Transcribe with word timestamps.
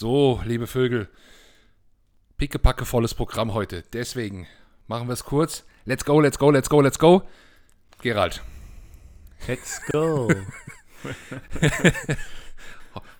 So, 0.00 0.40
liebe 0.46 0.66
Vögel, 0.66 1.10
pickepacke 2.38 2.86
volles 2.86 3.12
Programm 3.12 3.52
heute. 3.52 3.82
Deswegen 3.92 4.46
machen 4.86 5.08
wir 5.08 5.12
es 5.12 5.24
kurz. 5.24 5.66
Let's 5.84 6.06
go, 6.06 6.22
let's 6.22 6.38
go, 6.38 6.50
let's 6.50 6.70
go, 6.70 6.80
let's 6.80 6.98
go. 6.98 7.28
Gerald. 8.00 8.42
Let's 9.46 9.78
go. 9.92 10.30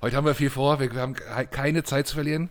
Heute 0.01 0.17
haben 0.17 0.25
wir 0.25 0.35
viel 0.35 0.49
vor, 0.49 0.81
wir 0.81 0.91
haben 0.95 1.17
keine 1.51 1.85
Zeit 1.85 2.07
zu 2.07 2.15
verlieren. 2.15 2.49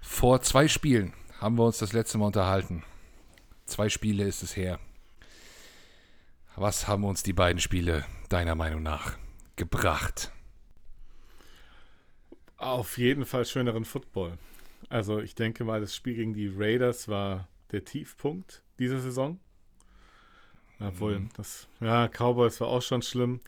Vor 0.00 0.40
zwei 0.42 0.68
Spielen 0.68 1.12
haben 1.40 1.58
wir 1.58 1.64
uns 1.64 1.78
das 1.78 1.92
letzte 1.92 2.18
Mal 2.18 2.26
unterhalten. 2.26 2.84
Zwei 3.66 3.88
Spiele 3.88 4.22
ist 4.22 4.44
es 4.44 4.54
her. 4.54 4.78
Was 6.54 6.86
haben 6.86 7.02
uns 7.02 7.24
die 7.24 7.32
beiden 7.32 7.60
Spiele 7.60 8.04
deiner 8.28 8.54
Meinung 8.54 8.84
nach 8.84 9.18
gebracht? 9.56 10.30
Auf 12.64 12.96
jeden 12.96 13.26
Fall 13.26 13.44
schöneren 13.44 13.84
Football. 13.84 14.38
Also 14.88 15.20
ich 15.20 15.34
denke 15.34 15.64
mal, 15.64 15.82
das 15.82 15.94
Spiel 15.94 16.14
gegen 16.14 16.32
die 16.32 16.48
Raiders 16.48 17.08
war 17.08 17.46
der 17.72 17.84
Tiefpunkt 17.84 18.62
dieser 18.78 19.00
Saison. 19.00 19.38
Obwohl, 20.80 21.18
mhm. 21.18 21.28
das, 21.36 21.68
ja, 21.80 22.08
Cowboys 22.08 22.58
war 22.62 22.68
auch 22.68 22.80
schon 22.80 23.02
schlimm. 23.02 23.40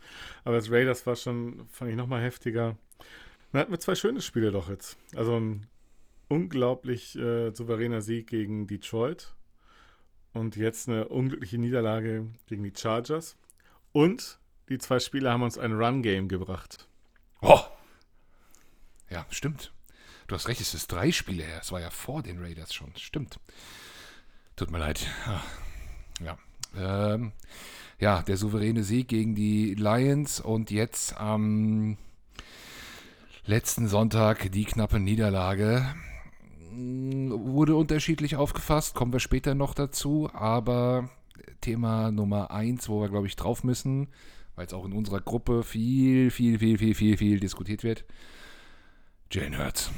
Aber 0.45 0.57
das 0.57 0.71
Raiders 0.71 1.07
war 1.07 1.17
schon, 1.17 1.67
fand 1.71 1.91
ich 1.91 1.97
nochmal 1.97 2.21
heftiger. 2.21 2.77
Dann 3.53 3.63
hatten 3.63 3.73
wir 3.73 3.81
zwei 3.81 3.95
schöne 3.95 4.21
Spiele 4.21 4.51
doch 4.51 4.69
jetzt. 4.69 4.99
Also 5.15 5.41
ein 5.41 5.67
unglaublich 6.29 7.17
äh, 7.17 7.53
souveräner 7.53 8.03
Sieg 8.03 8.27
gegen 8.27 8.67
Detroit. 8.67 9.35
Und 10.35 10.57
jetzt 10.57 10.91
eine 10.91 11.09
unglückliche 11.09 11.57
Niederlage 11.57 12.27
gegen 12.49 12.65
die 12.65 12.73
Chargers. 12.77 13.39
Und 13.93 14.39
die 14.69 14.77
zwei 14.77 14.99
Spiele 14.99 15.31
haben 15.31 15.43
uns 15.43 15.57
ein 15.57 15.73
Run-Game 15.73 16.29
gebracht. 16.29 16.87
Oh! 17.41 17.61
Ja, 19.11 19.27
stimmt. 19.31 19.73
Du 20.27 20.35
hast 20.35 20.49
recht, 20.49 20.61
es 20.61 20.75
ist 20.75 20.91
drei 20.91 21.13
Spiele 21.13 21.45
her. 21.45 21.61
Es 21.61 21.71
war 21.71 21.81
ja 21.81 21.91
vor 21.91 22.23
den 22.23 22.43
Raiders 22.43 22.75
schon. 22.75 22.93
Stimmt. 22.97 23.39
Tut 24.57 24.71
mir 24.71 24.79
leid. 24.79 25.07
Ah, 25.27 25.43
ja. 26.25 26.39
Ähm, 26.77 27.33
ja, 27.99 28.23
der 28.23 28.37
souveräne 28.37 28.83
Sieg 28.83 29.09
gegen 29.09 29.35
die 29.35 29.75
Lions 29.75 30.41
und 30.41 30.71
jetzt 30.71 31.17
am 31.17 31.97
letzten 33.45 33.89
Sonntag 33.89 34.51
die 34.51 34.65
knappe 34.65 34.99
Niederlage. 34.99 35.95
Hm, 36.71 37.31
wurde 37.31 37.77
unterschiedlich 37.77 38.37
aufgefasst, 38.37 38.95
kommen 38.95 39.13
wir 39.13 39.21
später 39.21 39.55
noch 39.55 39.73
dazu, 39.73 40.29
aber 40.33 41.09
Thema 41.61 42.11
Nummer 42.11 42.51
eins, 42.51 42.89
wo 42.89 43.01
wir, 43.01 43.09
glaube 43.09 43.29
ich, 43.29 43.37
drauf 43.37 43.65
müssen, 43.65 44.09
weil 44.57 44.67
es 44.67 44.75
auch 44.75 44.85
in 44.85 44.93
unserer 44.93 45.21
Gruppe 45.21 45.63
viel, 45.63 46.31
viel, 46.31 46.59
viel, 46.59 46.79
viel, 46.79 46.95
viel, 46.95 47.17
viel 47.17 47.41
diskutiert 47.41 47.85
wird. 47.85 48.05
Jane 49.31 49.59
Hurts. 49.59 49.91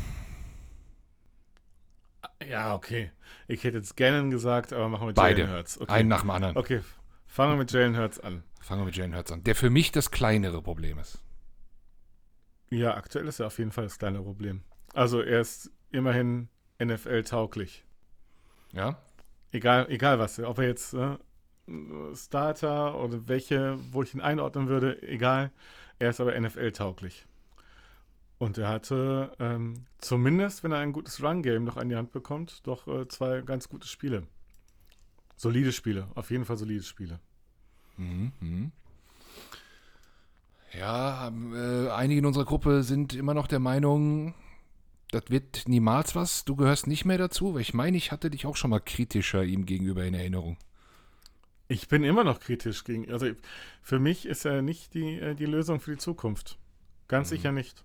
Ja, 2.48 2.74
okay. 2.74 3.10
Ich 3.46 3.64
hätte 3.64 3.78
jetzt 3.78 3.96
Gannon 3.96 4.30
gesagt, 4.30 4.72
aber 4.72 4.88
machen 4.88 5.08
wir 5.08 5.14
Beide. 5.14 5.42
Jalen 5.42 5.54
Hurts. 5.54 5.80
Okay. 5.80 5.92
Einen 5.92 6.08
nach 6.08 6.20
dem 6.20 6.30
anderen. 6.30 6.56
Okay, 6.56 6.80
fangen 7.26 7.52
wir 7.52 7.56
mit 7.58 7.72
Jalen 7.72 7.96
Hurts 7.96 8.20
an. 8.20 8.42
Fangen 8.60 8.82
wir 8.82 8.86
mit 8.86 8.96
Jalen 8.96 9.14
Hurts 9.14 9.32
an. 9.32 9.44
Der 9.44 9.54
für 9.54 9.70
mich 9.70 9.92
das 9.92 10.10
kleinere 10.10 10.62
Problem 10.62 10.98
ist. 10.98 11.22
Ja, 12.70 12.94
aktuell 12.94 13.26
ist 13.26 13.40
er 13.40 13.46
auf 13.46 13.58
jeden 13.58 13.72
Fall 13.72 13.84
das 13.84 13.98
kleinere 13.98 14.22
Problem. 14.22 14.62
Also 14.94 15.20
er 15.20 15.40
ist 15.40 15.70
immerhin 15.90 16.48
NFL-tauglich. 16.82 17.84
Ja? 18.72 18.98
Egal, 19.52 19.86
egal 19.88 20.18
was. 20.18 20.38
Ob 20.38 20.58
er 20.58 20.66
jetzt 20.66 20.92
äh, 20.94 21.16
Starter 22.14 22.98
oder 23.00 23.26
welche, 23.28 23.78
wo 23.92 24.02
ich 24.02 24.14
ihn 24.14 24.20
einordnen 24.20 24.68
würde, 24.68 25.02
egal. 25.02 25.50
Er 25.98 26.10
ist 26.10 26.20
aber 26.20 26.38
NFL-tauglich. 26.38 27.26
Und 28.38 28.56
er 28.56 28.68
hatte 28.68 29.32
ähm, 29.40 29.86
zumindest, 29.98 30.62
wenn 30.62 30.72
er 30.72 30.78
ein 30.78 30.92
gutes 30.92 31.22
Run-Game 31.22 31.64
noch 31.64 31.76
an 31.76 31.88
die 31.88 31.96
Hand 31.96 32.12
bekommt, 32.12 32.66
doch 32.66 32.86
äh, 32.86 33.08
zwei 33.08 33.40
ganz 33.42 33.68
gute 33.68 33.88
Spiele. 33.88 34.26
Solide 35.36 35.72
Spiele, 35.72 36.08
auf 36.14 36.30
jeden 36.30 36.44
Fall 36.44 36.56
solide 36.56 36.82
Spiele. 36.82 37.20
Mhm. 37.96 38.32
mhm. 38.40 38.72
Ja, 40.78 41.28
äh, 41.28 41.88
einige 41.88 42.18
in 42.18 42.26
unserer 42.26 42.44
Gruppe 42.44 42.82
sind 42.82 43.14
immer 43.14 43.32
noch 43.32 43.46
der 43.46 43.58
Meinung, 43.58 44.34
das 45.10 45.22
wird 45.28 45.66
niemals 45.66 46.14
was. 46.14 46.44
Du 46.44 46.56
gehörst 46.56 46.86
nicht 46.86 47.04
mehr 47.04 47.18
dazu, 47.18 47.54
weil 47.54 47.62
ich 47.62 47.72
meine, 47.72 47.96
ich 47.96 48.12
hatte 48.12 48.30
dich 48.30 48.44
auch 48.46 48.56
schon 48.56 48.70
mal 48.70 48.80
kritischer 48.80 49.42
ihm 49.44 49.64
gegenüber 49.64 50.04
in 50.04 50.14
Erinnerung. 50.14 50.58
Ich 51.68 51.88
bin 51.88 52.04
immer 52.04 52.24
noch 52.24 52.40
kritisch 52.40 52.84
gegen. 52.84 53.10
Also 53.10 53.30
für 53.82 53.98
mich 53.98 54.26
ist 54.26 54.44
er 54.44 54.62
nicht 54.62 54.94
die, 54.94 55.18
äh, 55.18 55.34
die 55.34 55.46
Lösung 55.46 55.80
für 55.80 55.92
die 55.92 55.98
Zukunft. 55.98 56.58
Ganz 57.08 57.30
mhm. 57.30 57.36
sicher 57.36 57.52
nicht. 57.52 57.84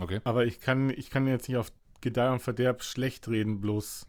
Okay. 0.00 0.20
Aber 0.24 0.46
ich 0.46 0.60
kann, 0.60 0.90
ich 0.90 1.10
kann 1.10 1.26
jetzt 1.26 1.48
nicht 1.48 1.58
auf 1.58 1.72
Gedeih 2.00 2.32
und 2.32 2.40
Verderb 2.40 2.82
schlecht 2.82 3.28
reden, 3.28 3.60
bloß 3.60 4.06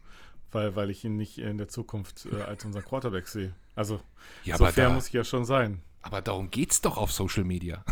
weil, 0.54 0.76
weil 0.76 0.90
ich 0.90 1.04
ihn 1.04 1.16
nicht 1.16 1.38
in 1.38 1.58
der 1.58 1.68
Zukunft 1.68 2.26
äh, 2.32 2.40
als 2.42 2.64
unser 2.64 2.80
Quarterback 2.80 3.28
sehe. 3.28 3.52
Also, 3.74 4.00
ja, 4.44 4.56
so 4.56 4.64
fair 4.66 4.88
da, 4.88 4.94
muss 4.94 5.08
ich 5.08 5.12
ja 5.12 5.24
schon 5.24 5.44
sein. 5.44 5.82
Aber 6.00 6.22
darum 6.22 6.50
geht's 6.50 6.80
doch 6.80 6.96
auf 6.96 7.12
Social 7.12 7.44
Media. 7.44 7.84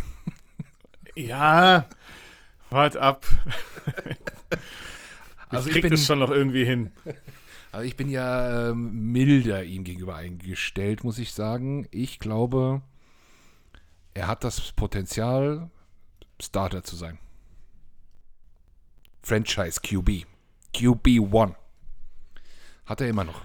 ja, 1.15 1.87
wart 2.69 2.95
ab. 2.95 3.25
also 5.49 5.67
ich 5.67 5.73
krieg 5.73 5.83
ich 5.83 5.89
bin, 5.89 5.91
das 5.91 6.05
schon 6.05 6.19
noch 6.19 6.31
irgendwie 6.31 6.65
hin. 6.65 6.91
Also 7.71 7.85
ich 7.85 7.97
bin 7.97 8.09
ja 8.09 8.69
ähm, 8.69 9.11
milder 9.11 9.63
ihm 9.63 9.83
gegenüber 9.83 10.15
eingestellt, 10.15 11.03
muss 11.03 11.19
ich 11.19 11.33
sagen. 11.33 11.87
Ich 11.91 12.19
glaube, 12.19 12.81
er 14.13 14.27
hat 14.27 14.43
das 14.43 14.71
Potenzial, 14.71 15.69
Starter 16.39 16.83
zu 16.83 16.95
sein. 16.95 17.19
Franchise 19.23 19.79
QB. 19.81 20.25
QB1. 20.75 21.55
Hat 22.85 23.01
er 23.01 23.07
immer 23.07 23.23
noch. 23.23 23.41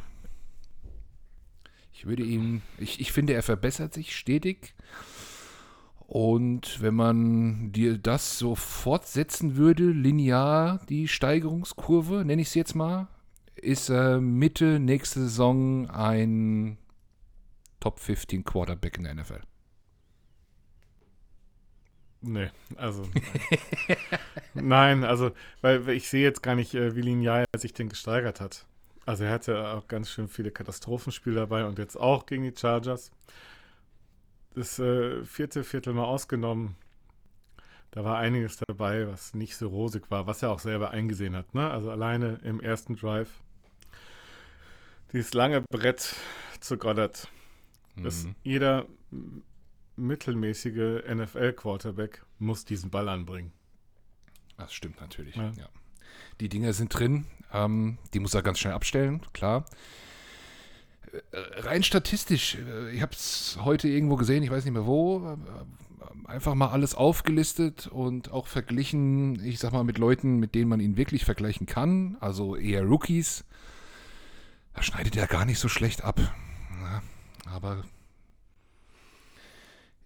Ich 1.93 2.07
würde 2.07 2.25
ihm, 2.25 2.63
ich, 2.79 3.01
ich 3.01 3.13
finde, 3.13 3.35
er 3.35 3.43
verbessert 3.43 3.95
sich 3.95 4.17
stetig. 4.17 4.75
Und 6.09 6.81
wenn 6.81 6.95
man 6.95 7.71
dir 7.73 7.99
das 7.99 8.39
so 8.39 8.55
fortsetzen 8.55 9.57
würde, 9.57 9.91
linear 9.91 10.81
die 10.89 11.07
Steigerungskurve, 11.07 12.25
nenne 12.25 12.43
ich 12.43 12.49
es 12.49 12.55
jetzt 12.55 12.75
mal, 12.75 13.09
ist 13.55 13.89
er 13.91 14.21
Mitte 14.21 14.81
nächste 14.81 15.21
Saison 15.21 15.89
ein 15.91 16.79
Top 17.81 18.01
15 18.01 18.45
Quarterback 18.45 18.97
in 18.99 19.05
der 19.05 19.15
NFL. 19.15 19.48
Nee, 22.21 22.51
also. 22.77 23.09
Nein. 24.55 25.05
also, 25.05 25.33
weil 25.61 25.89
ich 25.91 26.09
sehe 26.09 26.23
jetzt 26.23 26.43
gar 26.43 26.55
nicht, 26.55 26.75
äh, 26.75 26.97
wie 26.97 27.03
linear 27.03 27.45
er 27.53 27.59
sich 27.59 27.73
denn 27.73 27.89
gesteigert 27.89 28.41
hat. 28.41 28.67
Also, 29.07 29.25
er 29.25 29.31
hatte 29.31 29.69
auch 29.69 29.87
ganz 29.89 30.11
schön 30.11 30.29
viele 30.29 30.51
Katastrophenspiele 30.51 31.37
dabei 31.37 31.65
und 31.65 31.79
jetzt 31.79 31.97
auch 31.97 32.27
gegen 32.27 32.43
die 32.43 32.55
Chargers. 32.57 33.11
Das 34.55 34.79
äh, 34.79 35.25
vierte 35.25 35.63
Viertel 35.63 35.93
mal 35.95 36.05
ausgenommen. 36.05 36.75
Da 37.93 38.05
war 38.05 38.19
einiges 38.19 38.61
dabei, 38.67 39.07
was 39.07 39.35
nicht 39.35 39.57
so 39.57 39.69
rosig 39.69 40.11
war, 40.11 40.27
was 40.27 40.43
er 40.43 40.51
auch 40.51 40.59
selber 40.59 40.91
eingesehen 40.91 41.37
hat. 41.37 41.55
Ne? 41.55 41.71
Also, 41.71 41.91
alleine 41.91 42.41
im 42.43 42.61
ersten 42.61 42.97
Drive. 42.97 43.31
Dieses 45.13 45.33
lange 45.33 45.63
Brett 45.71 46.17
zu 46.61 46.77
Goddard. 46.77 47.29
Mhm. 47.95 48.35
jeder 48.45 48.87
mittelmäßige 49.99 51.03
NFL-Quarterback 51.13 52.25
muss 52.39 52.65
diesen 52.65 52.91
Ball 52.91 53.09
anbringen. 53.09 53.53
Das 54.57 54.73
stimmt 54.73 55.01
natürlich. 55.01 55.37
Ja. 55.37 55.51
ja. 55.57 55.69
Die 56.41 56.49
Dinger 56.49 56.73
sind 56.73 56.91
drin. 56.91 57.27
Ähm, 57.53 57.99
die 58.13 58.21
muss 58.21 58.35
er 58.35 58.43
ganz 58.43 58.59
schnell 58.59 58.75
abstellen, 58.75 59.23
klar. 59.33 59.65
Äh, 61.13 61.61
rein 61.61 61.83
statistisch, 61.83 62.57
äh, 62.57 62.91
ich 62.91 63.01
habe 63.01 63.13
es 63.13 63.59
heute 63.63 63.89
irgendwo 63.89 64.17
gesehen, 64.17 64.43
ich 64.43 64.51
weiß 64.51 64.65
nicht 64.65 64.75
mehr 64.75 64.87
wo, 64.87 65.27
äh, 65.27 66.29
einfach 66.29 66.55
mal 66.55 66.69
alles 66.69 66.95
aufgelistet 66.95 67.87
und 67.87 68.31
auch 68.31 68.47
verglichen, 68.47 69.43
ich 69.43 69.59
sag 69.59 69.73
mal, 69.73 69.85
mit 69.85 69.97
Leuten, 69.97 70.39
mit 70.39 70.55
denen 70.55 70.69
man 70.69 70.81
ihn 70.81 70.99
wirklich 70.99 71.25
vergleichen 71.25 71.67
kann, 71.67 72.19
also 72.21 72.55
eher 72.55 72.83
Rookies. 72.83 73.45
Da 74.75 74.83
schneidet 74.83 75.17
er 75.17 75.27
gar 75.27 75.47
nicht 75.47 75.59
so 75.59 75.69
schlecht 75.69 76.05
ab. 76.05 76.21
Ja, 76.83 77.03
aber 77.47 77.85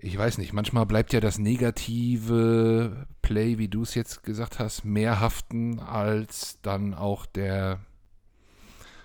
ich 0.05 0.19
weiß 0.19 0.39
nicht, 0.39 0.53
manchmal 0.53 0.85
bleibt 0.85 1.13
ja 1.13 1.21
das 1.21 1.39
negative 1.39 3.07
Play, 3.23 3.59
wie 3.59 3.69
du 3.69 3.83
es 3.83 3.95
jetzt 3.95 4.25
gesagt 4.25 4.59
hast, 4.59 4.85
mehr 4.85 5.21
haften 5.21 5.79
als 5.79 6.59
dann 6.63 6.93
auch 6.93 7.25
der 7.25 7.79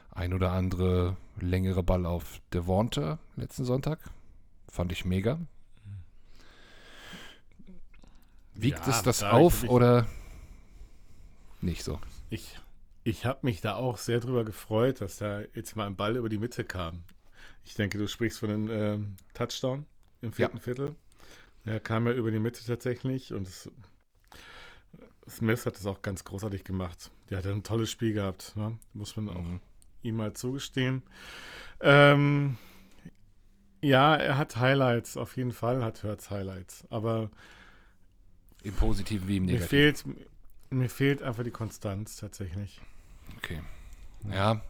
ein 0.09 0.33
oder 0.33 0.51
andere 0.51 1.15
längere 1.39 1.83
Ball 1.83 2.07
auf 2.07 2.41
Devonta 2.51 3.19
letzten 3.35 3.63
Sonntag. 3.63 3.99
Fand 4.67 4.91
ich 4.91 5.05
mega. 5.05 5.39
Wiegt 8.55 8.79
ja, 8.79 8.89
es 8.89 9.03
das 9.03 9.19
da 9.19 9.33
auf 9.33 9.65
ich, 9.65 9.69
oder 9.69 10.07
nicht 11.61 11.83
so? 11.83 11.99
Ich, 12.31 12.59
ich 13.03 13.23
habe 13.27 13.41
mich 13.43 13.61
da 13.61 13.75
auch 13.75 13.97
sehr 13.97 14.19
drüber 14.19 14.43
gefreut, 14.43 15.01
dass 15.01 15.17
da 15.17 15.41
jetzt 15.53 15.75
mal 15.75 15.85
ein 15.85 15.95
Ball 15.95 16.17
über 16.17 16.27
die 16.27 16.39
Mitte 16.39 16.63
kam. 16.63 17.03
Ich 17.63 17.75
denke, 17.75 17.99
du 17.99 18.07
sprichst 18.07 18.39
von 18.39 18.49
einem 18.49 18.69
ähm, 18.71 19.15
Touchdown 19.35 19.85
im 20.21 20.33
vierten 20.33 20.57
ja. 20.57 20.63
Viertel. 20.63 20.95
Er 21.65 21.79
kam 21.79 22.07
ja 22.07 22.13
über 22.13 22.31
die 22.31 22.39
Mitte 22.39 22.65
tatsächlich 22.65 23.33
und 23.33 23.47
es 23.47 23.69
Smith 25.29 25.65
hat 25.65 25.75
das 25.75 25.85
auch 25.85 26.01
ganz 26.01 26.23
großartig 26.23 26.63
gemacht. 26.63 27.11
Der 27.29 27.39
hat 27.39 27.45
ein 27.45 27.63
tolles 27.63 27.91
Spiel 27.91 28.13
gehabt, 28.13 28.55
ne? 28.55 28.77
muss 28.93 29.15
man 29.17 29.29
auch 29.29 29.43
Mhm. 29.43 29.59
ihm 30.03 30.15
mal 30.17 30.33
zugestehen. 30.33 31.03
Ähm, 31.81 32.57
ja, 33.81 34.15
er 34.15 34.37
hat 34.37 34.57
Highlights, 34.57 35.17
auf 35.17 35.37
jeden 35.37 35.51
Fall 35.51 35.83
hat 35.83 36.03
Hurts 36.03 36.29
Highlights. 36.29 36.85
Aber 36.89 37.29
Im 38.63 38.75
Positiven 38.75 39.27
wie 39.27 39.37
im 39.37 39.45
mir 39.49 39.59
Negativen. 39.59 39.67
fehlt, 39.67 40.03
mir 40.69 40.89
fehlt 40.89 41.21
einfach 41.23 41.43
die 41.43 41.51
Konstanz 41.51 42.17
tatsächlich. 42.17 42.81
Okay. 43.37 43.61
Ja. 44.29 44.61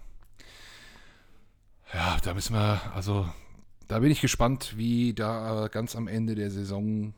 Ja, 1.94 2.18
da 2.24 2.34
müssen 2.34 2.54
wir, 2.54 2.82
also, 2.94 3.28
da 3.88 4.00
bin 4.00 4.12
ich 4.12 4.22
gespannt, 4.22 4.76
wie 4.78 5.14
da 5.14 5.68
ganz 5.72 5.96
am 5.96 6.08
Ende 6.08 6.36
der 6.36 6.52
Saison 6.52 7.14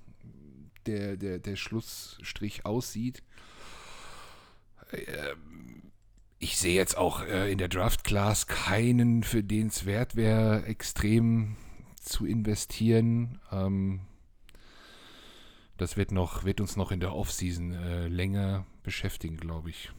der, 0.86 1.18
der, 1.18 1.39
der 1.39 1.56
Schlussstrich 1.56 2.66
aussieht. 2.66 3.24
Ähm, 4.92 5.92
Ich 6.39 6.57
sehe 6.57 6.75
jetzt 6.75 6.98
auch 6.98 7.21
äh, 7.24 7.51
in 7.51 7.57
der 7.57 7.68
Draft 7.68 8.04
Class 8.04 8.48
keinen, 8.48 9.24
für 9.24 9.44
den 9.44 9.68
es 9.68 9.86
wert 9.86 10.16
wäre, 10.16 10.66
extrem 10.66 11.57
zu 12.01 12.25
investieren. 12.25 13.39
Ähm, 13.51 14.01
das 15.77 15.98
wird, 15.98 16.12
noch, 16.12 16.44
wird 16.45 16.62
uns 16.62 16.75
noch 16.75 16.92
in 16.92 17.00
der 17.00 17.13
Offseason 17.13 17.74
äh, 17.74 18.07
länger 18.07 18.66
beschäftigen, 18.83 19.38
glaube 19.38 19.69
ich. 19.69 19.92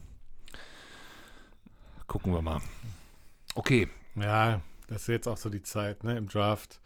Gucken 2.07 2.33
wir 2.33 2.41
mal. 2.41 2.61
Okay, 3.55 3.87
Ja, 4.15 4.61
das 4.91 5.03
ist 5.03 5.07
jetzt 5.07 5.27
auch 5.27 5.37
so 5.37 5.49
die 5.49 5.61
Zeit, 5.61 6.03
ne, 6.03 6.17
im 6.17 6.27
Draft. 6.27 6.81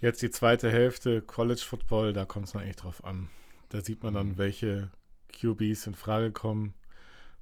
Jetzt 0.00 0.22
die 0.22 0.30
zweite 0.30 0.70
Hälfte 0.70 1.20
College 1.20 1.62
Football, 1.66 2.12
da 2.12 2.24
kommt 2.24 2.46
es 2.46 2.54
noch 2.54 2.62
echt 2.62 2.84
drauf 2.84 3.04
an. 3.04 3.28
Da 3.70 3.80
sieht 3.80 4.04
man 4.04 4.14
dann, 4.14 4.38
welche 4.38 4.92
QBs 5.32 5.88
in 5.88 5.94
Frage 5.96 6.30
kommen. 6.30 6.74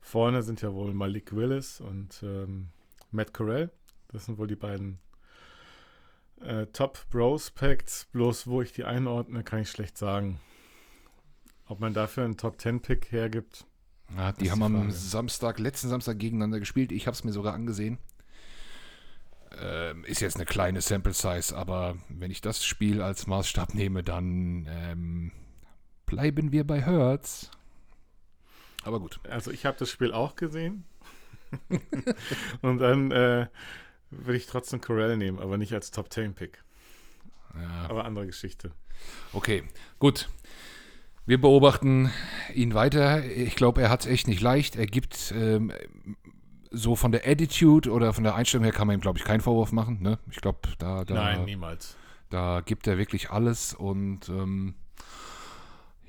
Vorne 0.00 0.42
sind 0.42 0.62
ja 0.62 0.72
wohl 0.72 0.94
Malik 0.94 1.36
Willis 1.36 1.80
und 1.82 2.22
ähm, 2.22 2.68
Matt 3.10 3.34
Corral. 3.34 3.70
Das 4.08 4.24
sind 4.24 4.38
wohl 4.38 4.46
die 4.46 4.56
beiden 4.56 4.98
äh, 6.40 6.64
Top 6.68 6.98
Bros 7.10 7.50
Packs. 7.50 8.06
Bloß 8.12 8.46
wo 8.46 8.62
ich 8.62 8.72
die 8.72 8.84
einordne, 8.84 9.44
kann 9.44 9.60
ich 9.60 9.70
schlecht 9.70 9.98
sagen. 9.98 10.40
Ob 11.66 11.80
man 11.80 11.92
dafür 11.92 12.24
einen 12.24 12.38
Top 12.38 12.58
10 12.60 12.80
Pick 12.80 13.12
hergibt, 13.12 13.66
Ja, 14.16 14.32
die 14.32 14.50
haben 14.50 14.60
die 14.60 14.64
am. 14.64 14.90
Samstag, 14.90 15.58
letzten 15.58 15.90
Samstag 15.90 16.18
gegeneinander 16.18 16.60
gespielt. 16.60 16.92
Ich 16.92 17.06
habe 17.06 17.14
es 17.14 17.24
mir 17.24 17.32
sogar 17.32 17.52
angesehen. 17.52 17.98
Ähm, 19.60 20.04
ist 20.04 20.20
jetzt 20.20 20.36
eine 20.36 20.44
kleine 20.44 20.80
Sample 20.80 21.12
Size, 21.12 21.56
aber 21.56 21.96
wenn 22.08 22.30
ich 22.30 22.40
das 22.40 22.64
Spiel 22.64 23.00
als 23.00 23.26
Maßstab 23.26 23.74
nehme, 23.74 24.02
dann 24.02 24.66
ähm, 24.70 25.32
bleiben 26.04 26.52
wir 26.52 26.66
bei 26.66 26.82
Hertz. 26.82 27.50
Aber 28.84 29.00
gut. 29.00 29.18
Also 29.28 29.50
ich 29.50 29.66
habe 29.66 29.76
das 29.78 29.90
Spiel 29.90 30.12
auch 30.12 30.36
gesehen. 30.36 30.84
Und 32.62 32.78
dann 32.78 33.10
äh, 33.10 33.46
würde 34.10 34.36
ich 34.36 34.46
trotzdem 34.46 34.80
Corell 34.80 35.16
nehmen, 35.16 35.38
aber 35.38 35.58
nicht 35.58 35.72
als 35.72 35.90
Top 35.90 36.12
10 36.12 36.34
Pick. 36.34 36.62
Ja, 37.54 37.88
Aber 37.88 38.04
andere 38.04 38.26
Geschichte. 38.26 38.72
okay, 39.32 39.64
gut. 39.98 40.28
Wir 41.24 41.40
beobachten 41.40 42.12
ihn 42.54 42.74
weiter. 42.74 43.24
Ich 43.24 43.56
glaube, 43.56 43.82
er 43.82 43.90
hat 43.90 44.00
es 44.00 44.06
echt 44.06 44.28
nicht 44.28 44.40
leicht. 44.40 44.76
Er 44.76 44.86
gibt 44.86 45.32
ähm, 45.36 45.72
so 46.70 46.96
von 46.96 47.12
der 47.12 47.26
Attitude 47.26 47.90
oder 47.90 48.12
von 48.12 48.24
der 48.24 48.34
Einstellung 48.34 48.64
her 48.64 48.72
kann 48.72 48.86
man 48.86 48.96
ihm, 48.96 49.00
glaube 49.00 49.18
ich, 49.18 49.24
keinen 49.24 49.40
Vorwurf 49.40 49.72
machen. 49.72 50.02
Ne? 50.02 50.18
Ich 50.30 50.40
glaube, 50.40 50.60
da, 50.78 51.04
da, 51.04 51.36
niemals. 51.38 51.96
Da 52.30 52.60
gibt 52.64 52.86
er 52.86 52.98
wirklich 52.98 53.30
alles 53.30 53.74
und 53.74 54.28
ähm, 54.28 54.74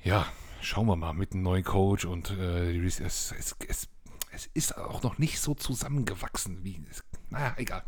ja, 0.02 0.26
schauen 0.60 0.86
wir 0.86 0.96
mal 0.96 1.12
mit 1.12 1.32
einem 1.32 1.42
neuen 1.42 1.64
Coach 1.64 2.04
und 2.04 2.30
äh, 2.30 2.76
es, 2.84 3.00
es, 3.00 3.34
es, 3.68 3.88
es 4.32 4.46
ist 4.54 4.76
auch 4.76 5.02
noch 5.02 5.18
nicht 5.18 5.40
so 5.40 5.54
zusammengewachsen 5.54 6.64
wie. 6.64 6.80
Es, 6.90 7.04
naja, 7.30 7.54
egal. 7.56 7.84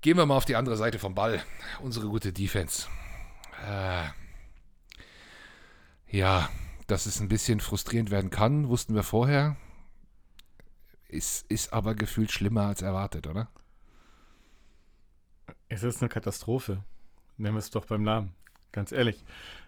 Gehen 0.00 0.16
wir 0.16 0.24
mal 0.26 0.36
auf 0.36 0.44
die 0.44 0.56
andere 0.56 0.76
Seite 0.76 0.98
vom 0.98 1.14
Ball. 1.14 1.42
Unsere 1.80 2.06
gute 2.08 2.32
Defense. 2.32 2.88
Äh, 3.68 4.06
ja, 6.16 6.48
dass 6.86 7.06
es 7.06 7.20
ein 7.20 7.28
bisschen 7.28 7.60
frustrierend 7.60 8.10
werden 8.10 8.30
kann, 8.30 8.68
wussten 8.68 8.94
wir 8.94 9.02
vorher. 9.02 9.56
Ist, 11.10 11.50
ist 11.50 11.72
aber 11.72 11.94
gefühlt 11.94 12.30
schlimmer 12.30 12.66
als 12.66 12.82
erwartet, 12.82 13.26
oder? 13.26 13.50
Es 15.68 15.82
ist 15.82 16.00
eine 16.00 16.08
Katastrophe. 16.08 16.84
Nennen 17.36 17.54
wir 17.54 17.58
es 17.58 17.70
doch 17.70 17.86
beim 17.86 18.02
Namen. 18.02 18.34
Ganz 18.72 18.92
ehrlich. 18.92 19.24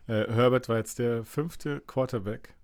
Äh, 0.06 0.33
Herbert 0.33 0.69
war 0.69 0.77
jetzt 0.77 0.99
der 0.99 1.25
fünfte 1.25 1.81
Quarterback 1.81 2.55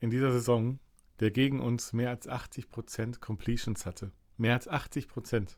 in 0.00 0.10
dieser 0.10 0.32
Saison, 0.32 0.78
der 1.20 1.30
gegen 1.30 1.60
uns 1.60 1.92
mehr 1.92 2.10
als 2.10 2.28
80% 2.28 3.20
Completions 3.20 3.84
hatte. 3.84 4.12
Mehr 4.38 4.54
als 4.54 4.68
80%. 4.70 5.56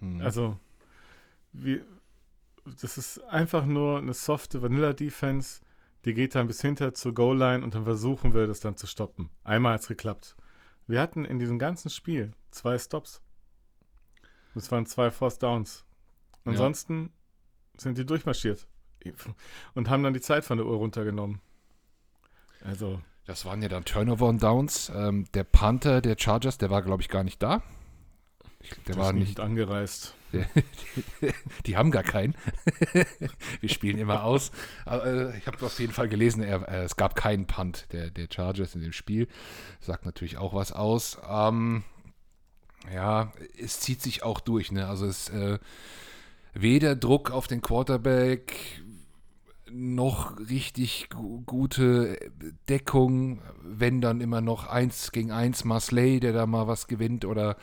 Hm. 0.00 0.20
Also, 0.22 0.58
wir, 1.52 1.84
das 2.80 2.96
ist 2.96 3.18
einfach 3.24 3.66
nur 3.66 3.98
eine 3.98 4.14
softe 4.14 4.62
Vanilla-Defense. 4.62 5.60
Die 6.06 6.14
geht 6.14 6.34
dann 6.34 6.46
bis 6.46 6.62
hinter 6.62 6.94
zur 6.94 7.14
Goal-Line 7.14 7.62
und 7.62 7.74
dann 7.74 7.84
versuchen 7.84 8.32
wir 8.32 8.46
das 8.46 8.60
dann 8.60 8.76
zu 8.76 8.86
stoppen. 8.86 9.30
Einmal 9.42 9.74
hat 9.74 9.82
es 9.82 9.88
geklappt. 9.88 10.36
Wir 10.86 11.00
hatten 11.00 11.24
in 11.24 11.38
diesem 11.38 11.58
ganzen 11.58 11.90
Spiel 11.90 12.32
zwei 12.50 12.78
Stops. 12.78 13.20
Das 14.54 14.70
waren 14.70 14.86
zwei 14.86 15.10
Force 15.10 15.38
Downs. 15.38 15.84
Ja. 16.44 16.52
Ansonsten 16.52 17.10
sind 17.76 17.98
die 17.98 18.06
durchmarschiert 18.06 18.66
und 19.74 19.88
haben 19.90 20.02
dann 20.02 20.14
die 20.14 20.20
Zeit 20.20 20.44
von 20.44 20.58
der 20.58 20.66
Uhr 20.66 20.76
runtergenommen. 20.76 21.40
Also, 22.62 23.00
Das 23.26 23.44
waren 23.44 23.60
ja 23.62 23.68
dann 23.68 23.84
Turnover 23.84 24.26
und 24.26 24.42
Downs. 24.42 24.90
Ähm, 24.94 25.26
der 25.34 25.44
Panther 25.44 26.00
der 26.00 26.16
Chargers, 26.18 26.58
der 26.58 26.70
war, 26.70 26.82
glaube 26.82 27.02
ich, 27.02 27.08
gar 27.08 27.24
nicht 27.24 27.42
da. 27.42 27.62
Ich, 28.60 28.70
der 28.70 28.94
das 28.94 28.96
war 28.96 29.12
nicht. 29.12 29.40
angereist. 29.40 30.14
Die 31.66 31.76
haben 31.76 31.90
gar 31.90 32.02
keinen. 32.02 32.34
Wir 33.60 33.68
spielen 33.68 33.98
immer 33.98 34.24
aus. 34.24 34.50
Aber, 34.84 35.06
äh, 35.06 35.38
ich 35.38 35.46
habe 35.46 35.64
auf 35.64 35.78
jeden 35.78 35.92
Fall 35.92 36.08
gelesen, 36.08 36.42
er, 36.42 36.68
äh, 36.68 36.84
es 36.84 36.96
gab 36.96 37.16
keinen 37.16 37.46
Punt 37.46 37.86
der, 37.92 38.10
der 38.10 38.28
Chargers 38.30 38.74
in 38.74 38.82
dem 38.82 38.92
Spiel. 38.92 39.28
Sagt 39.80 40.04
natürlich 40.06 40.36
auch 40.36 40.54
was 40.54 40.72
aus. 40.72 41.18
Ähm, 41.28 41.84
ja, 42.92 43.32
es 43.58 43.80
zieht 43.80 44.02
sich 44.02 44.22
auch 44.22 44.40
durch. 44.40 44.72
Ne? 44.72 44.86
Also 44.86 45.06
es 45.06 45.28
äh, 45.30 45.58
weder 46.52 46.96
Druck 46.96 47.30
auf 47.30 47.46
den 47.46 47.62
Quarterback 47.62 48.82
noch 49.70 50.38
richtig 50.38 51.08
gu 51.10 51.42
gute 51.44 52.18
Deckung, 52.68 53.40
wenn 53.62 54.00
dann 54.00 54.20
immer 54.20 54.40
noch 54.40 54.68
eins 54.68 55.10
gegen 55.10 55.32
eins 55.32 55.64
Marsley, 55.64 56.20
der 56.20 56.32
da 56.32 56.46
mal 56.46 56.68
was 56.68 56.86
gewinnt 56.86 57.24
oder 57.24 57.56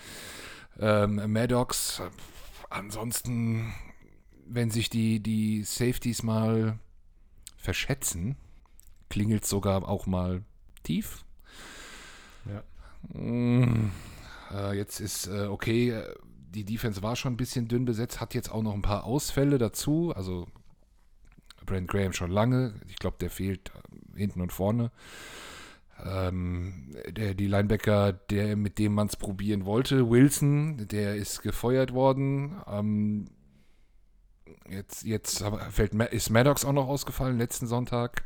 ähm, 0.80 1.22
Maddox. 1.32 2.02
Ansonsten, 2.72 3.74
wenn 4.48 4.72
sich 4.72 4.90
die, 4.90 5.20
die 5.20 5.64
Safeties 5.64 6.24
mal 6.24 6.80
verschätzen, 7.58 8.38
klingelt 9.10 9.46
sogar 9.46 9.88
auch 9.88 10.08
mal 10.08 10.44
tief. 10.84 11.26
Ja. 12.46 12.64
Mm, 13.20 13.92
äh, 14.54 14.78
jetzt 14.78 15.02
ist 15.02 15.28
äh, 15.28 15.48
okay, 15.48 15.90
äh, 15.90 16.16
die 16.30 16.64
Defense 16.64 17.04
war 17.04 17.18
schon 17.18 17.34
ein 17.34 17.38
bisschen 17.38 17.68
dünn 17.68 17.84
besetzt, 17.84 18.22
hat 18.22 18.34
jetzt 18.34 18.50
auch 18.50 18.64
noch 18.64 18.74
ein 18.74 18.82
paar 18.82 19.04
Ausfälle 19.04 19.58
dazu. 19.58 20.14
Also 20.16 20.48
Brent 21.66 21.90
Graham 21.90 22.14
schon 22.14 22.32
lange. 22.32 22.74
Ich 22.88 22.96
glaube, 22.96 23.18
der 23.20 23.30
fehlt 23.30 23.70
äh, 24.16 24.18
hinten 24.18 24.40
und 24.40 24.54
vorne. 24.54 24.92
Ähm, 26.04 26.96
der, 27.10 27.34
die 27.34 27.48
Linebacker, 27.48 28.14
der, 28.14 28.56
mit 28.56 28.80
dem 28.80 28.94
man 28.94 29.08
es 29.08 29.16
probieren 29.16 29.66
wollte, 29.66 30.10
Wilson, 30.10 30.88
der 30.88 31.16
ist 31.16 31.42
gefeuert 31.42 31.94
worden. 31.94 32.56
Ähm, 32.68 33.26
jetzt 34.70 35.04
jetzt 35.04 35.44
fällt, 35.70 35.94
ist 35.94 36.30
Maddox 36.30 36.66
auch 36.66 36.74
noch 36.74 36.88
ausgefallen 36.88 37.38
letzten 37.38 37.68
Sonntag. 37.68 38.24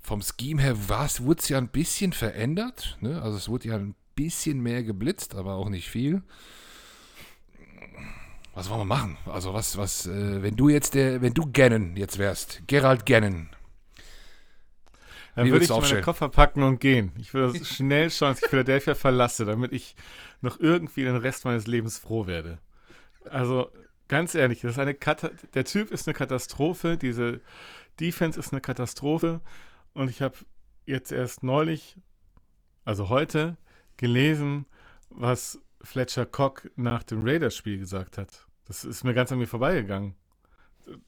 Vom 0.00 0.22
Scheme 0.22 0.60
her 0.60 0.76
wurde 0.88 1.40
es 1.40 1.48
ja 1.48 1.58
ein 1.58 1.68
bisschen 1.68 2.12
verändert. 2.12 2.98
Ne? 3.00 3.20
Also 3.22 3.36
es 3.36 3.48
wurde 3.48 3.68
ja 3.68 3.76
ein 3.76 3.94
bisschen 4.14 4.60
mehr 4.60 4.82
geblitzt, 4.82 5.34
aber 5.34 5.54
auch 5.54 5.68
nicht 5.68 5.88
viel. 5.88 6.22
Was 8.54 8.70
wollen 8.70 8.80
wir 8.80 8.84
machen? 8.84 9.16
Also 9.26 9.52
was, 9.52 9.76
was, 9.76 10.06
äh, 10.06 10.42
wenn 10.42 10.54
du 10.54 10.68
jetzt 10.68 10.94
der, 10.94 11.22
wenn 11.22 11.34
du 11.34 11.50
Gannon 11.52 11.96
jetzt 11.96 12.18
wärst, 12.18 12.62
Gerald 12.68 13.04
Gannon, 13.04 13.48
Dann 15.34 15.46
Wie 15.46 15.52
würde 15.52 15.64
ich 15.64 15.70
meine? 15.70 16.00
Koffer 16.00 16.28
packen 16.28 16.62
und 16.62 16.80
gehen. 16.80 17.12
Ich 17.18 17.34
würde 17.34 17.64
schnell 17.64 18.10
schauen, 18.10 18.30
dass 18.30 18.42
ich 18.42 18.48
Philadelphia 18.48 18.94
verlasse, 18.94 19.44
damit 19.44 19.72
ich 19.72 19.96
noch 20.40 20.60
irgendwie 20.60 21.02
den 21.02 21.16
Rest 21.16 21.44
meines 21.44 21.66
Lebens 21.66 21.98
froh 21.98 22.26
werde. 22.26 22.58
Also, 23.28 23.70
ganz 24.08 24.34
ehrlich, 24.34 24.60
das 24.60 24.72
ist 24.72 24.78
eine 24.78 24.94
Kata 24.94 25.30
der 25.54 25.64
Typ 25.64 25.90
ist 25.90 26.06
eine 26.06 26.14
Katastrophe, 26.14 26.96
diese 26.96 27.40
Defense 27.98 28.38
ist 28.38 28.52
eine 28.52 28.60
Katastrophe. 28.60 29.40
Und 29.92 30.08
ich 30.08 30.22
habe 30.22 30.36
jetzt 30.86 31.10
erst 31.10 31.42
neulich, 31.42 31.96
also 32.84 33.08
heute, 33.08 33.56
gelesen, 33.96 34.66
was 35.08 35.60
Fletcher 35.82 36.26
Cock 36.26 36.70
nach 36.76 37.02
dem 37.02 37.22
Raiders-Spiel 37.22 37.78
gesagt 37.78 38.18
hat. 38.18 38.46
Das 38.66 38.84
ist 38.84 39.04
mir 39.04 39.14
ganz 39.14 39.30
an 39.32 39.38
mir 39.38 39.46
vorbeigegangen. 39.46 40.14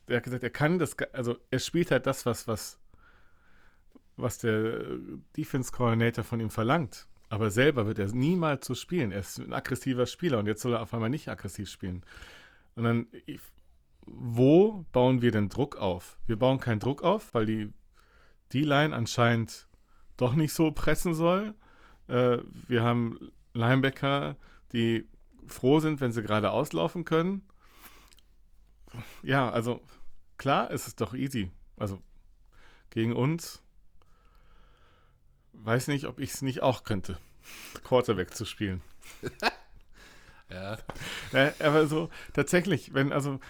Er 0.06 0.16
hat 0.16 0.24
gesagt, 0.24 0.42
er 0.42 0.50
kann 0.50 0.78
das, 0.78 0.96
also 1.12 1.36
er 1.50 1.58
spielt 1.58 1.90
halt 1.90 2.06
das, 2.06 2.26
was, 2.26 2.46
was 2.46 2.78
was 4.16 4.38
der 4.38 4.98
Defense 5.36 5.72
Coordinator 5.72 6.24
von 6.24 6.40
ihm 6.40 6.50
verlangt. 6.50 7.06
Aber 7.28 7.50
selber 7.50 7.86
wird 7.86 7.98
er 7.98 8.12
niemals 8.12 8.66
so 8.66 8.74
spielen. 8.74 9.12
Er 9.12 9.20
ist 9.20 9.38
ein 9.38 9.52
aggressiver 9.52 10.06
Spieler 10.06 10.38
und 10.38 10.46
jetzt 10.46 10.62
soll 10.62 10.74
er 10.74 10.82
auf 10.82 10.94
einmal 10.94 11.10
nicht 11.10 11.28
aggressiv 11.28 11.68
spielen. 11.68 12.04
Und 12.76 12.84
dann, 12.84 13.06
wo 14.06 14.84
bauen 14.92 15.22
wir 15.22 15.32
denn 15.32 15.48
Druck 15.48 15.76
auf? 15.76 16.18
Wir 16.26 16.36
bauen 16.36 16.60
keinen 16.60 16.78
Druck 16.78 17.02
auf, 17.02 17.34
weil 17.34 17.46
die 17.46 17.72
D-Line 18.52 18.94
anscheinend 18.94 19.66
doch 20.16 20.34
nicht 20.34 20.52
so 20.52 20.70
pressen 20.70 21.14
soll. 21.14 21.54
Äh, 22.06 22.38
wir 22.68 22.82
haben 22.82 23.18
Linebacker, 23.54 24.36
die 24.72 25.08
froh 25.46 25.80
sind, 25.80 26.00
wenn 26.00 26.12
sie 26.12 26.22
gerade 26.22 26.50
auslaufen 26.50 27.04
können. 27.04 27.42
Ja, 29.22 29.50
also 29.50 29.82
klar, 30.38 30.70
es 30.70 30.86
ist 30.86 31.00
doch 31.00 31.12
easy. 31.14 31.50
Also 31.76 32.00
gegen 32.90 33.12
uns 33.12 33.62
weiß 35.64 35.88
nicht, 35.88 36.06
ob 36.06 36.18
ich 36.18 36.32
es 36.32 36.42
nicht 36.42 36.62
auch 36.62 36.84
könnte, 36.84 37.18
Quarterback 37.84 38.34
zu 38.34 38.44
spielen. 38.44 38.82
ja. 40.50 40.78
ja. 41.32 41.52
Aber 41.60 41.86
so 41.86 42.10
tatsächlich, 42.32 42.94
wenn 42.94 43.12
also 43.12 43.40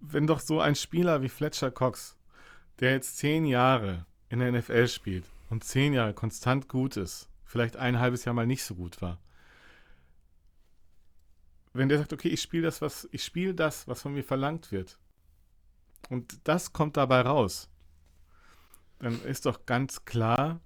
wenn 0.00 0.26
doch 0.26 0.40
so 0.40 0.60
ein 0.60 0.74
Spieler 0.74 1.22
wie 1.22 1.28
Fletcher 1.28 1.70
Cox, 1.70 2.16
der 2.80 2.92
jetzt 2.92 3.18
zehn 3.18 3.44
Jahre 3.44 4.06
in 4.28 4.38
der 4.38 4.52
NFL 4.52 4.88
spielt 4.88 5.26
und 5.50 5.64
zehn 5.64 5.92
Jahre 5.92 6.14
konstant 6.14 6.68
gut 6.68 6.96
ist, 6.96 7.28
vielleicht 7.44 7.76
ein 7.76 7.98
halbes 7.98 8.24
Jahr 8.24 8.34
mal 8.34 8.46
nicht 8.46 8.64
so 8.64 8.74
gut 8.74 9.02
war, 9.02 9.18
wenn 11.72 11.88
der 11.88 11.98
sagt, 11.98 12.12
okay, 12.12 12.28
ich 12.28 12.42
spiele 12.42 12.64
das, 12.64 12.80
was 12.80 13.08
ich 13.12 13.24
spiele 13.24 13.54
das, 13.54 13.86
was 13.86 14.02
von 14.02 14.14
mir 14.14 14.24
verlangt 14.24 14.72
wird, 14.72 14.98
und 16.08 16.40
das 16.44 16.72
kommt 16.72 16.96
dabei 16.96 17.20
raus, 17.20 17.68
dann 18.98 19.22
ist 19.22 19.46
doch 19.46 19.66
ganz 19.66 20.04
klar, 20.04 20.60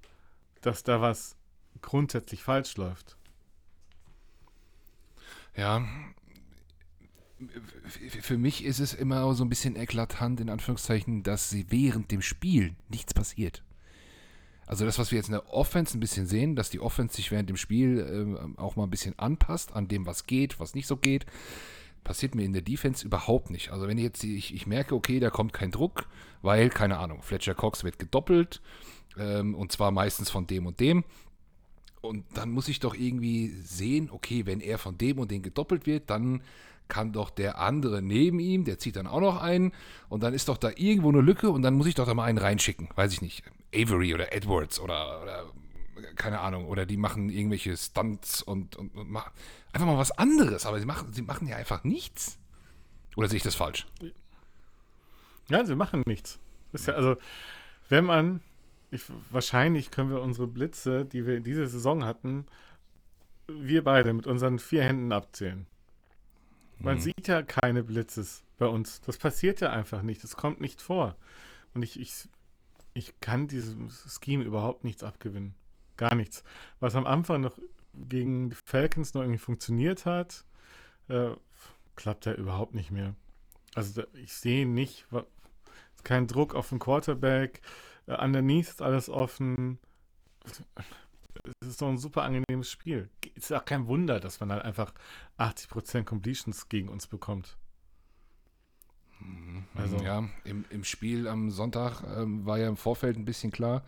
dass 0.66 0.82
da 0.82 1.00
was 1.00 1.36
grundsätzlich 1.80 2.42
falsch 2.42 2.76
läuft. 2.76 3.16
Ja, 5.56 5.84
für 7.98 8.38
mich 8.38 8.64
ist 8.64 8.80
es 8.80 8.94
immer 8.94 9.34
so 9.34 9.44
ein 9.44 9.48
bisschen 9.48 9.76
eklatant, 9.76 10.40
in 10.40 10.48
Anführungszeichen, 10.48 11.22
dass 11.22 11.50
sie 11.50 11.66
während 11.70 12.10
dem 12.10 12.22
Spiel 12.22 12.74
nichts 12.88 13.14
passiert. 13.14 13.62
Also 14.66 14.86
das, 14.86 14.98
was 14.98 15.10
wir 15.10 15.16
jetzt 15.16 15.28
in 15.28 15.32
der 15.32 15.52
Offense 15.52 15.96
ein 15.96 16.00
bisschen 16.00 16.26
sehen, 16.26 16.56
dass 16.56 16.70
die 16.70 16.80
Offense 16.80 17.16
sich 17.16 17.30
während 17.30 17.50
dem 17.50 17.56
Spiel 17.56 17.98
äh, 18.56 18.60
auch 18.60 18.76
mal 18.76 18.84
ein 18.84 18.90
bisschen 18.90 19.18
anpasst 19.18 19.74
an 19.74 19.88
dem, 19.88 20.06
was 20.06 20.26
geht, 20.26 20.58
was 20.58 20.74
nicht 20.74 20.86
so 20.86 20.96
geht, 20.96 21.26
passiert 22.02 22.34
mir 22.34 22.44
in 22.44 22.54
der 22.54 22.62
Defense 22.62 23.04
überhaupt 23.04 23.50
nicht. 23.50 23.70
Also 23.70 23.86
wenn 23.86 23.98
ich 23.98 24.04
jetzt, 24.04 24.24
ich, 24.24 24.54
ich 24.54 24.66
merke, 24.66 24.94
okay, 24.94 25.20
da 25.20 25.28
kommt 25.28 25.52
kein 25.52 25.70
Druck, 25.70 26.06
weil, 26.40 26.70
keine 26.70 26.98
Ahnung, 26.98 27.22
Fletcher 27.22 27.54
Cox 27.54 27.84
wird 27.84 27.98
gedoppelt 27.98 28.62
ähm, 29.18 29.54
und 29.54 29.72
zwar 29.72 29.90
meistens 29.90 30.30
von 30.30 30.46
dem 30.46 30.66
und 30.66 30.80
dem. 30.80 31.04
Und 32.00 32.24
dann 32.34 32.50
muss 32.50 32.68
ich 32.68 32.80
doch 32.80 32.94
irgendwie 32.94 33.48
sehen, 33.62 34.10
okay, 34.10 34.44
wenn 34.46 34.60
er 34.60 34.78
von 34.78 34.98
dem 34.98 35.18
und 35.18 35.30
dem 35.30 35.42
gedoppelt 35.42 35.86
wird, 35.86 36.10
dann 36.10 36.42
kann 36.88 37.12
doch 37.12 37.30
der 37.30 37.58
andere 37.58 38.02
neben 38.02 38.38
ihm, 38.40 38.64
der 38.64 38.78
zieht 38.78 38.96
dann 38.96 39.06
auch 39.06 39.20
noch 39.20 39.40
einen 39.40 39.72
und 40.10 40.22
dann 40.22 40.34
ist 40.34 40.48
doch 40.48 40.58
da 40.58 40.70
irgendwo 40.76 41.08
eine 41.08 41.22
Lücke 41.22 41.48
und 41.48 41.62
dann 41.62 41.74
muss 41.74 41.86
ich 41.86 41.94
doch 41.94 42.04
da 42.04 42.12
mal 42.12 42.24
einen 42.24 42.36
reinschicken, 42.36 42.90
weiß 42.94 43.10
ich 43.14 43.22
nicht, 43.22 43.42
Avery 43.74 44.12
oder 44.12 44.34
Edwards 44.34 44.78
oder, 44.78 45.22
oder 45.22 45.44
keine 46.16 46.40
Ahnung, 46.40 46.66
oder 46.66 46.84
die 46.84 46.98
machen 46.98 47.30
irgendwelche 47.30 47.74
Stunts 47.76 48.42
und, 48.42 48.76
und, 48.76 48.94
und 48.94 49.10
machen 49.10 49.32
einfach 49.72 49.86
mal 49.86 49.98
was 49.98 50.12
anderes, 50.12 50.66
aber 50.66 50.78
sie 50.78 50.86
machen, 50.86 51.12
sie 51.12 51.22
machen 51.22 51.48
ja 51.48 51.56
einfach 51.56 51.84
nichts. 51.84 52.38
Oder 53.16 53.28
sehe 53.28 53.36
ich 53.36 53.42
das 53.42 53.54
falsch? 53.54 53.86
Ja, 55.48 55.64
sie 55.64 55.74
machen 55.74 56.02
nichts. 56.06 56.38
Ja, 56.86 56.94
also, 56.94 57.16
wenn 57.88 58.04
man, 58.04 58.40
ich, 58.94 59.04
wahrscheinlich 59.30 59.90
können 59.90 60.10
wir 60.10 60.22
unsere 60.22 60.46
Blitze, 60.46 61.04
die 61.04 61.26
wir 61.26 61.40
diese 61.40 61.66
Saison 61.66 62.04
hatten, 62.04 62.46
wir 63.46 63.84
beide 63.84 64.12
mit 64.12 64.26
unseren 64.26 64.58
vier 64.58 64.84
Händen 64.84 65.12
abzählen. 65.12 65.66
Man 66.78 66.96
mhm. 66.96 67.00
sieht 67.00 67.28
ja 67.28 67.42
keine 67.42 67.82
Blitzes 67.82 68.42
bei 68.58 68.66
uns. 68.66 69.00
Das 69.02 69.18
passiert 69.18 69.60
ja 69.60 69.70
einfach 69.70 70.02
nicht. 70.02 70.22
Das 70.24 70.36
kommt 70.36 70.60
nicht 70.60 70.80
vor. 70.80 71.16
Und 71.74 71.82
ich, 71.82 71.98
ich, 72.00 72.28
ich 72.94 73.20
kann 73.20 73.48
diesem 73.48 73.90
Scheme 73.90 74.44
überhaupt 74.44 74.84
nichts 74.84 75.02
abgewinnen. 75.02 75.54
Gar 75.96 76.14
nichts. 76.14 76.42
Was 76.80 76.94
am 76.94 77.06
Anfang 77.06 77.42
noch 77.42 77.58
gegen 77.94 78.50
die 78.50 78.56
Falcons 78.64 79.14
noch 79.14 79.22
irgendwie 79.22 79.38
funktioniert 79.38 80.06
hat, 80.06 80.44
äh, 81.08 81.30
klappt 81.96 82.26
ja 82.26 82.34
überhaupt 82.34 82.74
nicht 82.74 82.90
mehr. 82.90 83.14
Also 83.74 84.02
da, 84.02 84.08
ich 84.14 84.32
sehe 84.32 84.66
nicht, 84.66 85.06
kein 86.02 86.26
Druck 86.26 86.54
auf 86.54 86.68
den 86.68 86.78
Quarterback, 86.78 87.60
äh, 88.06 88.14
underneath 88.14 88.68
ist 88.68 88.82
alles 88.82 89.08
offen 89.08 89.78
es 91.60 91.68
ist 91.68 91.82
doch 91.82 91.88
ein 91.88 91.98
super 91.98 92.22
angenehmes 92.22 92.70
Spiel. 92.70 93.10
Es 93.36 93.44
ist 93.44 93.52
auch 93.52 93.64
kein 93.64 93.86
Wunder, 93.86 94.20
dass 94.20 94.40
man 94.40 94.50
dann 94.50 94.62
einfach 94.62 94.92
80% 95.38 96.04
Completions 96.04 96.68
gegen 96.68 96.88
uns 96.88 97.06
bekommt. 97.06 97.56
Mhm. 99.20 99.64
Also. 99.74 99.96
Ja, 99.98 100.28
im, 100.44 100.64
im 100.70 100.84
Spiel 100.84 101.28
am 101.28 101.50
Sonntag 101.50 102.02
ähm, 102.16 102.46
war 102.46 102.58
ja 102.58 102.68
im 102.68 102.76
Vorfeld 102.76 103.16
ein 103.16 103.24
bisschen 103.24 103.50
klar. 103.50 103.84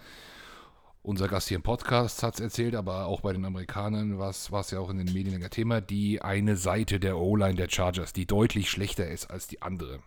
Unser 1.02 1.28
Gast 1.28 1.48
hier 1.48 1.56
im 1.56 1.62
Podcast 1.62 2.24
hat 2.24 2.34
es 2.34 2.40
erzählt, 2.40 2.74
aber 2.74 3.06
auch 3.06 3.20
bei 3.20 3.32
den 3.32 3.44
Amerikanern 3.44 4.18
war 4.18 4.30
es 4.30 4.70
ja 4.72 4.80
auch 4.80 4.90
in 4.90 4.98
den 4.98 5.12
Medien 5.12 5.40
ein 5.40 5.50
Thema. 5.50 5.80
Die 5.80 6.20
eine 6.20 6.56
Seite 6.56 6.98
der 6.98 7.16
O-Line 7.16 7.54
der 7.54 7.68
Chargers, 7.70 8.12
die 8.12 8.26
deutlich 8.26 8.70
schlechter 8.70 9.08
ist 9.08 9.30
als 9.30 9.46
die 9.46 9.62
andere. 9.62 10.00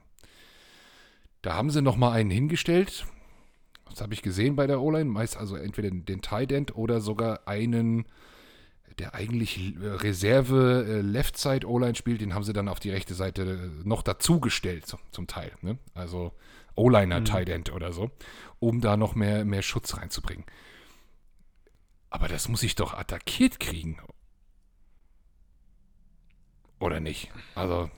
Da 1.42 1.54
haben 1.54 1.70
sie 1.70 1.82
nochmal 1.82 2.20
einen 2.20 2.32
hingestellt, 2.32 3.06
das 3.90 4.02
habe 4.02 4.14
ich 4.14 4.22
gesehen 4.22 4.56
bei 4.56 4.68
der 4.68 4.82
O-Line. 4.82 5.10
Meist 5.10 5.38
also 5.38 5.56
entweder 5.56 5.90
den 5.92 6.22
Tight 6.22 6.52
End 6.52 6.76
oder 6.76 7.02
sogar 7.02 7.48
einen, 7.48 8.06
der 8.98 9.14
eigentlich 9.16 9.76
Reserve 9.80 10.86
äh, 10.88 11.02
Left 11.02 11.38
Side 11.38 11.68
O-Line 11.68 11.96
spielt. 11.96 12.22
Den 12.22 12.34
haben 12.34 12.44
sie 12.44 12.54
dann 12.54 12.68
auf 12.68 12.80
die 12.80 12.92
rechte 12.92 13.14
Seite 13.14 13.44
äh, 13.44 13.88
noch 13.88 14.04
dazugestellt 14.04 14.86
zum, 14.86 15.00
zum 15.12 15.28
Teil. 15.28 15.52
Ne? 15.62 15.78
Also 15.94 16.34
O-Liner 16.76 17.20
mhm. 17.20 17.26
Tight 17.26 17.50
End 17.50 17.72
oder 17.74 17.92
so, 17.92 18.12
um 18.60 18.82
da 18.82 18.98
noch 18.98 19.16
mehr, 19.16 19.46
mehr 19.46 19.62
Schutz 19.62 19.98
reinzubringen. 19.98 20.46
Aber 22.10 22.28
das 22.28 22.48
muss 22.48 22.64
ich 22.64 22.76
doch 22.76 22.94
attackiert 22.94 23.60
kriegen. 23.60 24.00
Oder 26.80 27.00
nicht? 27.00 27.30
Also, 27.56 27.92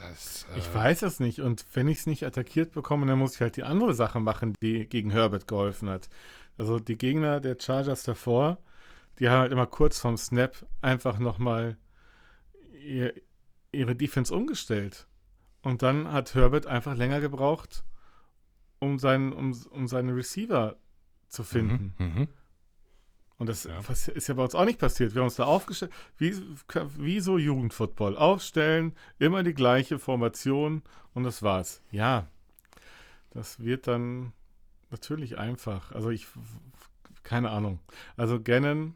das, 0.00 0.46
äh 0.54 0.58
ich 0.58 0.74
weiß 0.74 1.02
es 1.02 1.20
nicht. 1.20 1.40
Und 1.40 1.64
wenn 1.74 1.88
ich 1.88 1.98
es 1.98 2.06
nicht 2.06 2.24
attackiert 2.24 2.72
bekomme, 2.72 3.06
dann 3.06 3.18
muss 3.18 3.34
ich 3.34 3.40
halt 3.40 3.56
die 3.56 3.64
andere 3.64 3.94
Sache 3.94 4.20
machen, 4.20 4.54
die 4.62 4.86
gegen 4.88 5.10
Herbert 5.10 5.48
geholfen 5.48 5.88
hat. 5.88 6.08
Also 6.58 6.78
die 6.78 6.96
Gegner 6.96 7.40
der 7.40 7.56
Chargers 7.60 8.02
davor, 8.02 8.58
die 9.18 9.28
haben 9.28 9.40
halt 9.40 9.52
immer 9.52 9.66
kurz 9.66 9.98
vorm 9.98 10.16
Snap 10.16 10.66
einfach 10.80 11.18
nochmal 11.18 11.76
ihr, 12.82 13.14
ihre 13.72 13.96
Defense 13.96 14.34
umgestellt. 14.34 15.06
Und 15.62 15.82
dann 15.82 16.12
hat 16.12 16.34
Herbert 16.34 16.66
einfach 16.66 16.96
länger 16.96 17.20
gebraucht, 17.20 17.84
um 18.78 18.98
seinen, 18.98 19.32
um, 19.32 19.52
um 19.70 19.88
seine 19.88 20.14
Receiver 20.14 20.76
zu 21.28 21.42
finden. 21.42 21.94
Mhm, 21.98 22.06
mh. 22.06 22.26
Und 23.38 23.48
das 23.48 23.64
ja. 23.64 23.78
ist 23.88 24.28
ja 24.28 24.34
bei 24.34 24.42
uns 24.42 24.54
auch 24.54 24.64
nicht 24.64 24.78
passiert. 24.78 25.14
Wir 25.14 25.20
haben 25.20 25.26
uns 25.26 25.36
da 25.36 25.44
aufgestellt, 25.44 25.92
wie, 26.16 26.34
wie 26.96 27.20
so 27.20 27.36
Jugendfootball. 27.36 28.16
Aufstellen, 28.16 28.94
immer 29.18 29.42
die 29.42 29.54
gleiche 29.54 29.98
Formation 29.98 30.82
und 31.12 31.24
das 31.24 31.42
war's. 31.42 31.82
Ja, 31.90 32.28
das 33.30 33.60
wird 33.60 33.86
dann 33.86 34.32
natürlich 34.90 35.36
einfach. 35.36 35.92
Also 35.92 36.10
ich, 36.10 36.26
keine 37.22 37.50
Ahnung. 37.50 37.80
Also 38.16 38.40
Gannon, 38.40 38.94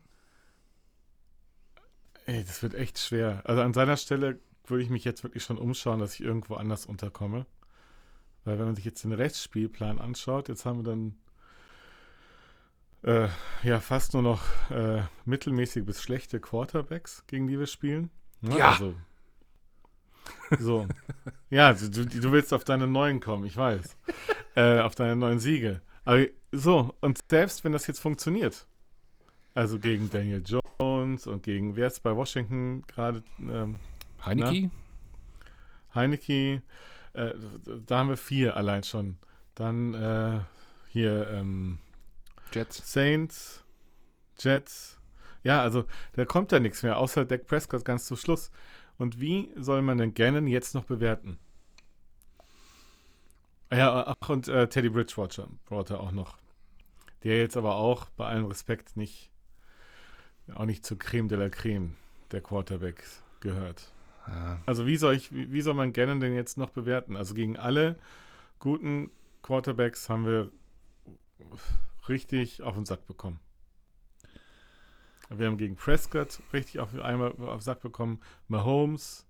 ey, 2.24 2.42
das 2.42 2.62
wird 2.62 2.74
echt 2.74 2.98
schwer. 2.98 3.42
Also 3.44 3.60
an 3.60 3.74
seiner 3.74 3.98
Stelle 3.98 4.38
würde 4.64 4.82
ich 4.82 4.90
mich 4.90 5.04
jetzt 5.04 5.22
wirklich 5.22 5.44
schon 5.44 5.58
umschauen, 5.58 6.00
dass 6.00 6.14
ich 6.14 6.22
irgendwo 6.22 6.54
anders 6.54 6.86
unterkomme. 6.86 7.44
Weil 8.44 8.58
wenn 8.58 8.66
man 8.66 8.76
sich 8.76 8.86
jetzt 8.86 9.04
den 9.04 9.12
Rechtsspielplan 9.12 9.98
anschaut, 9.98 10.48
jetzt 10.48 10.64
haben 10.64 10.78
wir 10.78 10.84
dann 10.84 11.16
äh, 13.02 13.28
ja 13.62 13.80
fast 13.80 14.14
nur 14.14 14.22
noch 14.22 14.42
äh, 14.70 15.02
mittelmäßig 15.24 15.84
bis 15.84 16.02
schlechte 16.02 16.40
Quarterbacks, 16.40 17.24
gegen 17.26 17.46
die 17.46 17.58
wir 17.58 17.66
spielen. 17.66 18.10
Ne? 18.40 18.58
Ja. 18.58 18.70
Also, 18.70 18.94
so. 20.58 20.86
ja, 21.50 21.72
du, 21.72 22.06
du, 22.06 22.32
willst 22.32 22.52
auf 22.52 22.64
deine 22.64 22.86
neuen 22.86 23.20
kommen, 23.20 23.44
ich 23.44 23.56
weiß. 23.56 23.96
äh, 24.56 24.80
auf 24.80 24.94
deine 24.94 25.16
neuen 25.16 25.38
Siege. 25.38 25.80
Aber 26.04 26.26
so, 26.52 26.94
und 27.00 27.20
selbst 27.30 27.64
wenn 27.64 27.72
das 27.72 27.86
jetzt 27.86 28.00
funktioniert, 28.00 28.66
also 29.54 29.78
gegen 29.78 30.10
Daniel 30.10 30.42
Jones 30.44 31.26
und 31.26 31.42
gegen, 31.42 31.76
wer 31.76 31.88
ist 31.88 32.00
bei 32.00 32.14
Washington 32.14 32.82
gerade? 32.86 33.22
Ähm, 33.40 33.76
Heineke? 34.24 34.70
Heineke, 35.94 36.62
äh, 37.12 37.32
da 37.86 37.98
haben 37.98 38.08
wir 38.08 38.16
vier 38.16 38.56
allein 38.56 38.84
schon. 38.84 39.18
Dann 39.54 39.94
äh, 39.94 40.40
hier, 40.88 41.28
ähm, 41.30 41.78
Jets. 42.52 42.92
Saints, 42.92 43.64
Jets. 44.38 44.98
Ja, 45.42 45.62
also 45.62 45.84
da 46.14 46.24
kommt 46.24 46.52
ja 46.52 46.60
nichts 46.60 46.82
mehr, 46.82 46.98
außer 46.98 47.24
Dak 47.24 47.46
Prescott 47.46 47.84
ganz 47.84 48.06
zum 48.06 48.16
Schluss. 48.16 48.50
Und 48.98 49.20
wie 49.20 49.50
soll 49.56 49.82
man 49.82 49.98
denn 49.98 50.12
Gannon 50.14 50.46
jetzt 50.46 50.74
noch 50.74 50.84
bewerten? 50.84 51.38
Ja, 53.72 54.14
ach, 54.20 54.28
und 54.28 54.48
äh, 54.48 54.68
Teddy 54.68 54.90
Bridgewater 54.90 56.00
auch 56.00 56.12
noch. 56.12 56.36
der 57.22 57.38
jetzt 57.38 57.56
aber 57.56 57.76
auch 57.76 58.06
bei 58.10 58.26
allem 58.26 58.46
Respekt 58.46 58.96
nicht, 58.96 59.30
auch 60.54 60.64
nicht 60.64 60.84
zur 60.84 60.98
Creme 60.98 61.28
de 61.28 61.38
la 61.38 61.48
Creme 61.48 61.96
der 62.32 62.40
Quarterbacks 62.40 63.22
gehört. 63.40 63.92
Ja. 64.26 64.60
Also 64.66 64.86
wie 64.86 64.96
soll 64.96 65.14
ich, 65.14 65.32
wie, 65.32 65.52
wie 65.52 65.60
soll 65.60 65.74
man 65.74 65.92
Gannon 65.92 66.20
denn 66.20 66.34
jetzt 66.34 66.58
noch 66.58 66.70
bewerten? 66.70 67.16
Also 67.16 67.34
gegen 67.34 67.56
alle 67.56 67.96
guten 68.58 69.10
Quarterbacks 69.42 70.08
haben 70.08 70.26
wir 70.26 70.50
richtig 72.08 72.62
auf 72.62 72.74
den 72.74 72.86
Sack 72.86 73.06
bekommen. 73.06 73.40
Wir 75.28 75.46
haben 75.46 75.58
gegen 75.58 75.76
Prescott 75.76 76.40
richtig 76.52 76.80
auf 76.80 76.92
einmal 76.98 77.30
auf 77.32 77.58
den 77.58 77.60
Sack 77.60 77.80
bekommen. 77.80 78.20
Mahomes, 78.48 79.26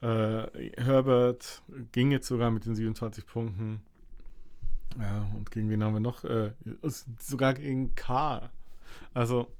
äh, 0.00 0.46
Herbert 0.80 1.62
ging 1.92 2.12
jetzt 2.12 2.28
sogar 2.28 2.50
mit 2.52 2.66
den 2.66 2.76
27 2.76 3.26
Punkten. 3.26 3.82
Ja, 4.98 5.26
und 5.36 5.50
gegen 5.50 5.68
wen 5.70 5.82
haben 5.82 5.94
wir 5.94 6.00
noch? 6.00 6.24
Äh, 6.24 6.52
sogar 7.18 7.54
gegen 7.54 7.94
K. 7.94 8.50
Also, 9.12 9.52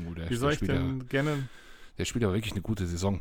Oh, 0.00 0.14
wie 0.28 0.36
soll 0.36 0.52
ich 0.52 0.60
denn 0.60 1.08
gerne. 1.08 1.48
der 1.98 2.04
spielt 2.04 2.22
aber 2.24 2.32
wirklich 2.34 2.52
eine 2.52 2.62
gute 2.62 2.86
Saison. 2.86 3.20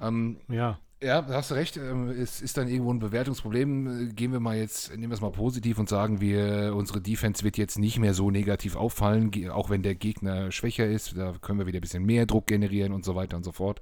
Ähm, 0.00 0.40
Ja, 0.48 0.80
Ja, 1.06 1.22
da 1.22 1.34
hast 1.34 1.52
du 1.52 1.54
recht. 1.54 1.76
Ähm, 1.76 2.08
Es 2.08 2.42
ist 2.42 2.56
dann 2.56 2.66
irgendwo 2.66 2.92
ein 2.92 2.98
Bewertungsproblem. 2.98 4.08
Äh, 4.08 4.12
Gehen 4.12 4.32
wir 4.32 4.40
mal 4.40 4.56
jetzt, 4.56 4.90
nehmen 4.90 5.10
wir 5.10 5.14
es 5.14 5.20
mal 5.20 5.30
positiv 5.30 5.78
und 5.78 5.88
sagen 5.88 6.20
wir, 6.20 6.74
unsere 6.74 7.00
Defense 7.00 7.44
wird 7.44 7.56
jetzt 7.58 7.78
nicht 7.78 8.00
mehr 8.00 8.12
so 8.12 8.32
negativ 8.32 8.74
auffallen, 8.74 9.30
auch 9.50 9.70
wenn 9.70 9.84
der 9.84 9.94
Gegner 9.94 10.50
schwächer 10.50 10.84
ist. 10.84 11.16
Da 11.16 11.34
können 11.40 11.60
wir 11.60 11.66
wieder 11.66 11.78
ein 11.78 11.82
bisschen 11.82 12.04
mehr 12.04 12.26
Druck 12.26 12.48
generieren 12.48 12.92
und 12.92 13.04
so 13.04 13.14
weiter 13.14 13.36
und 13.36 13.44
so 13.44 13.52
fort. 13.52 13.80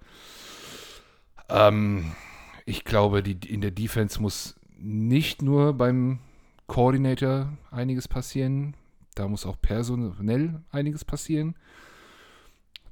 Ähm, 1.48 2.12
ich 2.66 2.84
glaube, 2.84 3.22
die, 3.22 3.50
in 3.50 3.62
der 3.62 3.70
Defense 3.70 4.20
muss 4.20 4.56
nicht 4.76 5.40
nur 5.40 5.72
beim 5.72 6.18
Coordinator 6.66 7.56
einiges 7.70 8.06
passieren, 8.06 8.76
da 9.14 9.28
muss 9.28 9.46
auch 9.46 9.56
personell 9.62 10.60
einiges 10.70 11.06
passieren. 11.06 11.54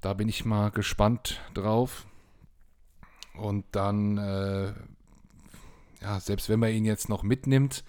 Da 0.01 0.15
bin 0.15 0.31
ich 0.31 0.47
mal 0.47 0.71
gespannt 0.71 1.43
drauf. 1.53 2.07
Und 3.35 3.65
dann, 3.73 4.19
äh, 4.19 4.73
ja, 6.03 6.21
selbst 6.21 6.49
wenn 6.49 6.61
man 6.61 6.71
ihn 6.71 6.85
jetzt 6.85 7.09
noch 7.09 7.23
mitnimmt 7.23 7.85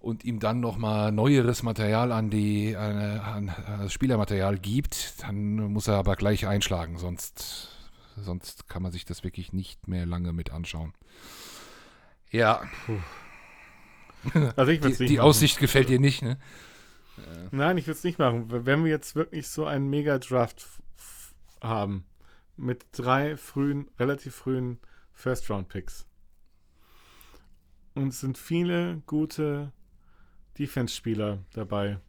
und 0.00 0.24
ihm 0.24 0.40
dann 0.40 0.60
nochmal 0.60 1.12
neueres 1.12 1.62
Material 1.62 2.12
an 2.12 2.30
die 2.30 2.76
an, 2.76 3.20
an, 3.48 3.54
das 3.80 3.92
Spielermaterial 3.92 4.58
gibt, 4.58 5.22
dann 5.22 5.56
muss 5.72 5.88
er 5.88 5.96
aber 5.96 6.16
gleich 6.16 6.46
einschlagen, 6.46 6.98
sonst, 6.98 7.68
sonst 8.16 8.68
kann 8.68 8.82
man 8.82 8.92
sich 8.92 9.04
das 9.04 9.24
wirklich 9.24 9.52
nicht 9.52 9.88
mehr 9.88 10.06
lange 10.06 10.32
mit 10.32 10.52
anschauen. 10.52 10.94
Ja, 12.30 12.62
also 14.56 14.72
ich 14.72 14.82
würde 14.82 14.96
die, 14.96 15.06
die 15.06 15.16
machen. 15.16 15.26
Aussicht 15.26 15.58
gefällt 15.58 15.88
dir 15.88 16.00
nicht, 16.00 16.22
ne? 16.22 16.38
Nein, 17.52 17.78
ich 17.78 17.86
würde 17.86 17.98
es 17.98 18.04
nicht 18.04 18.18
machen. 18.18 18.46
Wenn 18.48 18.84
wir 18.84 18.90
jetzt 18.90 19.14
wirklich 19.14 19.48
so 19.48 19.66
einen 19.66 19.88
Mega-Draft 19.88 20.66
haben, 21.60 22.04
mit 22.56 22.86
drei 22.92 23.36
frühen, 23.36 23.90
relativ 23.98 24.34
frühen 24.34 24.78
First-Round-Picks. 25.12 26.06
Und 27.94 28.08
es 28.08 28.20
sind 28.20 28.38
viele 28.38 29.02
gute 29.06 29.72
Defense-Spieler 30.58 31.44
dabei. 31.52 32.00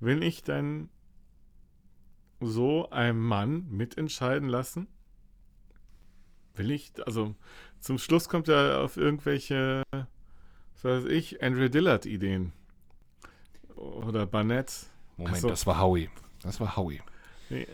Will 0.00 0.22
ich 0.22 0.42
dann 0.42 0.90
so 2.40 2.90
einen 2.90 3.20
Mann 3.20 3.66
mitentscheiden 3.70 4.48
lassen? 4.48 4.88
Will 6.54 6.70
ich, 6.70 6.92
also 7.06 7.34
zum 7.80 7.98
Schluss 7.98 8.28
kommt 8.28 8.48
er 8.48 8.80
auf 8.80 8.96
irgendwelche, 8.96 9.82
was 9.90 10.84
weiß 10.84 11.04
ich, 11.06 11.42
Andrew 11.42 11.68
Dillard-Ideen. 11.68 12.52
Oder 13.74 14.26
Barnett. 14.26 14.86
Moment, 15.16 15.38
so. 15.38 15.48
das 15.48 15.66
war 15.66 15.80
Howie. 15.80 16.10
Das 16.42 16.60
war 16.60 16.76
Howie. 16.76 17.00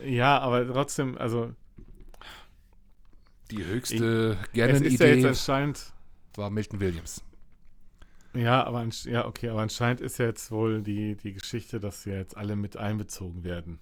Ja, 0.05 0.39
aber 0.39 0.67
trotzdem, 0.67 1.17
also 1.17 1.53
Die 3.51 3.63
höchste 3.65 4.37
ist 4.53 4.55
ja 4.55 4.67
jetzt 4.67 4.81
Idee 4.81 5.25
anscheinend, 5.27 5.93
war 6.35 6.49
Milton 6.49 6.79
Williams. 6.79 7.23
ja, 8.33 8.63
aber 8.63 8.87
ja, 9.03 9.25
okay, 9.25 9.49
aber 9.49 9.61
anscheinend 9.61 10.01
ist 10.01 10.17
ja 10.19 10.25
jetzt 10.25 10.51
wohl 10.51 10.81
die, 10.81 11.15
die 11.15 11.33
Geschichte, 11.33 11.79
dass 11.79 12.05
ja 12.05 12.13
jetzt 12.15 12.37
alle 12.37 12.55
mit 12.55 12.77
einbezogen 12.77 13.43
werden. 13.43 13.79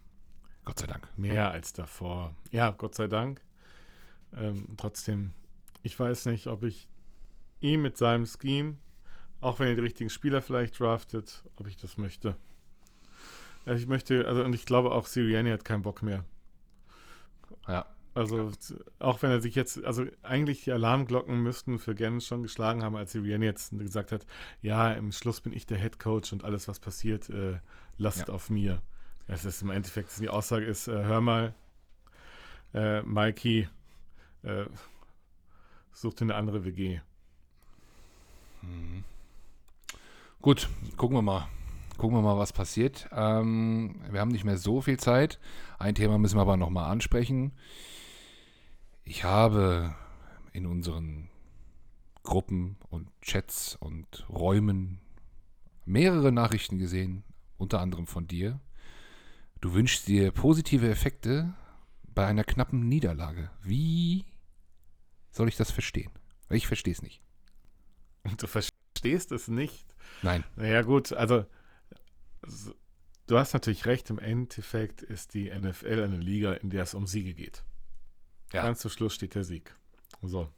Gott 0.65 0.80
sei 0.80 0.88
Dank. 0.88 1.08
Mehr 1.17 1.52
als 1.52 1.73
davor. 1.73 2.36
Ja, 2.52 2.71
Gott 2.71 2.95
sei 2.95 3.08
Dank. 3.08 3.41
Ähm, 4.36 4.75
trotzdem, 4.78 5.32
ich 5.84 5.99
weiß 5.99 6.25
nicht, 6.28 6.47
ob 6.47 6.63
ich 6.63 6.88
ihm 7.60 7.82
mit 7.82 7.97
seinem 7.97 8.25
Scheme, 8.25 8.78
auch 9.41 9.60
wenn 9.60 9.67
er 9.67 9.75
die 9.75 9.82
richtigen 9.82 10.10
Spieler 10.10 10.41
vielleicht 10.41 10.80
draftet, 10.80 11.43
ob 11.56 11.67
ich 11.67 11.78
das 11.78 11.97
möchte. 11.97 12.36
Also 13.69 13.84
ich 13.84 13.88
möchte, 13.88 14.27
also 14.27 14.43
und 14.43 14.55
ich 14.55 14.65
glaube 14.65 14.91
auch 14.91 15.05
Sirianni 15.05 15.51
hat 15.51 15.63
keinen 15.63 15.84
Bock 15.84 16.01
mehr. 16.01 16.25
Ja. 17.67 17.86
Also 18.15 18.51
auch 18.97 19.21
wenn 19.21 19.29
er 19.29 19.41
sich 19.41 19.53
jetzt, 19.53 19.86
also 19.86 20.05
eigentlich 20.23 20.63
die 20.63 20.71
Alarmglocken 20.71 21.39
müssten 21.43 21.77
für 21.77 21.93
Gannon 21.93 22.19
schon 22.19 22.41
geschlagen 22.41 22.82
haben, 22.84 22.95
als 22.95 23.12
Sirianni 23.12 23.45
jetzt 23.45 23.69
gesagt 23.77 24.12
hat, 24.12 24.25
ja, 24.63 24.91
im 24.93 25.12
Schluss 25.12 25.39
bin 25.41 25.53
ich 25.53 25.67
der 25.67 25.77
Head 25.77 25.99
Coach 25.99 26.34
und 26.34 26.43
alles, 26.43 26.67
was 26.67 26.79
passiert, 26.79 27.29
äh, 27.29 27.60
lasst 27.99 28.27
Ja. 28.27 28.34
auf 28.34 28.49
mir. 28.49 28.82
Das 29.27 29.45
ist 29.45 29.62
im 29.62 29.69
Endeffekt, 29.69 30.19
die 30.19 30.29
Aussage 30.29 30.65
ist, 30.65 30.88
äh, 30.88 31.03
hör 31.03 31.21
mal, 31.21 31.53
äh, 32.73 33.03
Mikey, 33.03 33.69
äh, 34.41 34.65
such 35.91 36.15
dir 36.15 36.21
eine 36.21 36.36
andere 36.36 36.65
WG. 36.65 37.01
Mhm. 38.63 39.03
Gut, 40.41 40.67
gucken 40.97 41.17
wir 41.17 41.21
mal. 41.21 41.47
Gucken 41.99 42.15
wir 42.15 42.21
mal, 42.21 42.38
was 42.38 42.53
passiert. 42.53 43.09
Ähm, 43.12 43.99
wir 44.09 44.21
haben 44.21 44.31
nicht 44.31 44.45
mehr 44.45 44.57
so 44.57 44.79
viel 44.79 44.97
Zeit. 44.97 45.38
Ein 45.79 45.95
Thema 45.95 46.17
müssen 46.17 46.38
wir 46.38 46.43
aber 46.43 46.55
nochmal 46.55 46.89
ansprechen. 46.89 47.51
Ich 49.03 49.25
habe 49.25 49.93
in 50.53 50.65
unseren 50.65 51.27
Gruppen 52.23 52.77
und 52.89 53.09
Chats 53.21 53.75
und 53.75 54.25
Räumen 54.29 55.01
mehrere 55.83 56.31
Nachrichten 56.31 56.77
gesehen, 56.77 57.25
unter 57.57 57.81
anderem 57.81 58.07
von 58.07 58.27
dir. 58.27 58.62
Du 59.59 59.73
wünschst 59.73 60.07
dir 60.07 60.31
positive 60.31 60.89
Effekte 60.89 61.53
bei 62.15 62.25
einer 62.25 62.45
knappen 62.45 62.88
Niederlage. 62.88 63.51
Wie 63.62 64.23
soll 65.31 65.49
ich 65.49 65.57
das 65.57 65.69
verstehen? 65.69 66.12
Ich 66.49 66.65
verstehe 66.65 66.93
es 66.93 67.01
nicht. 67.01 67.21
Du 68.38 68.47
verstehst 68.47 69.33
es 69.33 69.49
nicht. 69.49 69.97
Nein. 70.21 70.45
Naja, 70.55 70.81
gut, 70.81 71.12
also 71.12 71.45
du 73.27 73.38
hast 73.38 73.53
natürlich 73.53 73.85
recht, 73.85 74.09
im 74.09 74.19
Endeffekt 74.19 75.01
ist 75.01 75.33
die 75.33 75.49
NFL 75.49 76.03
eine 76.03 76.17
Liga, 76.17 76.53
in 76.53 76.69
der 76.69 76.83
es 76.83 76.93
um 76.93 77.07
Siege 77.07 77.33
geht. 77.33 77.63
Ja. 78.53 78.63
Ganz 78.63 78.79
zum 78.79 78.91
Schluss 78.91 79.13
steht 79.13 79.35
der 79.35 79.43
Sieg. 79.43 79.75
So. 80.21 80.49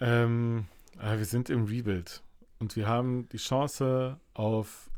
Ähm, 0.00 0.66
aber 0.98 1.18
wir 1.18 1.24
sind 1.24 1.50
im 1.50 1.64
Rebuild 1.64 2.22
und 2.58 2.76
wir 2.76 2.86
haben 2.86 3.28
die 3.30 3.38
Chance 3.38 4.20
auf 4.34 4.90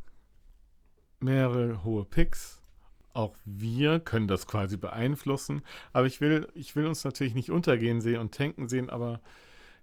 mehrere 1.20 1.82
hohe 1.84 2.04
Picks. 2.04 2.61
Auch 3.14 3.34
wir 3.44 3.98
können 3.98 4.28
das 4.28 4.46
quasi 4.46 4.76
beeinflussen. 4.76 5.62
Aber 5.92 6.06
ich 6.06 6.20
will, 6.20 6.48
ich 6.54 6.76
will 6.76 6.87
uns 6.87 7.04
natürlich 7.04 7.34
nicht 7.34 7.50
untergehen 7.50 8.00
sehen 8.00 8.20
und 8.20 8.34
tanken 8.34 8.68
sehen, 8.68 8.90
aber 8.90 9.20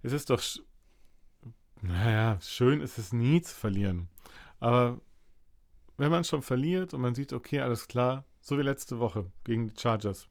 es 0.02 0.12
ist 0.12 0.30
doch, 0.30 0.42
naja, 1.82 2.38
schön 2.40 2.80
ist 2.80 2.98
es 2.98 3.12
nie 3.12 3.42
zu 3.42 3.54
verlieren. 3.54 4.08
Aber 4.60 5.00
wenn 5.96 6.10
man 6.10 6.24
schon 6.24 6.42
verliert 6.42 6.94
und 6.94 7.00
man 7.00 7.14
sieht, 7.14 7.32
okay, 7.32 7.60
alles 7.60 7.88
klar, 7.88 8.24
so 8.40 8.58
wie 8.58 8.62
letzte 8.62 8.98
Woche 8.98 9.26
gegen 9.44 9.68
die 9.68 9.80
Chargers. 9.80 10.28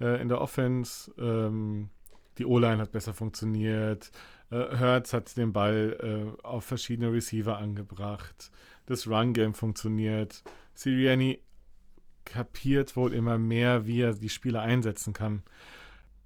Äh, 0.00 0.20
in 0.20 0.28
der 0.28 0.40
Offense, 0.40 1.12
ähm, 1.18 1.90
die 2.38 2.46
O-Line 2.46 2.78
hat 2.78 2.92
besser 2.92 3.14
funktioniert. 3.14 4.10
Äh, 4.50 4.76
Hertz 4.76 5.12
hat 5.12 5.36
den 5.36 5.52
Ball 5.52 6.34
äh, 6.42 6.46
auf 6.46 6.64
verschiedene 6.64 7.12
Receiver 7.12 7.58
angebracht. 7.58 8.50
Das 8.86 9.06
Run-Game 9.06 9.54
funktioniert. 9.54 10.42
Sirianni 10.74 11.40
kapiert 12.24 12.96
wohl 12.96 13.12
immer 13.12 13.38
mehr, 13.38 13.86
wie 13.86 14.00
er 14.00 14.14
die 14.14 14.28
Spieler 14.28 14.62
einsetzen 14.62 15.12
kann. 15.12 15.42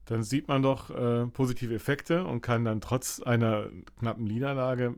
Dann 0.07 0.23
sieht 0.23 0.49
man 0.49 0.63
doch 0.63 0.91
äh, 0.91 1.27
positive 1.27 1.75
Effekte 1.75 2.25
und 2.25 2.41
kann 2.41 2.65
dann 2.65 2.81
trotz 2.81 3.21
einer 3.21 3.69
knappen 3.99 4.25
Niederlage 4.25 4.95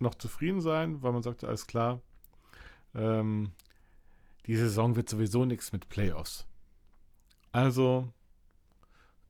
noch 0.00 0.14
zufrieden 0.14 0.60
sein, 0.60 1.02
weil 1.02 1.12
man 1.12 1.22
sagt, 1.22 1.44
alles 1.44 1.66
klar, 1.66 2.00
ähm, 2.98 3.52
die 4.46 4.56
Saison 4.56 4.96
wird 4.96 5.08
sowieso 5.08 5.44
nichts 5.44 5.72
mit 5.72 5.88
Playoffs. 5.88 6.46
Also 7.52 8.12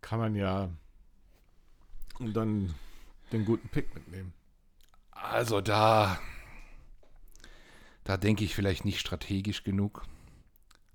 kann 0.00 0.18
man 0.18 0.34
ja 0.34 0.70
dann 2.20 2.74
den 3.32 3.44
guten 3.44 3.68
Pick 3.68 3.94
mitnehmen. 3.94 4.32
Also 5.10 5.60
da, 5.60 6.18
da 8.04 8.16
denke 8.16 8.44
ich 8.44 8.54
vielleicht 8.54 8.84
nicht 8.84 9.00
strategisch 9.00 9.64
genug. 9.64 10.04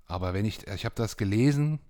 Aber 0.06 0.34
wenn 0.34 0.44
ich, 0.44 0.66
ich 0.66 0.84
habe 0.84 0.94
das 0.94 1.16
gelesen, 1.16 1.80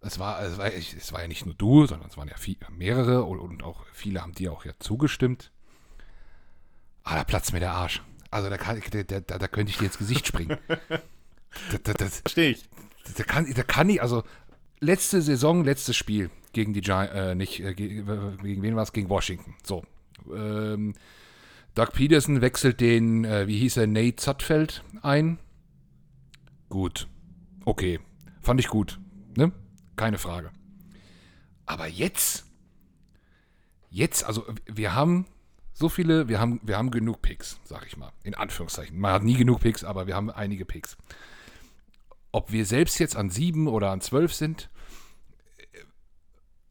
es 0.00 0.18
war, 0.18 0.42
es 0.42 0.58
war, 0.58 0.72
es 0.72 1.12
war 1.12 1.22
ja 1.22 1.28
nicht 1.28 1.46
nur 1.46 1.54
du, 1.54 1.86
sondern 1.86 2.08
es 2.08 2.16
waren 2.16 2.28
ja 2.28 2.36
viel, 2.36 2.56
mehrere 2.70 3.24
und, 3.24 3.38
und 3.38 3.62
auch 3.62 3.84
viele 3.92 4.20
haben 4.20 4.34
dir 4.34 4.52
auch 4.52 4.64
ja 4.64 4.72
zugestimmt. 4.78 5.50
Ah, 7.04 7.16
da 7.16 7.24
platzt 7.24 7.52
mir 7.52 7.60
der 7.60 7.72
Arsch. 7.72 8.02
Also 8.34 8.50
da, 8.50 8.58
kann, 8.58 8.82
da, 8.90 9.02
da, 9.04 9.38
da 9.38 9.46
könnte 9.46 9.70
ich 9.70 9.78
dir 9.78 9.84
ins 9.84 9.96
Gesicht 9.96 10.26
springen. 10.26 10.58
Verstehe 12.24 12.50
ich. 12.50 12.68
Da 13.16 13.22
kann, 13.22 13.46
da 13.54 13.62
kann 13.62 13.88
ich, 13.88 14.02
also 14.02 14.24
letzte 14.80 15.22
Saison, 15.22 15.62
letztes 15.62 15.96
Spiel 15.96 16.30
gegen 16.52 16.72
die 16.72 16.80
Giants, 16.80 17.14
äh, 17.14 17.36
nicht, 17.36 17.60
äh, 17.60 17.74
gegen, 17.74 18.38
gegen 18.42 18.60
wen 18.60 18.74
war 18.74 18.82
es? 18.82 18.92
Gegen 18.92 19.08
Washington. 19.08 19.54
So. 19.62 19.84
Ähm, 20.34 20.94
Doug 21.76 21.92
Peterson 21.92 22.40
wechselt 22.40 22.80
den, 22.80 23.24
äh, 23.24 23.46
wie 23.46 23.56
hieß 23.56 23.76
er, 23.76 23.86
Nate 23.86 24.16
Zutfeld 24.16 24.82
ein. 25.02 25.38
Gut. 26.68 27.06
Okay. 27.64 28.00
Fand 28.42 28.58
ich 28.58 28.66
gut. 28.66 28.98
Ne? 29.36 29.52
Keine 29.94 30.18
Frage. 30.18 30.50
Aber 31.66 31.86
jetzt, 31.86 32.46
jetzt, 33.90 34.24
also 34.24 34.44
wir 34.66 34.92
haben 34.92 35.26
so 35.74 35.88
viele, 35.88 36.28
wir 36.28 36.40
haben, 36.40 36.60
wir 36.62 36.78
haben 36.78 36.92
genug 36.92 37.20
Picks, 37.20 37.58
sag 37.64 37.86
ich 37.86 37.96
mal. 37.96 38.12
In 38.22 38.34
Anführungszeichen. 38.34 38.98
Man 38.98 39.12
hat 39.12 39.24
nie 39.24 39.34
genug 39.34 39.60
Picks, 39.60 39.82
aber 39.82 40.06
wir 40.06 40.14
haben 40.14 40.30
einige 40.30 40.64
Picks. 40.64 40.96
Ob 42.30 42.52
wir 42.52 42.64
selbst 42.64 42.98
jetzt 43.00 43.16
an 43.16 43.28
sieben 43.28 43.66
oder 43.66 43.90
an 43.90 44.00
zwölf 44.00 44.32
sind, 44.32 44.70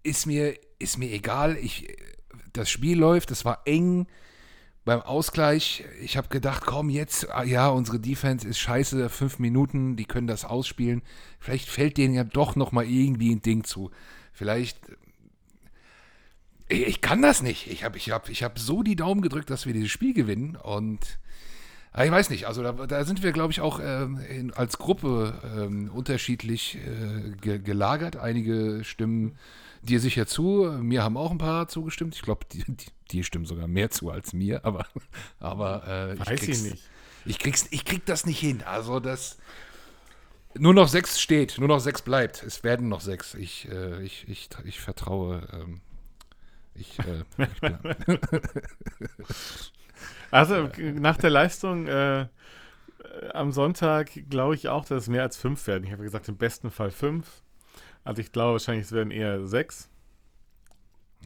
ist 0.04 0.26
mir, 0.26 0.58
ist 0.80 0.98
mir 0.98 1.12
egal. 1.12 1.58
Ich, 1.58 1.88
das 2.54 2.70
Spiel 2.70 2.98
läuft, 2.98 3.32
es 3.32 3.44
war 3.44 3.62
eng 3.66 4.08
beim 4.86 5.02
Ausgleich. 5.02 5.84
Ich 6.02 6.16
habe 6.16 6.30
gedacht, 6.30 6.64
komm 6.66 6.90
jetzt, 6.90 7.30
ah 7.30 7.44
ja, 7.44 7.68
unsere 7.68 8.00
Defense 8.00 8.48
ist 8.48 8.60
scheiße, 8.60 9.10
fünf 9.10 9.40
Minuten, 9.40 9.98
die 9.98 10.06
können 10.06 10.28
das 10.28 10.46
ausspielen. 10.46 11.02
Vielleicht 11.40 11.70
fällt 11.70 11.98
denen 11.98 12.14
ja 12.14 12.24
doch 12.24 12.56
noch 12.56 12.72
mal 12.72 12.86
irgendwie 12.86 13.34
ein 13.34 13.42
Ding 13.42 13.66
zu. 13.66 13.92
Vielleicht 14.32 14.80
ich 16.74 17.02
kann 17.02 17.22
das 17.22 17.42
nicht. 17.42 17.68
Ich 17.68 17.84
habe 17.84 17.98
ich 17.98 18.12
hab, 18.12 18.30
ich 18.30 18.44
hab 18.44 18.60
so 18.60 18.84
die 18.84 18.96
Daumen 18.96 19.22
gedrückt, 19.22 19.50
dass 19.50 19.66
wir 19.66 19.74
dieses 19.74 19.92
Spiel 19.92 20.14
gewinnen. 20.14 20.56
Und 20.56 21.00
ich 21.96 22.12
weiß 22.12 22.30
nicht, 22.30 22.48
also 22.48 22.64
da, 22.64 22.72
da 22.72 23.06
sind 23.06 23.22
wir, 23.22 23.32
glaube 23.32 23.52
ich, 23.52 23.62
auch 23.62 23.80
ähm, 23.84 24.20
in, 24.30 24.54
als 24.54 24.78
Gruppe 24.78 25.40
ähm, 25.56 25.92
unterschiedlich 25.94 26.78
äh, 26.78 27.32
ge 27.40 27.60
gelagert. 27.60 28.16
Einige 28.16 28.84
stimmen 28.84 29.38
dir 29.84 30.00
sicher 30.00 30.26
zu, 30.26 30.72
mir 30.82 31.04
haben 31.04 31.18
auch 31.18 31.32
ein 31.32 31.38
paar 31.38 31.68
zugestimmt. 31.68 32.16
Ich 32.16 32.22
glaube, 32.22 32.46
die, 32.52 32.64
die, 32.66 32.86
die, 33.12 33.24
stimmen 33.24 33.46
sogar 33.46 33.68
mehr 33.68 33.92
zu 33.92 34.10
als 34.10 34.34
mir, 34.34 34.66
aber, 34.66 34.88
aber 35.40 35.88
äh, 35.88 36.20
weiß 36.20 36.44
ich, 36.44 36.50
ich 36.50 36.62
nicht. 36.64 36.90
Ich, 37.26 37.40
krieg's, 37.40 37.68
ich 37.70 37.86
krieg 37.86 38.06
das 38.06 38.26
nicht 38.26 38.40
hin. 38.40 38.64
Also 38.64 39.00
das. 39.00 39.38
Nur 40.56 40.74
noch 40.74 40.88
sechs 40.88 41.20
steht, 41.20 41.58
nur 41.58 41.68
noch 41.68 41.80
sechs 41.80 42.04
bleibt. 42.04 42.44
Es 42.44 42.64
werden 42.64 42.88
noch 42.88 43.02
sechs. 43.02 43.34
Ich, 43.34 43.68
äh, 43.72 44.04
ich, 44.04 44.28
ich, 44.28 44.50
ich 44.66 44.80
vertraue 44.80 45.48
ähm, 45.52 45.82
ich, 46.76 47.00
äh, 47.00 47.24
ich 47.38 47.62
also 50.32 50.70
nach 50.96 51.18
der 51.18 51.30
Leistung 51.30 51.88
äh, 51.88 52.28
am 53.34 53.52
Sonntag 53.52 54.12
glaube 54.30 54.56
ich 54.56 54.70
auch, 54.70 54.86
dass 54.86 55.04
es 55.04 55.10
mehr 55.10 55.24
als 55.24 55.38
fünf 55.38 55.66
werden. 55.68 55.84
Ich 55.84 55.92
habe 55.92 56.04
gesagt, 56.04 56.28
im 56.30 56.38
besten 56.38 56.72
Fall 56.72 56.92
fünf. 56.92 57.42
Also 58.04 58.22
ich 58.22 58.32
glaube 58.32 58.54
wahrscheinlich, 58.54 58.86
es 58.86 58.92
werden 58.92 59.12
eher 59.12 59.46
sechs. 59.46 59.90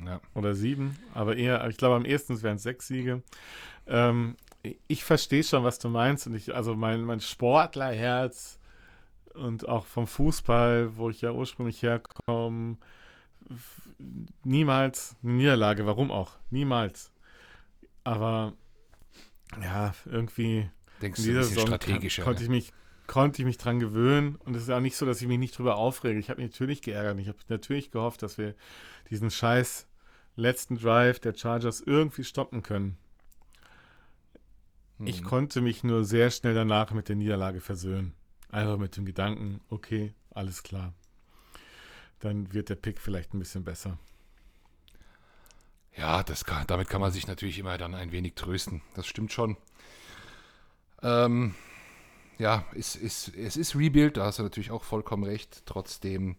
Ja. 0.05 0.21
Oder 0.35 0.53
sieben. 0.53 0.97
Aber 1.13 1.35
eher, 1.35 1.67
ich 1.69 1.77
glaube 1.77 1.95
am 1.95 2.05
ehesten 2.05 2.41
werden 2.43 2.57
es 2.57 2.63
sechs 2.63 2.87
Siege. 2.87 3.23
Ähm, 3.87 4.35
ich 4.87 5.03
verstehe 5.03 5.43
schon, 5.43 5.63
was 5.63 5.79
du 5.79 5.89
meinst. 5.89 6.27
Und 6.27 6.35
ich, 6.35 6.53
also 6.53 6.75
mein, 6.75 7.01
mein 7.03 7.19
Sportlerherz 7.19 8.59
und 9.33 9.67
auch 9.67 9.85
vom 9.85 10.07
Fußball, 10.07 10.97
wo 10.97 11.09
ich 11.09 11.21
ja 11.21 11.31
ursprünglich 11.31 11.81
herkomme, 11.81 12.77
niemals 14.43 15.15
eine 15.23 15.33
Niederlage, 15.33 15.85
warum 15.85 16.11
auch? 16.11 16.37
Niemals. 16.49 17.11
Aber 18.03 18.53
ja, 19.61 19.93
irgendwie 20.05 20.69
Denkst 21.01 21.19
in 21.19 21.25
dieser 21.25 21.43
Saison 21.43 21.67
strategischer, 21.67 22.23
konnte 22.23 22.43
ich 22.43 22.49
mich 22.49 22.73
konnte 23.07 23.41
ich 23.41 23.45
mich 23.45 23.57
dran 23.57 23.79
gewöhnen 23.79 24.35
und 24.43 24.53
es 24.55 24.63
ist 24.63 24.69
auch 24.69 24.81
nicht 24.81 24.97
so, 24.97 25.05
dass 25.05 25.21
ich 25.21 25.29
mich 25.29 25.39
nicht 25.39 25.57
drüber 25.57 25.77
aufrege. 25.77 26.19
Ich 26.19 26.29
habe 26.29 26.41
mich 26.41 26.51
natürlich 26.51 26.81
geärgert. 26.81 27.17
Ich 27.19 27.29
habe 27.29 27.37
natürlich 27.47 27.89
gehofft, 27.89 28.21
dass 28.21 28.37
wir 28.37 28.53
diesen 29.09 29.31
scheiß 29.31 29.87
letzten 30.35 30.77
Drive 30.77 31.19
der 31.21 31.33
Chargers 31.33 31.79
irgendwie 31.79 32.25
stoppen 32.25 32.63
können. 32.63 32.97
Ich 34.99 35.21
mhm. 35.21 35.25
konnte 35.25 35.61
mich 35.61 35.85
nur 35.85 36.03
sehr 36.03 36.31
schnell 36.31 36.53
danach 36.53 36.91
mit 36.91 37.07
der 37.07 37.15
Niederlage 37.15 37.61
versöhnen. 37.61 38.13
Einfach 38.49 38.77
mit 38.77 38.97
dem 38.97 39.05
Gedanken, 39.05 39.61
okay, 39.69 40.13
alles 40.31 40.63
klar 40.63 40.93
dann 42.19 42.53
wird 42.53 42.69
der 42.69 42.75
Pick 42.75 42.99
vielleicht 42.99 43.33
ein 43.33 43.39
bisschen 43.39 43.63
besser. 43.63 43.97
Ja, 45.95 46.21
das 46.23 46.45
kann, 46.45 46.67
damit 46.67 46.89
kann 46.89 47.01
man 47.01 47.11
sich 47.11 47.27
natürlich 47.27 47.57
immer 47.57 47.77
dann 47.77 47.95
ein 47.95 48.11
wenig 48.11 48.35
trösten. 48.35 48.81
Das 48.93 49.07
stimmt 49.07 49.31
schon. 49.31 49.57
Ähm, 51.01 51.55
ja, 52.37 52.65
es 52.75 52.95
ist, 52.95 53.35
es 53.35 53.57
ist 53.57 53.75
Rebuild, 53.75 54.17
da 54.17 54.25
hast 54.25 54.39
du 54.39 54.43
natürlich 54.43 54.71
auch 54.71 54.83
vollkommen 54.83 55.23
recht. 55.23 55.63
Trotzdem, 55.65 56.37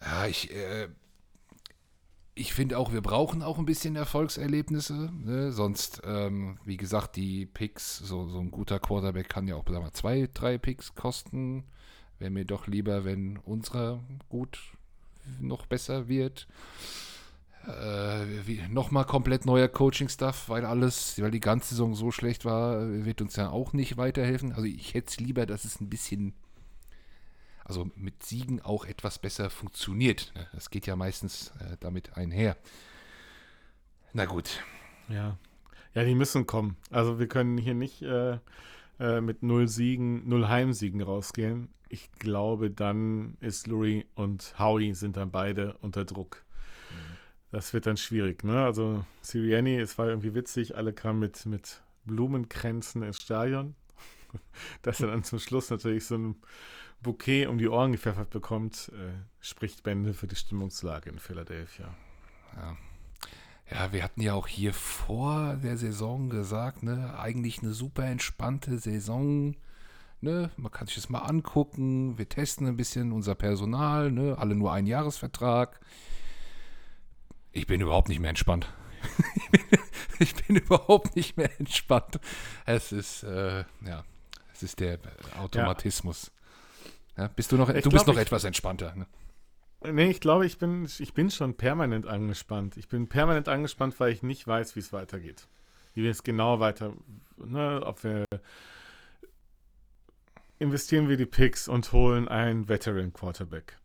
ja, 0.00 0.26
ich, 0.26 0.54
äh, 0.54 0.88
ich 2.34 2.54
finde 2.54 2.78
auch, 2.78 2.92
wir 2.92 3.02
brauchen 3.02 3.42
auch 3.42 3.58
ein 3.58 3.66
bisschen 3.66 3.96
Erfolgserlebnisse. 3.96 5.10
Ne? 5.12 5.50
Sonst, 5.50 6.00
ähm, 6.04 6.58
wie 6.64 6.76
gesagt, 6.76 7.16
die 7.16 7.46
Picks, 7.46 7.98
so, 7.98 8.28
so 8.28 8.38
ein 8.38 8.52
guter 8.52 8.78
Quarterback 8.78 9.28
kann 9.28 9.48
ja 9.48 9.56
auch 9.56 9.66
sagen 9.66 9.84
wir, 9.84 9.92
zwei, 9.92 10.28
drei 10.32 10.56
Picks 10.56 10.94
kosten. 10.94 11.64
Wäre 12.20 12.30
mir 12.30 12.44
doch 12.44 12.66
lieber, 12.66 13.04
wenn 13.04 13.38
unserer 13.38 14.04
gut 14.28 14.60
noch 15.40 15.66
besser 15.66 16.06
wird. 16.06 16.46
Äh, 17.66 18.68
Nochmal 18.68 19.06
komplett 19.06 19.46
neuer 19.46 19.68
Coaching-Stuff, 19.68 20.48
weil 20.48 20.64
alles, 20.64 21.20
weil 21.20 21.30
die 21.30 21.40
ganze 21.40 21.70
Saison 21.70 21.94
so 21.94 22.10
schlecht 22.10 22.44
war, 22.44 22.88
wird 23.04 23.22
uns 23.22 23.36
ja 23.36 23.50
auch 23.50 23.72
nicht 23.72 23.96
weiterhelfen. 23.96 24.52
Also 24.52 24.64
ich 24.64 24.94
hätte 24.94 25.08
es 25.08 25.18
lieber, 25.18 25.46
dass 25.46 25.64
es 25.64 25.80
ein 25.80 25.88
bisschen, 25.88 26.34
also 27.64 27.90
mit 27.96 28.22
Siegen 28.22 28.60
auch 28.60 28.84
etwas 28.84 29.18
besser 29.18 29.48
funktioniert. 29.48 30.32
Ne? 30.36 30.46
Das 30.52 30.68
geht 30.70 30.86
ja 30.86 30.96
meistens 30.96 31.52
äh, 31.58 31.76
damit 31.80 32.16
einher. 32.18 32.56
Na 34.12 34.26
gut. 34.26 34.62
Ja. 35.08 35.38
Ja, 35.94 36.04
die 36.04 36.14
müssen 36.14 36.46
kommen. 36.46 36.76
Also 36.90 37.18
wir 37.18 37.28
können 37.28 37.58
hier 37.58 37.74
nicht 37.74 38.02
äh, 38.02 38.38
äh 39.00 39.20
mit 39.20 39.42
null 39.42 39.66
Siegen, 39.66 40.28
null 40.28 40.48
Heimsiegen 40.48 41.02
rausgehen 41.02 41.68
ich 41.90 42.12
glaube, 42.12 42.70
dann 42.70 43.36
ist 43.40 43.66
Lurie 43.66 44.06
und 44.14 44.54
Howie 44.58 44.94
sind 44.94 45.16
dann 45.16 45.30
beide 45.30 45.76
unter 45.78 46.04
Druck. 46.04 46.44
Mhm. 46.90 47.16
Das 47.50 47.74
wird 47.74 47.86
dann 47.86 47.96
schwierig, 47.96 48.44
ne? 48.44 48.64
Also 48.64 49.04
Sirianni, 49.22 49.76
es 49.76 49.98
war 49.98 50.08
irgendwie 50.08 50.34
witzig, 50.34 50.76
alle 50.76 50.92
kamen 50.92 51.18
mit, 51.18 51.44
mit 51.46 51.82
Blumenkränzen 52.04 53.02
ins 53.02 53.20
Stadion. 53.20 53.74
Dass 54.82 55.00
er 55.00 55.08
dann 55.08 55.24
zum 55.24 55.40
Schluss 55.40 55.68
natürlich 55.70 56.06
so 56.06 56.16
ein 56.16 56.36
Bouquet 57.02 57.46
um 57.46 57.58
die 57.58 57.68
Ohren 57.68 57.90
gepfeffert 57.90 58.30
bekommt, 58.30 58.92
äh, 58.94 59.10
spricht 59.40 59.82
Bände 59.82 60.14
für 60.14 60.28
die 60.28 60.36
Stimmungslage 60.36 61.10
in 61.10 61.18
Philadelphia. 61.18 61.92
Ja. 63.70 63.92
Wir 63.92 64.02
hatten 64.02 64.20
ja 64.20 64.34
auch 64.34 64.46
hier 64.46 64.74
vor 64.74 65.56
der 65.62 65.76
Saison 65.76 66.30
gesagt, 66.30 66.82
ne, 66.82 67.18
eigentlich 67.18 67.60
eine 67.62 67.72
super 67.72 68.04
entspannte 68.04 68.78
Saison 68.78 69.54
Ne? 70.22 70.50
Man 70.56 70.70
kann 70.70 70.86
sich 70.86 70.96
das 70.96 71.08
mal 71.08 71.20
angucken. 71.20 72.18
Wir 72.18 72.28
testen 72.28 72.66
ein 72.66 72.76
bisschen 72.76 73.12
unser 73.12 73.34
Personal. 73.34 74.10
Ne? 74.10 74.36
Alle 74.38 74.54
nur 74.54 74.72
einen 74.72 74.86
Jahresvertrag. 74.86 75.80
Ich 77.52 77.66
bin 77.66 77.80
überhaupt 77.80 78.08
nicht 78.08 78.20
mehr 78.20 78.30
entspannt. 78.30 78.72
ich 80.18 80.34
bin 80.34 80.56
überhaupt 80.56 81.16
nicht 81.16 81.36
mehr 81.36 81.50
entspannt. 81.58 82.20
Es 82.66 82.92
ist, 82.92 83.22
äh, 83.22 83.64
ja, 83.86 84.04
es 84.52 84.62
ist 84.62 84.80
der 84.80 84.98
Automatismus. 85.38 86.30
Ja. 87.16 87.24
Ja, 87.24 87.30
bist 87.34 87.50
du 87.50 87.56
noch, 87.56 87.70
ich 87.70 87.82
du 87.82 87.90
bist 87.90 88.06
noch 88.06 88.14
ich, 88.14 88.20
etwas 88.20 88.44
entspannter. 88.44 88.94
Ne? 88.94 89.06
Nee, 89.82 90.10
ich 90.10 90.20
glaube, 90.20 90.44
ich 90.44 90.58
bin, 90.58 90.86
ich 90.98 91.14
bin 91.14 91.30
schon 91.30 91.56
permanent 91.56 92.06
angespannt. 92.06 92.76
Ich 92.76 92.88
bin 92.88 93.08
permanent 93.08 93.48
angespannt, 93.48 93.98
weil 93.98 94.12
ich 94.12 94.22
nicht 94.22 94.46
weiß, 94.46 94.76
wie 94.76 94.80
es 94.80 94.92
weitergeht. 94.92 95.48
Wie 95.94 96.02
wir 96.02 96.10
es 96.10 96.22
genau 96.22 96.60
weiter, 96.60 96.92
ne, 97.38 97.80
ob 97.84 98.04
wir 98.04 98.24
investieren 100.58 101.08
wir 101.08 101.16
die 101.16 101.26
Picks 101.26 101.66
und 101.66 101.92
holen 101.92 102.28
einen 102.28 102.68
Veteran 102.68 103.12
Quarterback. 103.12 103.78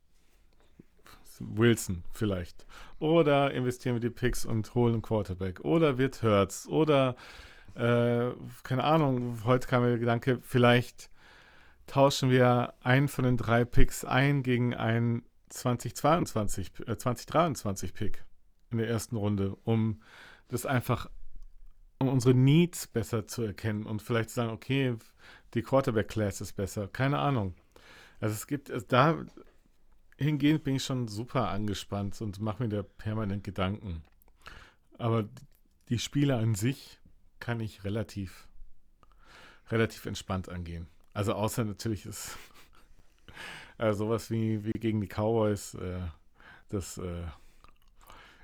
Wilson 1.40 2.04
vielleicht. 2.12 2.66
Oder 3.00 3.52
investieren 3.54 3.96
wir 3.96 4.02
die 4.02 4.10
Picks 4.10 4.46
und 4.46 4.76
holen 4.76 4.94
einen 4.94 5.02
Quarterback. 5.02 5.62
Oder 5.62 5.98
wird 5.98 6.22
Hurts. 6.22 6.68
Oder, 6.68 7.16
äh, 7.76 8.32
keine 8.64 8.84
Ahnung, 8.84 9.40
heute 9.46 9.68
kam 9.68 9.84
mir 9.84 9.90
der 9.90 10.00
Gedanke, 10.00 10.40
vielleicht 10.42 11.10
tauschen 11.88 12.30
wir 12.30 12.74
einen 12.82 13.08
von 13.08 13.24
den 13.24 13.38
drei 13.38 13.64
Picks 13.64 14.04
ein 14.04 14.44
gegen 14.44 14.74
einen 14.74 15.24
2022, 15.56 16.72
äh, 16.88 16.98
2023 16.98 17.94
Pick 17.94 18.24
in 18.72 18.78
der 18.78 18.88
ersten 18.88 19.16
Runde, 19.16 19.56
um 19.64 20.02
das 20.48 20.66
einfach, 20.66 21.10
um 22.00 22.10
unsere 22.10 22.34
Needs 22.34 22.88
besser 22.88 23.28
zu 23.28 23.44
erkennen 23.44 23.86
und 23.86 24.02
vielleicht 24.02 24.30
zu 24.30 24.36
sagen, 24.36 24.52
okay, 24.52 24.96
die 25.54 25.62
Quarterback-Class 25.62 26.42
ist 26.42 26.54
besser. 26.54 26.88
Keine 26.88 27.20
Ahnung. 27.20 27.56
Also 28.20 28.34
es 28.34 28.48
gibt, 28.48 28.70
also 28.70 28.86
da 28.88 29.26
hingehend 30.18 30.64
bin 30.64 30.76
ich 30.76 30.84
schon 30.84 31.08
super 31.08 31.50
angespannt 31.50 32.20
und 32.22 32.40
mache 32.40 32.64
mir 32.64 32.70
da 32.70 32.84
permanent 32.84 33.44
Gedanken. 33.44 34.04
Aber 34.98 35.28
die 35.90 36.00
Spiele 36.00 36.36
an 36.36 36.56
sich, 36.56 37.00
kann 37.40 37.60
ich 37.60 37.84
relativ, 37.84 38.48
relativ 39.70 40.06
entspannt 40.06 40.50
angehen. 40.50 40.88
Also 41.14 41.34
außer 41.34 41.64
natürlich 41.64 42.06
ist 42.06 42.38
äh, 43.78 43.94
sowas 43.94 44.30
wie, 44.32 44.64
wie 44.66 44.72
gegen 44.72 45.02
die 45.02 45.08
Cowboys, 45.08 45.76
äh, 45.76 46.00
das 46.70 46.98
äh, 46.98 47.24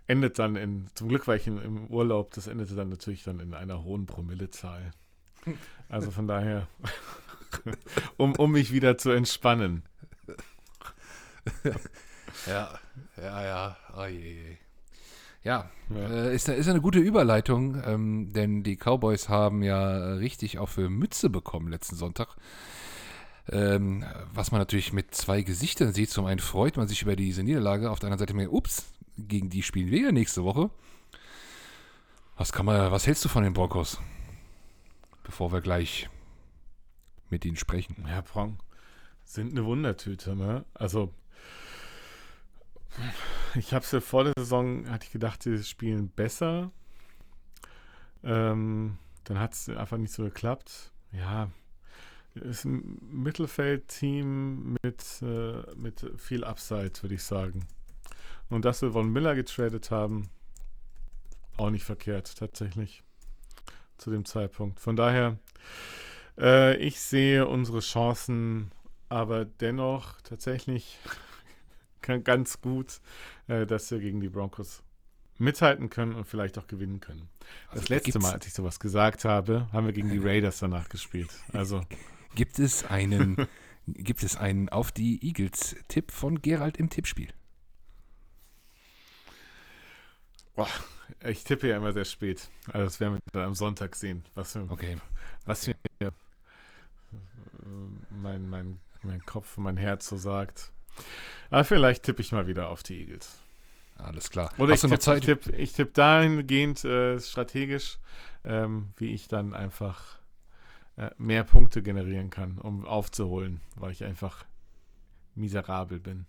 endet 0.08 0.40
dann 0.40 0.56
in, 0.56 0.88
zum 0.96 1.10
Glück 1.10 1.28
war 1.28 1.36
ich 1.36 1.48
in, 1.48 1.62
im 1.62 1.88
Urlaub, 1.88 2.34
das 2.34 2.48
endete 2.48 2.76
dann 2.76 2.90
natürlich 2.90 3.24
dann 3.24 3.40
in 3.40 3.54
einer 3.54 3.84
hohen 3.84 4.06
Promillezahl. 4.06 4.92
Also 5.90 6.12
von 6.12 6.28
daher, 6.28 6.68
um, 8.18 8.36
um 8.36 8.52
mich 8.52 8.72
wieder 8.72 8.98
zu 8.98 9.12
entspannen. 9.12 9.84
ja, 12.46 12.80
ja, 13.18 13.44
ja, 13.44 13.78
oh 13.98 14.06
je, 14.06 14.34
je. 14.34 14.58
Ja, 15.44 15.72
ja. 15.90 16.08
Äh, 16.08 16.36
ist, 16.36 16.48
ist 16.50 16.68
eine 16.68 16.82
gute 16.82 17.00
Überleitung, 17.00 17.82
ähm, 17.84 18.32
denn 18.32 18.62
die 18.64 18.78
Cowboys 18.78 19.28
haben 19.28 19.64
ja 19.64 20.14
richtig 20.14 20.60
auch 20.60 20.70
für 20.70 20.90
Mütze 20.90 21.30
bekommen 21.30 21.70
letzten 21.70 21.96
Sonntag. 21.96 22.36
Ähm, 23.50 24.06
was 24.34 24.52
man 24.52 24.60
natürlich 24.60 24.94
mit 24.94 25.14
zwei 25.16 25.42
Gesichtern 25.42 25.94
sieht. 25.94 26.10
Zum 26.10 26.26
einen 26.26 26.40
freut 26.40 26.78
man 26.78 26.88
sich 26.88 27.02
über 27.02 27.16
diese 27.16 27.44
Niederlage, 27.44 27.90
auf 27.90 28.00
der 28.00 28.08
anderen 28.08 28.20
Seite 28.20 28.34
mir, 28.34 28.52
ups, 28.52 28.92
gegen 29.18 29.50
die 29.50 29.64
spielen 29.64 29.90
wir 29.92 30.02
ja 30.02 30.12
nächste 30.12 30.44
Woche. 30.44 30.70
Was 32.38 32.52
kann 32.52 32.66
man, 32.66 32.92
was 32.92 33.08
hältst 33.08 33.26
du 33.26 33.30
von 33.30 33.44
den 33.44 33.54
Broncos? 33.54 34.00
Bevor 35.24 35.52
wir 35.52 35.62
gleich 35.62 36.10
mit 37.30 37.46
ihnen 37.46 37.58
sprechen. 37.58 38.06
Ja, 38.08 38.22
Bronc 38.22 38.60
sind 39.24 39.52
eine 39.52 39.66
Wundertüte, 39.66 40.36
ne? 40.36 40.66
Also 40.74 41.14
ich 43.56 43.74
habe 43.74 43.86
es 43.86 43.92
ja 43.92 44.02
vor 44.02 44.26
der 44.26 44.34
Saison, 44.38 44.90
hatte 44.90 45.06
ich 45.06 45.12
gedacht, 45.12 45.44
sie 45.44 45.64
spielen 45.64 46.10
besser. 46.10 46.72
Ähm, 48.24 48.98
dann 49.24 49.40
hat 49.40 49.54
es 49.54 49.70
einfach 49.70 49.98
nicht 49.98 50.14
so 50.14 50.24
geklappt. 50.24 50.92
Ja, 51.14 51.50
ist 52.36 52.66
ein 52.66 52.98
Mittelfeldteam 53.02 54.78
mit, 54.82 55.04
äh, 55.22 55.64
mit 55.76 56.06
viel 56.18 56.44
Upside, 56.44 56.92
würde 57.02 57.16
ich 57.16 57.24
sagen. 57.24 57.68
Und 58.50 58.66
dass 58.66 58.82
wir 58.82 58.92
Von 58.92 59.12
Miller 59.12 59.36
getradet 59.36 59.92
haben, 59.92 60.30
auch 61.58 61.70
nicht 61.70 61.84
verkehrt, 61.84 62.38
tatsächlich. 62.38 63.04
Zu 63.98 64.10
dem 64.12 64.26
Zeitpunkt. 64.26 64.80
Von 64.80 64.96
daher, 64.96 65.38
äh, 66.40 66.76
ich 66.78 67.00
sehe 67.00 67.48
unsere 67.48 67.82
Chancen 67.82 68.72
aber 69.10 69.46
dennoch 69.46 70.22
tatsächlich 70.22 70.98
ganz 72.24 72.62
gut, 72.62 73.00
äh, 73.48 73.68
dass 73.68 73.92
wir 73.92 74.00
gegen 74.00 74.22
die 74.22 74.30
Broncos 74.30 74.84
mithalten 75.38 75.90
können 75.90 76.16
und 76.16 76.26
vielleicht 76.26 76.58
auch 76.58 76.68
gewinnen 76.68 77.00
können. 77.00 77.30
Also 77.70 77.82
das 77.82 77.90
letzte 77.90 78.20
Mal, 78.20 78.34
als 78.34 78.48
ich 78.48 78.54
sowas 78.54 78.80
gesagt 78.80 79.26
habe, 79.26 79.68
haben 79.72 79.86
wir 79.86 79.94
gegen 79.94 80.10
die 80.10 80.18
Raiders 80.24 80.60
danach 80.60 80.88
gespielt. 80.90 81.30
Also 81.52 81.82
gibt 82.36 82.60
es 82.60 82.86
einen, 82.86 83.48
gibt 83.88 84.24
es 84.24 84.36
einen 84.38 84.70
auf 84.70 84.92
die 84.92 85.26
Eagles-Tipp 85.26 86.12
von 86.12 86.42
Gerald 86.42 86.78
im 86.78 86.90
Tippspiel? 86.90 87.34
Boah, 90.56 90.70
ich 91.24 91.44
tippe 91.44 91.70
ja 91.70 91.78
immer 91.78 91.94
sehr 91.94 92.06
spät. 92.06 92.50
Also 92.68 92.86
das 92.86 93.00
werden 93.00 93.16
wir 93.16 93.20
dann 93.32 93.44
am 93.44 93.56
Sonntag 93.56 93.96
sehen, 93.96 94.26
was, 94.36 94.56
okay. 94.56 94.98
was 95.46 95.68
mir 95.68 95.76
mein, 98.10 98.50
mein, 98.50 98.80
mein 99.04 99.26
Kopf, 99.26 99.58
mein 99.58 99.78
Herz 99.78 100.08
so 100.08 100.18
sagt. 100.18 100.72
Aber 101.50 101.64
vielleicht 101.64 102.04
tippe 102.04 102.22
ich 102.22 102.32
mal 102.32 102.48
wieder 102.48 102.70
auf 102.70 102.84
die 102.84 103.00
Eagles. 103.02 103.40
Alles 103.98 104.30
klar. 104.30 104.52
Oder 104.58 104.74
Hast 104.74 104.84
ich 104.84 104.90
tippe 105.00 105.20
tipp, 105.20 105.54
ich 105.58 105.74
tipp 105.74 105.94
dahingehend 105.94 106.84
äh, 106.86 107.20
strategisch, 107.20 108.00
ähm, 108.44 108.94
wie 108.98 109.14
ich 109.14 109.28
dann 109.28 109.54
einfach 109.54 110.21
mehr 111.18 111.44
Punkte 111.44 111.82
generieren 111.82 112.30
kann, 112.30 112.58
um 112.58 112.86
aufzuholen, 112.86 113.62
weil 113.76 113.92
ich 113.92 114.04
einfach 114.04 114.46
miserabel 115.36 116.00
bin. 116.00 116.26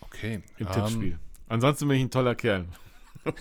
Okay. 0.00 0.42
Im 0.58 0.66
um, 0.66 0.72
Tippspiel. 0.72 1.18
Ansonsten 1.48 1.88
bin 1.88 1.96
ich 1.98 2.04
ein 2.04 2.10
toller 2.10 2.34
Kerl. 2.34 2.66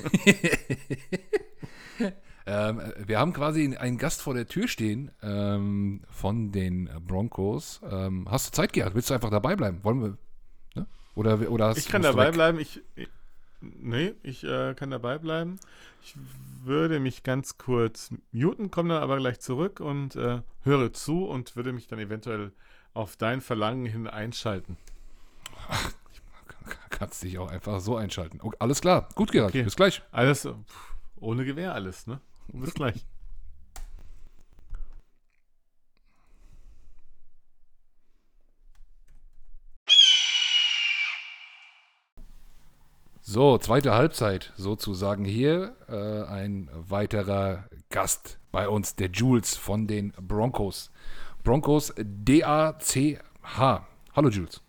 ähm, 2.46 2.82
wir 3.06 3.20
haben 3.20 3.34
quasi 3.34 3.76
einen 3.78 3.98
Gast 3.98 4.22
vor 4.22 4.34
der 4.34 4.48
Tür 4.48 4.68
stehen 4.68 5.12
ähm, 5.22 6.02
von 6.10 6.52
den 6.52 6.90
Broncos. 7.06 7.82
Ähm, 7.90 8.28
hast 8.30 8.48
du 8.48 8.52
Zeit, 8.52 8.74
Gerhard? 8.74 8.96
Willst 8.96 9.10
du 9.10 9.14
einfach 9.14 9.30
dabei 9.30 9.56
bleiben? 9.56 9.84
Wollen 9.84 10.02
wir? 10.02 10.18
Ne? 10.76 10.88
Oder, 11.16 11.50
oder 11.52 11.68
hast, 11.68 11.78
ich 11.78 11.90
kann 11.90 12.02
dabei 12.02 12.32
bleiben. 12.32 12.60
Ich, 12.60 12.82
ich, 12.96 13.10
nee, 13.80 14.14
ich 14.24 14.44
äh, 14.44 14.74
kann 14.76 14.92
dabei 14.92 15.18
bleiben. 15.18 15.60
Ich 16.04 16.16
würde 16.64 17.00
mich 17.00 17.24
ganz 17.24 17.58
kurz 17.58 18.12
muten, 18.32 18.72
komme 18.72 18.90
dann 18.94 19.04
aber 19.04 19.18
gleich 19.18 19.40
zurück 19.40 19.80
und 19.80 20.16
äh, 20.16 20.42
höre 20.64 20.94
zu 20.94 21.26
und 21.26 21.56
würde 21.56 21.74
mich 21.74 21.88
dann 21.88 22.00
eventuell 22.00 22.52
auf 22.94 23.16
dein 23.16 23.42
Verlangen 23.42 23.86
hin 23.86 24.08
einschalten. 24.08 24.78
Ach, 25.70 25.92
kannst 26.90 27.24
dich 27.24 27.38
auch 27.38 27.50
einfach 27.50 27.80
so 27.80 27.96
einschalten. 27.96 28.40
Okay, 28.42 28.58
alles 28.60 28.82
klar. 28.82 29.10
Gut, 29.16 29.32
Gerhard. 29.32 29.52
Okay. 29.52 29.64
Bis 29.64 29.76
gleich. 29.76 30.02
Alles 30.12 30.48
ohne 31.20 31.46
Gewehr, 31.46 31.74
alles, 31.74 32.08
ne? 32.08 32.20
Bis 32.50 32.74
gleich. 32.76 33.06
So, 43.34 43.58
zweite 43.58 43.96
Halbzeit 43.96 44.54
sozusagen 44.58 45.26
hier. 45.26 45.76
Äh, 45.90 45.96
ein 46.32 46.70
weiterer 46.88 47.64
Gast 47.90 48.38
bei 48.52 48.70
uns, 48.70 48.96
der 48.96 49.10
Jules 49.10 49.56
von 49.56 49.88
den 49.88 50.14
Broncos. 50.22 50.92
Broncos 51.44 51.92
D-A-C-H. 51.98 53.88
Hallo 54.16 54.30
Jules. 54.30 54.62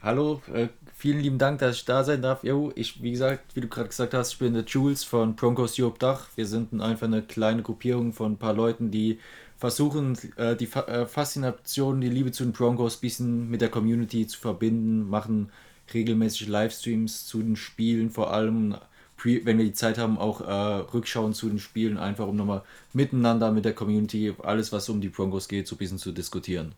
Hallo, 0.00 0.40
äh, 0.54 0.68
vielen 0.94 1.20
lieben 1.20 1.36
Dank, 1.36 1.58
dass 1.58 1.76
ich 1.76 1.84
da 1.84 2.02
sein 2.02 2.22
darf. 2.22 2.44
Jo, 2.44 2.72
ich, 2.76 3.02
wie 3.02 3.10
gesagt, 3.10 3.54
wie 3.54 3.60
du 3.60 3.68
gerade 3.68 3.90
gesagt 3.90 4.14
hast, 4.14 4.32
ich 4.32 4.38
bin 4.38 4.54
der 4.54 4.64
Jules 4.64 5.04
von 5.04 5.36
Broncos 5.36 5.78
Europe 5.78 5.98
Dach. 5.98 6.28
Wir 6.36 6.46
sind 6.46 6.80
einfach 6.80 7.08
eine 7.08 7.20
kleine 7.20 7.60
Gruppierung 7.60 8.14
von 8.14 8.32
ein 8.32 8.38
paar 8.38 8.54
Leuten, 8.54 8.90
die 8.90 9.18
versuchen, 9.58 10.16
äh, 10.36 10.56
die 10.56 10.66
Fa 10.66 10.80
äh, 10.86 11.04
Faszination, 11.04 12.00
die 12.00 12.08
Liebe 12.08 12.32
zu 12.32 12.42
den 12.42 12.54
Broncos 12.54 12.96
ein 12.96 13.00
bisschen 13.02 13.50
mit 13.50 13.60
der 13.60 13.68
Community 13.68 14.26
zu 14.26 14.40
verbinden, 14.40 15.10
machen 15.10 15.50
regelmäßig 15.92 16.48
Livestreams 16.48 17.26
zu 17.26 17.42
den 17.42 17.56
Spielen, 17.56 18.10
vor 18.10 18.32
allem, 18.32 18.76
wenn 19.22 19.58
wir 19.58 19.64
die 19.64 19.72
Zeit 19.72 19.98
haben, 19.98 20.18
auch 20.18 20.40
äh, 20.40 20.52
Rückschauen 20.92 21.34
zu 21.34 21.48
den 21.48 21.58
Spielen, 21.58 21.98
einfach 21.98 22.26
um 22.26 22.36
nochmal 22.36 22.62
miteinander 22.92 23.52
mit 23.52 23.64
der 23.64 23.74
Community 23.74 24.34
alles, 24.42 24.72
was 24.72 24.88
um 24.88 25.00
die 25.00 25.08
Broncos 25.08 25.48
geht, 25.48 25.66
so 25.66 25.74
ein 25.76 25.78
bisschen 25.78 25.98
zu 25.98 26.12
diskutieren. 26.12 26.74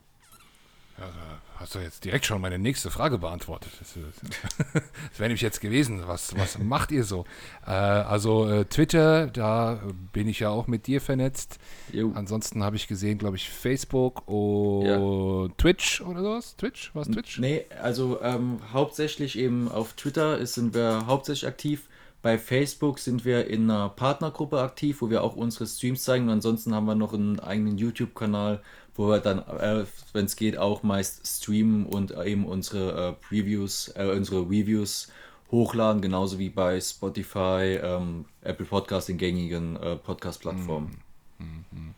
Ja, 0.99 1.13
hast 1.57 1.75
du 1.75 1.79
jetzt 1.79 2.05
direkt 2.05 2.25
schon 2.25 2.41
meine 2.41 2.59
nächste 2.59 2.91
Frage 2.91 3.19
beantwortet. 3.19 3.71
Das, 3.79 3.95
das 4.73 5.19
wäre 5.19 5.29
nämlich 5.29 5.43
jetzt 5.43 5.61
gewesen, 5.61 6.03
was, 6.07 6.37
was 6.37 6.59
macht 6.63 6.91
ihr 6.91 7.05
so? 7.05 7.25
Äh, 7.67 7.71
also 7.71 8.49
äh, 8.49 8.65
Twitter, 8.65 9.27
da 9.27 9.81
bin 10.13 10.27
ich 10.29 10.41
ja 10.41 10.49
auch 10.49 10.67
mit 10.67 10.87
dir 10.87 11.01
vernetzt. 11.01 11.59
Jo. 11.93 12.13
Ansonsten 12.15 12.65
habe 12.65 12.77
ich 12.77 12.89
gesehen, 12.89 13.19
glaube 13.19 13.37
ich, 13.37 13.51
Facebook 13.51 14.27
und 14.27 14.87
ja. 14.87 15.55
Twitch 15.59 16.01
oder 16.01 16.23
sowas. 16.23 16.57
Twitch? 16.57 16.91
Was 16.95 17.09
Twitch? 17.09 17.39
Nee, 17.39 17.67
also 17.83 18.21
ähm, 18.23 18.61
hauptsächlich 18.73 19.39
eben 19.39 19.71
auf 19.71 19.93
Twitter 19.95 20.39
ist, 20.39 20.55
sind 20.55 20.75
wir 20.75 21.07
hauptsächlich 21.07 21.47
aktiv. 21.47 21.89
Bei 22.23 22.39
Facebook 22.39 22.99
sind 22.99 23.25
wir 23.25 23.47
in 23.47 23.71
einer 23.71 23.91
Partnergruppe 23.91 24.61
aktiv, 24.61 25.01
wo 25.01 25.11
wir 25.11 25.23
auch 25.23 25.37
unsere 25.37 25.67
Streams 25.67 26.03
zeigen. 26.03 26.25
Und 26.25 26.31
ansonsten 26.31 26.75
haben 26.75 26.87
wir 26.87 26.95
noch 26.95 27.13
einen 27.13 27.39
eigenen 27.39 27.79
YouTube-Kanal, 27.79 28.63
wo 28.97 29.09
wir 29.09 29.21
dann, 29.21 29.39
äh, 29.39 29.85
wenn 30.13 30.25
es 30.25 30.37
geht, 30.37 30.59
auch 30.59 30.83
meist 30.83 31.27
streamen 31.27 31.87
und 31.87 32.13
eben 32.13 32.47
unsere 32.47 33.09
äh, 33.09 33.13
Previews, 33.27 33.93
äh, 33.97 34.07
unsere 34.07 34.43
Reviews 34.43 35.09
hochladen, 35.51 36.03
genauso 36.03 36.39
wie 36.39 36.51
bei 36.51 36.81
Spotify, 36.81 37.79
ähm, 37.83 38.25
Apple 38.43 38.67
Podcast, 38.67 39.09
den 39.09 39.19
gängigen 39.19 39.77
äh, 39.77 39.97
Podcast-Plattformen. 39.97 40.97
Mhm. 41.39 41.65
Mhm. 41.71 41.95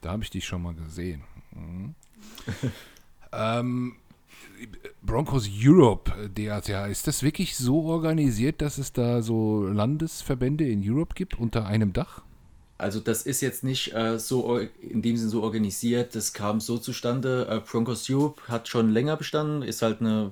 Da 0.00 0.10
habe 0.10 0.22
ich 0.22 0.30
dich 0.30 0.44
schon 0.44 0.62
mal 0.62 0.74
gesehen. 0.74 1.22
Mhm. 1.52 1.94
ähm, 3.32 3.96
Broncos 5.02 5.48
Europe, 5.48 6.30
DATA, 6.34 6.86
ist 6.86 7.06
das 7.06 7.22
wirklich 7.22 7.56
so 7.56 7.84
organisiert, 7.84 8.60
dass 8.60 8.78
es 8.78 8.92
da 8.92 9.22
so 9.22 9.66
Landesverbände 9.66 10.68
in 10.68 10.82
Europe 10.84 11.14
gibt 11.14 11.38
unter 11.38 11.66
einem 11.66 11.92
Dach? 11.92 12.22
Also 12.78 13.00
das 13.00 13.22
ist 13.22 13.40
jetzt 13.40 13.64
nicht 13.64 13.92
äh, 13.94 14.18
so 14.20 14.58
in 14.58 15.02
dem 15.02 15.16
Sinne 15.16 15.30
so 15.30 15.42
organisiert, 15.42 16.14
das 16.14 16.32
kam 16.32 16.60
so 16.60 16.78
zustande. 16.78 17.48
Äh, 17.50 17.60
Broncos 17.60 18.08
Europe 18.08 18.40
hat 18.46 18.68
schon 18.68 18.90
länger 18.90 19.16
bestanden, 19.16 19.62
ist 19.62 19.82
halt 19.82 20.00
eine, 20.00 20.30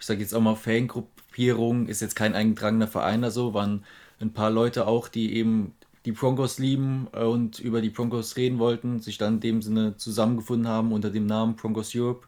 ich 0.00 0.06
sage 0.06 0.20
jetzt 0.20 0.34
auch 0.34 0.40
mal 0.40 0.56
Fangruppierung, 0.56 1.86
ist 1.86 2.00
jetzt 2.00 2.16
kein 2.16 2.34
eingetragener 2.34 2.88
Verein 2.88 3.20
oder 3.20 3.30
so, 3.30 3.52
waren 3.52 3.84
ein 4.18 4.32
paar 4.32 4.50
Leute 4.50 4.86
auch, 4.86 5.08
die 5.08 5.34
eben 5.34 5.74
die 6.06 6.12
Broncos 6.12 6.58
lieben 6.58 7.08
äh, 7.12 7.24
und 7.24 7.58
über 7.58 7.82
die 7.82 7.90
Broncos 7.90 8.36
reden 8.36 8.58
wollten, 8.58 9.00
sich 9.00 9.18
dann 9.18 9.34
in 9.34 9.40
dem 9.40 9.62
Sinne 9.62 9.96
zusammengefunden 9.98 10.68
haben 10.68 10.90
unter 10.92 11.10
dem 11.10 11.26
Namen 11.26 11.56
Broncos 11.56 11.94
Europe. 11.94 12.26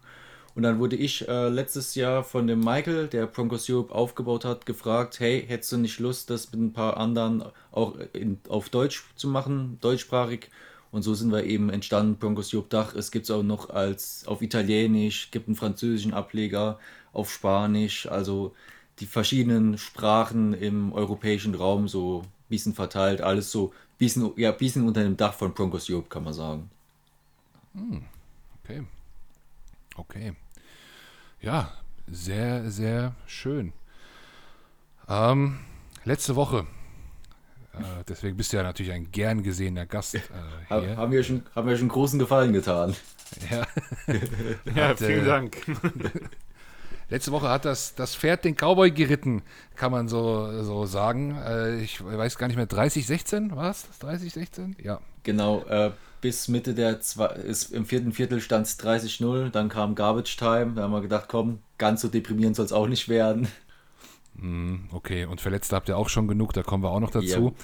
Und 0.56 0.62
dann 0.62 0.78
wurde 0.78 0.96
ich 0.96 1.28
äh, 1.28 1.48
letztes 1.50 1.94
Jahr 1.96 2.24
von 2.24 2.46
dem 2.46 2.60
Michael, 2.60 3.08
der 3.08 3.26
Broncos 3.26 3.68
Europe 3.68 3.94
aufgebaut 3.94 4.46
hat, 4.46 4.64
gefragt, 4.64 5.20
hey, 5.20 5.44
hättest 5.46 5.72
du 5.72 5.76
nicht 5.76 5.98
Lust, 5.98 6.30
das 6.30 6.50
mit 6.50 6.58
ein 6.58 6.72
paar 6.72 6.96
anderen 6.96 7.44
auch 7.72 7.96
in, 8.14 8.38
auf 8.48 8.70
Deutsch 8.70 9.04
zu 9.16 9.28
machen, 9.28 9.76
deutschsprachig? 9.82 10.48
Und 10.92 11.02
so 11.02 11.12
sind 11.12 11.30
wir 11.30 11.44
eben 11.44 11.68
entstanden, 11.68 12.16
Broncos 12.16 12.54
Europe 12.54 12.70
Dach. 12.70 12.94
Es 12.94 13.10
gibt 13.10 13.26
es 13.26 13.30
auch 13.30 13.42
noch 13.42 13.68
als 13.68 14.26
auf 14.26 14.40
Italienisch, 14.40 15.30
gibt 15.30 15.46
einen 15.46 15.56
französischen 15.56 16.14
Ableger, 16.14 16.78
auf 17.12 17.30
Spanisch, 17.30 18.06
also 18.06 18.54
die 19.00 19.06
verschiedenen 19.06 19.76
Sprachen 19.76 20.54
im 20.54 20.94
europäischen 20.94 21.54
Raum 21.54 21.86
so 21.86 22.22
ein 22.22 22.28
bisschen 22.48 22.72
verteilt, 22.72 23.20
alles 23.20 23.52
so 23.52 23.68
ein 23.68 23.98
bisschen, 23.98 24.32
ja, 24.36 24.52
bisschen 24.52 24.88
unter 24.88 25.02
dem 25.02 25.18
Dach 25.18 25.34
von 25.34 25.52
Broncos 25.52 25.90
Europe, 25.90 26.08
kann 26.08 26.24
man 26.24 26.32
sagen. 26.32 26.70
Hm, 27.74 28.04
okay. 28.64 28.82
Okay. 29.96 30.32
Ja, 31.46 31.70
sehr, 32.08 32.68
sehr 32.72 33.14
schön. 33.24 33.72
Ähm, 35.08 35.60
letzte 36.04 36.34
Woche. 36.34 36.66
Äh, 37.72 38.02
deswegen 38.08 38.36
bist 38.36 38.52
du 38.52 38.56
ja 38.56 38.64
natürlich 38.64 38.90
ein 38.90 39.12
gern 39.12 39.44
gesehener 39.44 39.86
Gast 39.86 40.16
äh, 40.16 40.20
hier. 40.66 40.96
Haben 40.96 41.12
wir, 41.12 41.22
schon, 41.22 41.44
haben 41.54 41.68
wir 41.68 41.76
schon 41.76 41.86
großen 41.86 42.18
Gefallen 42.18 42.52
getan. 42.52 42.96
Ja, 43.50 43.66
ja 44.72 44.88
Hat, 44.88 44.98
vielen 44.98 45.22
äh, 45.22 45.26
Dank. 45.26 45.56
Letzte 47.10 47.32
Woche 47.32 47.48
hat 47.48 47.64
das, 47.64 47.94
das 47.94 48.14
Pferd 48.14 48.44
den 48.44 48.54
Cowboy 48.54 48.90
geritten, 48.92 49.42
kann 49.74 49.90
man 49.92 50.08
so, 50.08 50.62
so 50.62 50.86
sagen. 50.86 51.36
Äh, 51.44 51.80
ich 51.80 52.04
weiß 52.04 52.38
gar 52.38 52.48
nicht 52.48 52.56
mehr, 52.56 52.66
3016 52.66 53.54
war 53.54 53.70
es? 53.70 53.88
3016? 54.00 54.76
Ja. 54.82 55.00
Genau, 55.22 55.64
äh, 55.66 55.90
bis 56.20 56.48
Mitte 56.48 56.74
der 56.74 57.00
zwei, 57.00 57.26
ist, 57.26 57.72
im 57.72 57.86
vierten 57.86 58.12
Viertel 58.12 58.40
stand 58.40 58.66
es 58.66 58.78
30-0, 58.78 59.50
dann 59.50 59.68
kam 59.68 59.94
Garbage 59.94 60.36
Time, 60.36 60.72
da 60.74 60.82
haben 60.82 60.92
wir 60.92 61.02
gedacht, 61.02 61.26
komm, 61.28 61.60
ganz 61.78 62.00
so 62.00 62.08
deprimierend 62.08 62.56
soll 62.56 62.66
es 62.66 62.72
auch 62.72 62.88
nicht 62.88 63.08
werden. 63.08 63.48
Hm, 64.38 64.88
okay, 64.92 65.24
und 65.24 65.40
Verletzte 65.40 65.76
habt 65.76 65.88
ihr 65.88 65.96
auch 65.96 66.08
schon 66.08 66.28
genug, 66.28 66.52
da 66.52 66.62
kommen 66.62 66.82
wir 66.82 66.90
auch 66.90 67.00
noch 67.00 67.10
dazu. 67.10 67.54
Ja. 67.56 67.62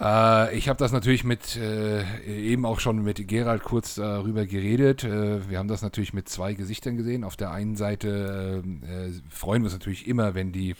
Äh, 0.00 0.56
ich 0.56 0.68
habe 0.68 0.78
das 0.78 0.92
natürlich 0.92 1.24
mit, 1.24 1.56
äh, 1.56 2.02
eben 2.26 2.66
auch 2.66 2.80
schon 2.80 3.02
mit 3.02 3.26
Gerald 3.28 3.62
kurz 3.62 3.94
darüber 3.94 4.46
geredet. 4.46 5.04
Äh, 5.04 5.48
wir 5.48 5.58
haben 5.58 5.68
das 5.68 5.82
natürlich 5.82 6.12
mit 6.12 6.28
zwei 6.28 6.54
Gesichtern 6.54 6.96
gesehen. 6.96 7.24
Auf 7.24 7.36
der 7.36 7.50
einen 7.52 7.76
Seite 7.76 8.62
äh, 8.64 9.10
freuen 9.28 9.62
wir 9.62 9.66
uns 9.66 9.74
natürlich 9.74 10.06
immer, 10.08 10.34
wenn 10.34 10.52
die 10.52 10.74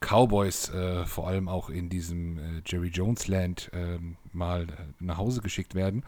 Cowboys 0.00 0.70
äh, 0.70 1.04
vor 1.04 1.28
allem 1.28 1.48
auch 1.48 1.70
in 1.70 1.88
diesem 1.88 2.38
äh, 2.38 2.42
Jerry 2.64 2.88
Jones 2.88 3.28
Land 3.28 3.70
ähm, 3.72 4.16
mal 4.36 4.66
nach 5.00 5.18
Hause 5.18 5.40
geschickt 5.40 5.74
werden. 5.74 6.04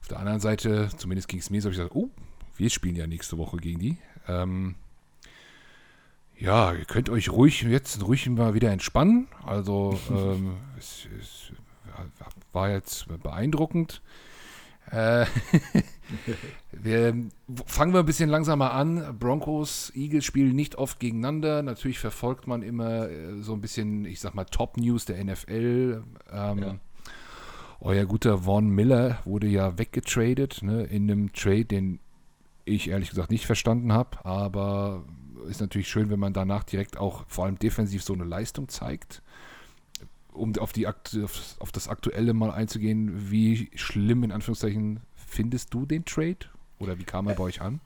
Auf 0.00 0.08
der 0.08 0.18
anderen 0.18 0.40
Seite, 0.40 0.88
zumindest 0.96 1.28
ging 1.28 1.40
es 1.40 1.50
mir 1.50 1.60
so, 1.60 1.66
habe 1.66 1.74
ich 1.74 1.78
gesagt, 1.78 1.96
oh, 1.96 2.10
wir 2.56 2.70
spielen 2.70 2.96
ja 2.96 3.06
nächste 3.06 3.38
Woche 3.38 3.58
gegen 3.58 3.78
die. 3.78 3.98
Ähm, 4.28 4.76
ja, 6.38 6.72
ihr 6.72 6.84
könnt 6.84 7.08
euch 7.08 7.30
ruhig 7.30 7.62
jetzt 7.62 8.02
ruhig 8.06 8.28
mal 8.28 8.54
wieder 8.54 8.70
entspannen. 8.70 9.28
Also 9.44 9.98
ähm, 10.10 10.56
es, 10.78 11.06
es, 11.20 11.52
war 12.52 12.70
jetzt 12.70 13.06
beeindruckend. 13.22 14.02
Äh, 14.90 15.26
wir, 16.72 17.14
fangen 17.66 17.92
wir 17.92 18.00
ein 18.00 18.06
bisschen 18.06 18.30
langsamer 18.30 18.72
an. 18.72 19.16
Broncos, 19.18 19.92
Eagles 19.94 20.24
spielen 20.24 20.54
nicht 20.54 20.76
oft 20.76 21.00
gegeneinander. 21.00 21.62
Natürlich 21.62 21.98
verfolgt 21.98 22.46
man 22.46 22.62
immer 22.62 23.08
äh, 23.08 23.40
so 23.40 23.54
ein 23.54 23.60
bisschen, 23.60 24.04
ich 24.04 24.20
sag 24.20 24.34
mal, 24.34 24.44
Top-News 24.44 25.06
der 25.06 25.24
NFL. 25.24 26.02
Ähm, 26.32 26.58
ja. 26.58 26.76
Euer 27.80 28.06
guter 28.06 28.38
Von 28.38 28.68
Miller 28.68 29.18
wurde 29.24 29.46
ja 29.46 29.78
weggetradet 29.78 30.62
ne, 30.62 30.84
in 30.84 31.10
einem 31.10 31.32
Trade, 31.32 31.66
den 31.66 32.00
ich 32.64 32.88
ehrlich 32.88 33.10
gesagt 33.10 33.30
nicht 33.30 33.46
verstanden 33.46 33.92
habe, 33.92 34.24
aber 34.24 35.04
ist 35.48 35.60
natürlich 35.60 35.88
schön, 35.88 36.10
wenn 36.10 36.18
man 36.18 36.32
danach 36.32 36.64
direkt 36.64 36.96
auch 36.96 37.24
vor 37.28 37.44
allem 37.44 37.58
defensiv 37.58 38.02
so 38.02 38.12
eine 38.12 38.24
Leistung 38.24 38.68
zeigt. 38.68 39.22
Um 40.32 40.54
auf, 40.58 40.72
die, 40.72 40.86
auf 40.86 41.72
das 41.72 41.88
Aktuelle 41.88 42.34
mal 42.34 42.50
einzugehen, 42.50 43.30
wie 43.30 43.70
schlimm 43.74 44.22
in 44.22 44.32
Anführungszeichen 44.32 45.00
findest 45.14 45.72
du 45.72 45.86
den 45.86 46.04
Trade? 46.04 46.38
Oder 46.78 46.98
wie 46.98 47.04
kam 47.04 47.26
er 47.26 47.34
bei 47.34 47.44
euch 47.44 47.62
an? 47.62 47.80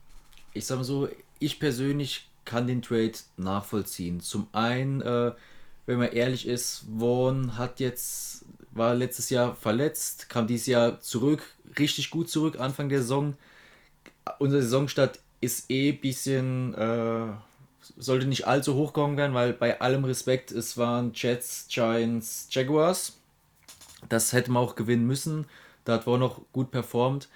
Ich 0.53 0.66
sag 0.66 0.79
mal 0.79 0.85
so, 0.85 1.09
ich 1.38 1.61
persönlich 1.61 2.29
kann 2.44 2.66
den 2.66 2.83
Trade 2.83 3.12
nachvollziehen. 3.37 4.20
Zum 4.20 4.48
einen, 4.53 5.00
äh, 5.00 5.33
wenn 5.87 5.98
man 5.98 6.11
ehrlich 6.11 6.46
ist, 6.46 6.87
Vaughn 6.98 7.57
hat 7.57 7.79
jetzt, 7.79 8.39
war 8.72 8.94
letztes 8.94 9.30
Jahr 9.30 9.54
verletzt, 9.54 10.28
kam 10.28 10.46
dieses 10.46 10.66
Jahr 10.66 11.00
zurück, 11.00 11.42
richtig 11.78 12.11
gut 12.11 12.28
zurück, 12.28 12.59
Anfang 12.59 12.88
der 12.88 13.00
Saison. 13.00 13.37
Unser 14.38 14.62
Saisonstart 14.62 15.18
ist 15.40 15.70
eh 15.70 15.90
ein 15.90 16.00
bisschen, 16.00 16.74
äh, 16.74 17.33
sollte 17.96 18.26
nicht 18.26 18.46
allzu 18.46 18.74
hoch 18.74 18.92
gegangen 18.92 19.16
werden, 19.16 19.35
weil 19.35 19.52
bei 19.52 19.80
allem 19.80 20.04
Respekt, 20.04 20.52
es 20.52 20.76
waren 20.76 21.12
Jets, 21.14 21.66
Giants, 21.68 22.48
Jaguars. 22.50 23.18
Das 24.09 24.33
hätte 24.33 24.50
man 24.50 24.62
auch 24.62 24.76
gewinnen 24.76 25.06
müssen. 25.06 25.46
Da 25.85 25.94
hat 25.94 26.04
Vaughn 26.04 26.20
noch 26.20 26.40
gut 26.52 26.70
performt. 26.70 27.28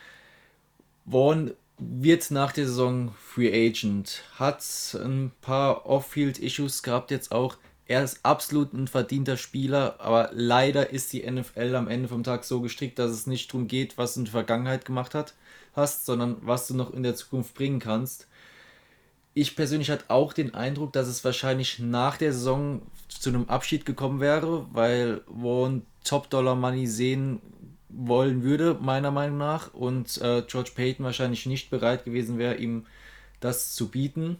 Vaughn 1.06 1.52
wird 1.78 2.30
nach 2.30 2.52
der 2.52 2.66
Saison 2.66 3.14
Free 3.20 3.68
Agent, 3.68 4.22
hat 4.38 4.62
ein 4.94 5.32
paar 5.40 5.86
Off-Field-Issues 5.86 6.82
gehabt 6.82 7.10
jetzt 7.10 7.32
auch. 7.32 7.56
Er 7.86 8.02
ist 8.02 8.20
absolut 8.24 8.72
ein 8.72 8.88
verdienter 8.88 9.36
Spieler, 9.36 9.96
aber 10.00 10.30
leider 10.32 10.90
ist 10.90 11.12
die 11.12 11.30
NFL 11.30 11.74
am 11.74 11.88
Ende 11.88 12.08
vom 12.08 12.22
Tag 12.22 12.44
so 12.44 12.60
gestrickt, 12.60 12.98
dass 12.98 13.10
es 13.10 13.26
nicht 13.26 13.52
darum 13.52 13.68
geht, 13.68 13.98
was 13.98 14.14
du 14.14 14.20
in 14.20 14.24
der 14.24 14.32
Vergangenheit 14.32 14.84
gemacht 14.84 15.14
hat, 15.14 15.34
hast, 15.74 16.06
sondern 16.06 16.38
was 16.40 16.66
du 16.66 16.74
noch 16.74 16.92
in 16.94 17.02
der 17.02 17.14
Zukunft 17.14 17.54
bringen 17.54 17.80
kannst 17.80 18.26
ich 19.34 19.56
persönlich 19.56 19.90
hatte 19.90 20.04
auch 20.08 20.32
den 20.32 20.54
Eindruck, 20.54 20.92
dass 20.92 21.08
es 21.08 21.24
wahrscheinlich 21.24 21.80
nach 21.80 22.16
der 22.16 22.32
Saison 22.32 22.82
zu 23.08 23.30
einem 23.30 23.48
Abschied 23.48 23.84
gekommen 23.84 24.20
wäre, 24.20 24.66
weil 24.72 25.22
Vaughn 25.26 25.82
Top-Dollar-Money 26.04 26.86
sehen 26.86 27.40
wollen 27.88 28.42
würde, 28.42 28.78
meiner 28.80 29.10
Meinung 29.10 29.38
nach, 29.38 29.74
und 29.74 30.18
äh, 30.18 30.42
George 30.46 30.70
Payton 30.74 31.04
wahrscheinlich 31.04 31.46
nicht 31.46 31.70
bereit 31.70 32.04
gewesen 32.04 32.38
wäre, 32.38 32.56
ihm 32.56 32.86
das 33.40 33.74
zu 33.74 33.88
bieten. 33.88 34.38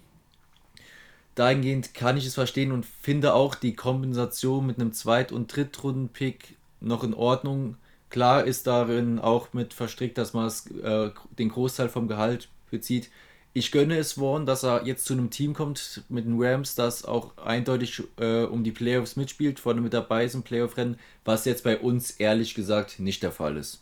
Dahingehend 1.35 1.95
kann 1.95 2.17
ich 2.17 2.27
es 2.27 2.35
verstehen 2.35 2.73
und 2.73 2.87
finde 2.87 3.35
auch 3.35 3.55
die 3.55 3.75
Kompensation 3.75 4.67
mit 4.67 4.79
einem 4.79 4.93
Zweit- 4.93 5.33
und 5.33 5.55
Drittrunden-Pick 5.55 6.57
noch 6.81 7.03
in 7.03 7.15
Ordnung. 7.15 7.77
Klar 8.11 8.45
ist 8.45 8.67
darin 8.67 9.19
auch 9.19 9.53
mit 9.53 9.75
verstrickt, 9.75 10.19
dass 10.19 10.33
man 10.33 10.47
es, 10.47 10.71
äh, 10.71 11.11
den 11.39 11.49
Großteil 11.49 11.89
vom 11.89 12.07
Gehalt 12.07 12.49
bezieht 12.71 13.11
ich 13.57 13.71
gönne 13.71 13.97
es 13.97 14.15
Vaughn, 14.15 14.47
dass 14.47 14.65
er 14.65 14.85
jetzt 14.85 15.07
zu 15.07 15.13
einem 15.13 15.31
Team 15.31 15.55
kommt 15.55 16.03
mit 16.09 16.27
den 16.27 16.43
Rams, 16.43 16.75
das 16.75 17.05
auch 17.05 17.39
eindeutig 17.39 18.03
äh, 18.19 18.43
um 18.43 18.65
die 18.65 18.73
Playoffs 18.73 19.15
mitspielt, 19.15 19.61
vorne 19.61 19.81
mit 19.81 19.95
dabei 19.95 20.25
ist 20.25 20.35
im 20.35 20.43
Playoff-Rennen, 20.43 20.99
was 21.25 21.45
jetzt 21.45 21.63
bei 21.63 21.79
uns 21.79 22.11
ehrlich 22.11 22.55
gesagt 22.55 22.99
nicht 22.99 23.23
der 23.23 23.31
Fall 23.31 23.57
ist. 23.57 23.81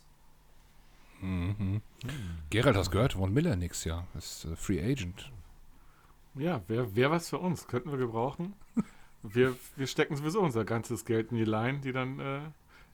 Mhm. 1.21 1.81
Gerald, 2.51 2.77
hast 2.77 2.91
gehört, 2.91 3.13
Von 3.13 3.33
Miller 3.33 3.55
nächstes 3.55 3.85
Jahr 3.85 4.07
ist 4.15 4.45
äh, 4.45 4.55
Free 4.55 4.79
Agent. 4.79 5.31
Ja, 6.35 6.61
wäre 6.67 6.95
wär 6.95 7.11
was 7.11 7.29
für 7.29 7.37
uns, 7.37 7.67
könnten 7.67 7.91
wir 7.91 7.97
gebrauchen. 7.97 8.53
Wir, 9.21 9.55
wir 9.75 9.87
stecken 9.87 10.15
sowieso 10.15 10.41
unser 10.41 10.65
ganzes 10.65 11.05
Geld 11.05 11.31
in 11.31 11.37
die 11.37 11.45
Line, 11.45 11.79
die 11.79 11.93
dann 11.93 12.19
äh, 12.19 12.39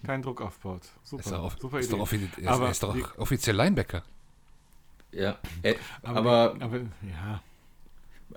keinen 0.06 0.22
Druck 0.22 0.42
aufbaut. 0.42 0.84
Super, 1.04 1.24
ist 1.24 1.32
doch, 1.32 1.60
super 1.60 1.80
ist 1.80 1.88
Idee. 1.88 1.98
Doch 1.98 2.12
er, 2.12 2.24
ist, 2.52 2.62
er 2.62 2.70
ist 2.70 2.84
doch 2.84 3.18
offiziell 3.18 3.56
Linebacker. 3.56 4.04
Ja, 5.12 5.40
äh, 5.64 5.76
aber, 6.04 6.18
aber, 6.54 6.56
aber, 6.64 6.78
ja. 7.02 7.42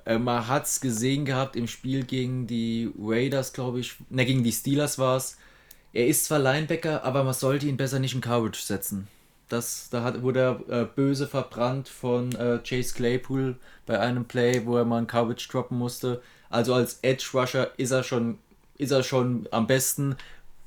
Äh, 0.05 0.19
man 0.19 0.49
hat 0.49 0.65
es 0.65 0.81
gesehen 0.81 1.25
gehabt 1.25 1.57
im 1.57 1.69
Spiel 1.69 2.05
gegen 2.05 2.47
die 2.47 2.91
Raiders, 2.99 3.53
glaube 3.53 3.81
ich. 3.81 3.97
Ne, 4.09 4.25
gegen 4.25 4.43
die 4.43 4.53
Steelers 4.53 4.99
war 4.99 5.17
es. 5.17 5.37
Er 5.93 6.07
ist 6.07 6.25
zwar 6.25 6.39
Linebacker, 6.39 7.05
aber 7.05 7.25
man 7.25 7.35
sollte 7.35 7.67
ihn 7.67 7.77
besser 7.77 7.99
nicht 7.99 8.15
in 8.15 8.23
Coverage 8.23 8.63
setzen. 8.63 9.09
Das, 9.53 9.91
da 9.91 10.03
hat, 10.03 10.23
wurde 10.23 10.41
er 10.41 10.81
äh, 10.81 10.85
böse 10.87 11.27
verbrannt 11.27 11.87
von 11.87 12.35
äh, 12.37 12.59
Chase 12.65 12.95
Claypool 12.95 13.57
bei 13.85 14.01
einem 14.01 14.25
Play, 14.25 14.65
wo 14.65 14.79
er 14.79 14.87
mal 14.87 15.01
in 15.01 15.07
Coverage 15.07 15.47
droppen 15.51 15.77
musste. 15.77 16.23
Also 16.49 16.73
als 16.73 17.01
Edge 17.03 17.29
Rusher 17.35 17.71
ist 17.77 17.91
er 17.91 18.03
schon, 18.03 18.39
ist 18.79 18.93
er 18.93 19.03
schon 19.03 19.47
am 19.51 19.67
besten. 19.67 20.17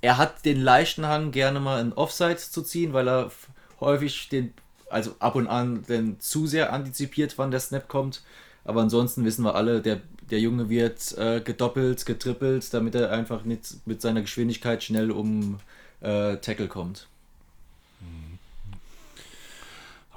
Er 0.02 0.20
hat 0.20 0.46
den 0.46 0.62
leichten 0.62 1.08
Hang, 1.08 1.32
gerne 1.32 1.60
mal 1.60 1.82
in 1.82 1.94
Offside 1.94 2.38
zu 2.38 2.62
ziehen, 2.62 2.94
weil 2.94 3.10
er 3.10 3.32
häufig 3.80 4.30
den 4.30 4.54
also 4.92 5.16
ab 5.18 5.34
und 5.34 5.48
an 5.48 5.84
denn 5.90 6.20
zu 6.20 6.46
sehr 6.46 6.72
antizipiert, 6.72 7.40
wann 7.40 7.50
der 7.50 7.62
Snap 7.62 7.88
kommt. 7.88 8.22
Aber 8.66 8.82
ansonsten 8.82 9.26
wissen 9.26 9.44
wir 9.44 9.56
alle, 9.56 9.82
der, 9.82 10.02
der 10.30 10.40
Junge 10.40 10.70
wird 10.70 11.18
äh, 11.18 11.42
gedoppelt, 11.42 12.06
getrippelt, 12.06 12.72
damit 12.72 12.94
er 12.94 13.10
einfach 13.10 13.46
nicht 13.46 13.88
mit 13.88 14.04
seiner 14.04 14.22
Geschwindigkeit 14.22 14.84
schnell 14.84 15.10
um 15.10 15.58
äh, 16.02 16.38
Tackle 16.38 16.68
kommt. 16.68 17.08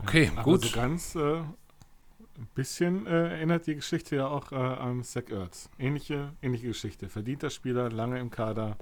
Okay, 0.02 0.30
ja, 0.34 0.42
gut. 0.42 0.64
So 0.64 0.74
ganz 0.74 1.14
äh, 1.14 1.38
ein 1.40 2.48
bisschen 2.54 3.06
äh, 3.06 3.30
erinnert 3.30 3.66
die 3.66 3.74
Geschichte 3.74 4.16
ja 4.16 4.28
auch 4.28 4.52
äh, 4.52 4.56
an 4.56 5.02
Zach 5.02 5.28
Ertz. 5.30 5.68
Ähnliche, 5.78 6.32
ähnliche 6.42 6.68
Geschichte. 6.68 7.08
Verdienter 7.08 7.50
Spieler, 7.50 7.90
lange 7.90 8.18
im 8.18 8.30
Kader, 8.30 8.76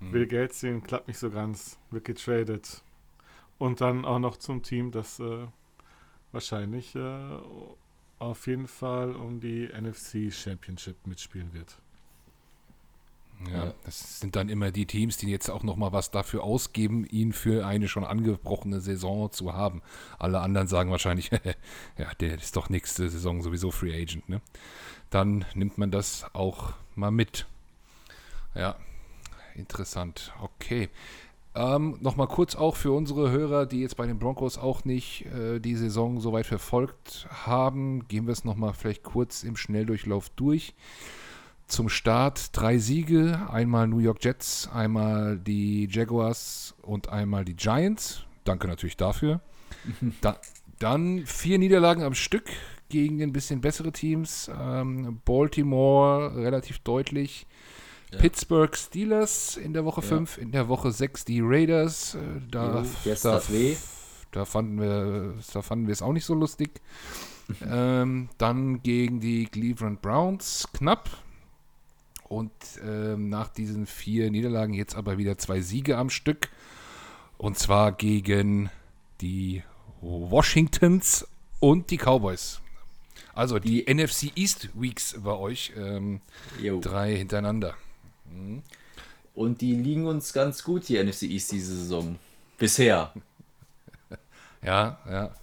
mhm. 0.00 0.12
will 0.12 0.26
Geld 0.26 0.52
sehen, 0.52 0.82
klappt 0.82 1.08
nicht 1.08 1.18
so 1.18 1.30
ganz, 1.30 1.78
wird 1.90 2.04
getradet, 2.04 2.82
und 3.60 3.82
dann 3.82 4.06
auch 4.06 4.18
noch 4.18 4.38
zum 4.38 4.62
Team, 4.62 4.90
das 4.90 5.20
äh, 5.20 5.46
wahrscheinlich 6.32 6.96
äh, 6.96 7.38
auf 8.18 8.46
jeden 8.46 8.66
Fall 8.66 9.14
um 9.14 9.38
die 9.38 9.68
NFC 9.68 10.32
Championship 10.32 11.06
mitspielen 11.06 11.52
wird. 11.52 11.76
Ja, 13.52 13.72
das 13.84 14.20
sind 14.20 14.36
dann 14.36 14.50
immer 14.50 14.70
die 14.70 14.84
Teams, 14.84 15.16
die 15.16 15.30
jetzt 15.30 15.48
auch 15.48 15.62
noch 15.62 15.76
mal 15.76 15.92
was 15.92 16.10
dafür 16.10 16.44
ausgeben, 16.44 17.06
ihn 17.06 17.32
für 17.32 17.66
eine 17.66 17.88
schon 17.88 18.04
angebrochene 18.04 18.80
Saison 18.80 19.30
zu 19.32 19.54
haben. 19.54 19.80
Alle 20.18 20.40
anderen 20.40 20.68
sagen 20.68 20.90
wahrscheinlich, 20.90 21.30
ja, 21.98 22.12
der 22.20 22.34
ist 22.34 22.56
doch 22.56 22.68
nächste 22.68 23.08
Saison 23.08 23.42
sowieso 23.42 23.70
Free 23.70 23.94
Agent, 23.94 24.28
ne? 24.28 24.42
Dann 25.08 25.44
nimmt 25.54 25.78
man 25.78 25.90
das 25.90 26.26
auch 26.34 26.74
mal 26.94 27.10
mit. 27.10 27.46
Ja, 28.54 28.76
interessant. 29.54 30.32
Okay. 30.40 30.90
Ähm, 31.54 31.98
Nochmal 32.00 32.28
kurz 32.28 32.54
auch 32.54 32.76
für 32.76 32.92
unsere 32.92 33.30
Hörer, 33.30 33.66
die 33.66 33.80
jetzt 33.80 33.96
bei 33.96 34.06
den 34.06 34.18
Broncos 34.18 34.56
auch 34.56 34.84
nicht 34.84 35.26
äh, 35.26 35.58
die 35.58 35.74
Saison 35.74 36.20
so 36.20 36.32
weit 36.32 36.46
verfolgt 36.46 37.26
haben, 37.30 38.06
gehen 38.06 38.26
wir 38.26 38.32
es 38.32 38.44
nochmal 38.44 38.72
vielleicht 38.72 39.02
kurz 39.02 39.42
im 39.42 39.56
Schnelldurchlauf 39.56 40.28
durch. 40.30 40.74
Zum 41.70 41.88
Start 41.88 42.50
drei 42.52 42.78
Siege, 42.78 43.46
einmal 43.48 43.86
New 43.86 44.00
York 44.00 44.24
Jets, 44.24 44.68
einmal 44.74 45.38
die 45.38 45.88
Jaguars 45.88 46.74
und 46.82 47.10
einmal 47.10 47.44
die 47.44 47.54
Giants. 47.54 48.24
Danke 48.42 48.66
natürlich 48.66 48.96
dafür. 48.96 49.40
Da, 50.20 50.38
dann 50.80 51.24
vier 51.26 51.58
Niederlagen 51.58 52.02
am 52.02 52.14
Stück 52.14 52.50
gegen 52.88 53.22
ein 53.22 53.32
bisschen 53.32 53.60
bessere 53.60 53.92
Teams. 53.92 54.50
Ähm, 54.60 55.20
Baltimore 55.24 56.34
relativ 56.34 56.80
deutlich. 56.80 57.46
Ja. 58.12 58.18
Pittsburgh 58.18 58.76
Steelers 58.76 59.56
in 59.56 59.72
der 59.72 59.84
Woche 59.84 60.02
5, 60.02 60.38
ja. 60.38 60.42
in 60.42 60.50
der 60.50 60.68
Woche 60.68 60.90
6 60.90 61.24
die 61.24 61.40
Raiders. 61.40 62.16
Äh, 62.16 62.18
da, 62.50 62.82
jo, 62.82 63.14
da, 63.22 63.40
da, 64.32 64.44
fanden 64.44 64.80
wir, 64.80 65.34
da 65.52 65.62
fanden 65.62 65.86
wir 65.86 65.92
es 65.92 66.02
auch 66.02 66.12
nicht 66.12 66.24
so 66.24 66.34
lustig. 66.34 66.80
ähm, 67.64 68.28
dann 68.38 68.82
gegen 68.82 69.20
die 69.20 69.46
Cleveland 69.46 70.02
Browns 70.02 70.68
knapp. 70.72 71.08
Und 72.30 72.52
ähm, 72.86 73.28
nach 73.28 73.48
diesen 73.48 73.86
vier 73.86 74.30
Niederlagen 74.30 74.72
jetzt 74.72 74.94
aber 74.94 75.18
wieder 75.18 75.36
zwei 75.36 75.60
Siege 75.60 75.98
am 75.98 76.10
Stück. 76.10 76.48
Und 77.38 77.58
zwar 77.58 77.90
gegen 77.90 78.70
die 79.20 79.64
Washingtons 80.00 81.26
und 81.58 81.90
die 81.90 81.98
Cowboys. 81.98 82.60
Also 83.34 83.58
die 83.58 83.92
NFC 83.92 84.30
East 84.36 84.68
Weeks 84.74 85.16
bei 85.18 85.32
euch. 85.32 85.72
Ähm, 85.76 86.20
drei 86.80 87.16
hintereinander. 87.16 87.74
Mhm. 88.32 88.62
Und 89.34 89.60
die 89.60 89.74
liegen 89.74 90.06
uns 90.06 90.32
ganz 90.32 90.62
gut, 90.62 90.88
die 90.88 91.02
NFC 91.02 91.22
East 91.22 91.50
diese 91.50 91.74
Saison. 91.74 92.16
Bisher. 92.58 93.12
Ja, 94.62 94.98
ja. 95.08 95.34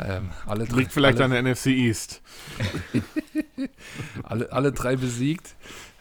Ähm, 0.00 0.30
alle 0.46 0.64
drei, 0.64 0.78
Liegt 0.78 0.92
vielleicht 0.92 1.20
alle, 1.20 1.36
an 1.36 1.44
der 1.44 1.52
NFC 1.52 1.66
East. 1.66 2.22
alle, 4.22 4.50
alle 4.50 4.72
drei 4.72 4.96
besiegt. 4.96 5.54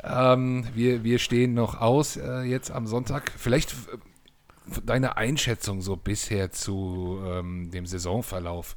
Ähm, 0.03 0.65
wir, 0.73 1.03
wir 1.03 1.19
stehen 1.19 1.53
noch 1.53 1.79
aus 1.79 2.17
äh, 2.17 2.41
jetzt 2.41 2.71
am 2.71 2.87
Sonntag. 2.87 3.31
Vielleicht 3.37 3.71
äh, 3.71 3.97
deine 4.85 5.17
Einschätzung 5.17 5.81
so 5.81 5.95
bisher 5.95 6.51
zu 6.51 7.21
ähm, 7.25 7.71
dem 7.71 7.85
Saisonverlauf 7.85 8.75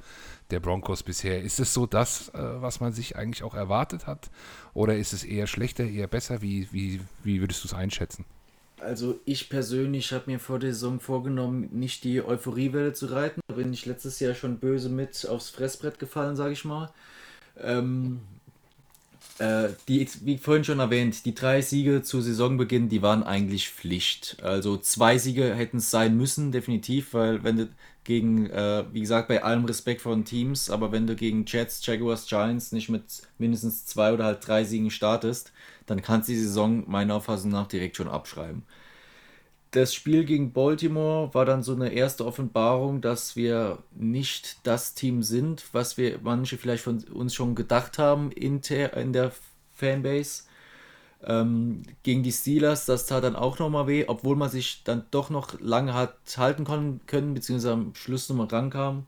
der 0.50 0.60
Broncos 0.60 1.02
bisher. 1.02 1.42
Ist 1.42 1.58
es 1.58 1.74
so 1.74 1.86
das, 1.86 2.28
äh, 2.28 2.38
was 2.38 2.80
man 2.80 2.92
sich 2.92 3.16
eigentlich 3.16 3.42
auch 3.42 3.54
erwartet 3.54 4.06
hat? 4.06 4.30
Oder 4.74 4.96
ist 4.96 5.12
es 5.12 5.24
eher 5.24 5.46
schlechter, 5.46 5.84
eher 5.84 6.06
besser? 6.06 6.42
Wie, 6.42 6.68
wie, 6.70 7.00
wie 7.24 7.40
würdest 7.40 7.64
du 7.64 7.68
es 7.68 7.74
einschätzen? 7.74 8.24
Also 8.78 9.18
ich 9.24 9.48
persönlich 9.48 10.12
habe 10.12 10.30
mir 10.30 10.38
vor 10.38 10.58
der 10.58 10.74
Saison 10.74 11.00
vorgenommen, 11.00 11.70
nicht 11.72 12.04
die 12.04 12.22
Euphoriewelle 12.22 12.92
zu 12.92 13.06
reiten. 13.06 13.40
Da 13.48 13.54
bin 13.54 13.72
ich 13.72 13.86
letztes 13.86 14.20
Jahr 14.20 14.34
schon 14.34 14.58
böse 14.58 14.90
mit 14.90 15.26
aufs 15.26 15.50
Fressbrett 15.50 15.98
gefallen, 15.98 16.36
sage 16.36 16.52
ich 16.52 16.64
mal. 16.64 16.92
Ähm, 17.58 18.20
äh, 19.38 19.68
die, 19.88 20.08
wie 20.22 20.38
vorhin 20.38 20.64
schon 20.64 20.80
erwähnt, 20.80 21.24
die 21.24 21.34
drei 21.34 21.60
Siege 21.60 22.02
zu 22.02 22.20
Saisonbeginn, 22.20 22.88
die 22.88 23.02
waren 23.02 23.22
eigentlich 23.22 23.70
Pflicht. 23.70 24.36
Also 24.42 24.76
zwei 24.76 25.18
Siege 25.18 25.54
hätten 25.54 25.78
es 25.78 25.90
sein 25.90 26.16
müssen, 26.16 26.52
definitiv, 26.52 27.14
weil 27.14 27.44
wenn 27.44 27.56
du 27.56 27.68
gegen, 28.04 28.48
äh, 28.50 28.84
wie 28.92 29.00
gesagt, 29.00 29.28
bei 29.28 29.42
allem 29.42 29.64
Respekt 29.64 30.00
vor 30.02 30.14
den 30.14 30.24
Teams, 30.24 30.70
aber 30.70 30.92
wenn 30.92 31.06
du 31.06 31.16
gegen 31.16 31.44
Jets, 31.46 31.84
Jaguars, 31.84 32.26
Giants 32.26 32.72
nicht 32.72 32.88
mit 32.88 33.02
mindestens 33.38 33.84
zwei 33.84 34.12
oder 34.12 34.24
halt 34.24 34.46
drei 34.46 34.64
Siegen 34.64 34.90
startest, 34.90 35.52
dann 35.86 36.02
kannst 36.02 36.28
du 36.28 36.32
die 36.32 36.38
Saison 36.38 36.84
meiner 36.88 37.16
Auffassung 37.16 37.50
nach 37.50 37.66
direkt 37.66 37.96
schon 37.96 38.08
abschreiben. 38.08 38.62
Das 39.76 39.92
Spiel 39.92 40.24
gegen 40.24 40.54
Baltimore 40.54 41.34
war 41.34 41.44
dann 41.44 41.62
so 41.62 41.74
eine 41.74 41.92
erste 41.92 42.24
Offenbarung, 42.24 43.02
dass 43.02 43.36
wir 43.36 43.76
nicht 43.94 44.56
das 44.62 44.94
Team 44.94 45.22
sind, 45.22 45.66
was 45.72 45.98
wir 45.98 46.18
manche 46.22 46.56
vielleicht 46.56 46.82
von 46.82 47.04
uns 47.12 47.34
schon 47.34 47.54
gedacht 47.54 47.98
haben 47.98 48.32
in, 48.32 48.62
in 48.62 49.12
der 49.12 49.32
Fanbase. 49.74 50.44
Ähm, 51.22 51.82
gegen 52.02 52.22
die 52.22 52.32
Steelers, 52.32 52.86
das 52.86 53.04
tat 53.04 53.24
dann 53.24 53.36
auch 53.36 53.58
nochmal 53.58 53.86
weh, 53.86 54.06
obwohl 54.08 54.34
man 54.34 54.48
sich 54.48 54.80
dann 54.82 55.04
doch 55.10 55.28
noch 55.28 55.60
lange 55.60 55.92
hat 55.92 56.16
halten 56.38 56.64
können, 56.64 57.34
beziehungsweise 57.34 57.74
am 57.74 57.94
Schluss 57.94 58.30
nochmal 58.30 58.46
rankam. 58.46 59.06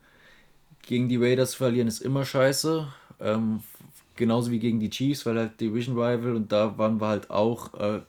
Gegen 0.82 1.08
die 1.08 1.16
Raiders 1.16 1.54
verlieren 1.54 1.88
ist 1.88 2.02
immer 2.02 2.26
scheiße. 2.26 2.86
Ähm, 3.20 3.62
genauso 4.16 4.50
wie 4.50 4.58
gegen 4.58 4.80
die 4.80 4.90
Chiefs, 4.90 5.24
weil 5.24 5.38
halt 5.38 5.62
Division 5.62 5.96
Rival 5.98 6.36
und 6.36 6.52
da 6.52 6.76
waren 6.76 7.00
wir 7.00 7.08
halt 7.08 7.30
auch 7.30 7.72
äh, 7.72 8.00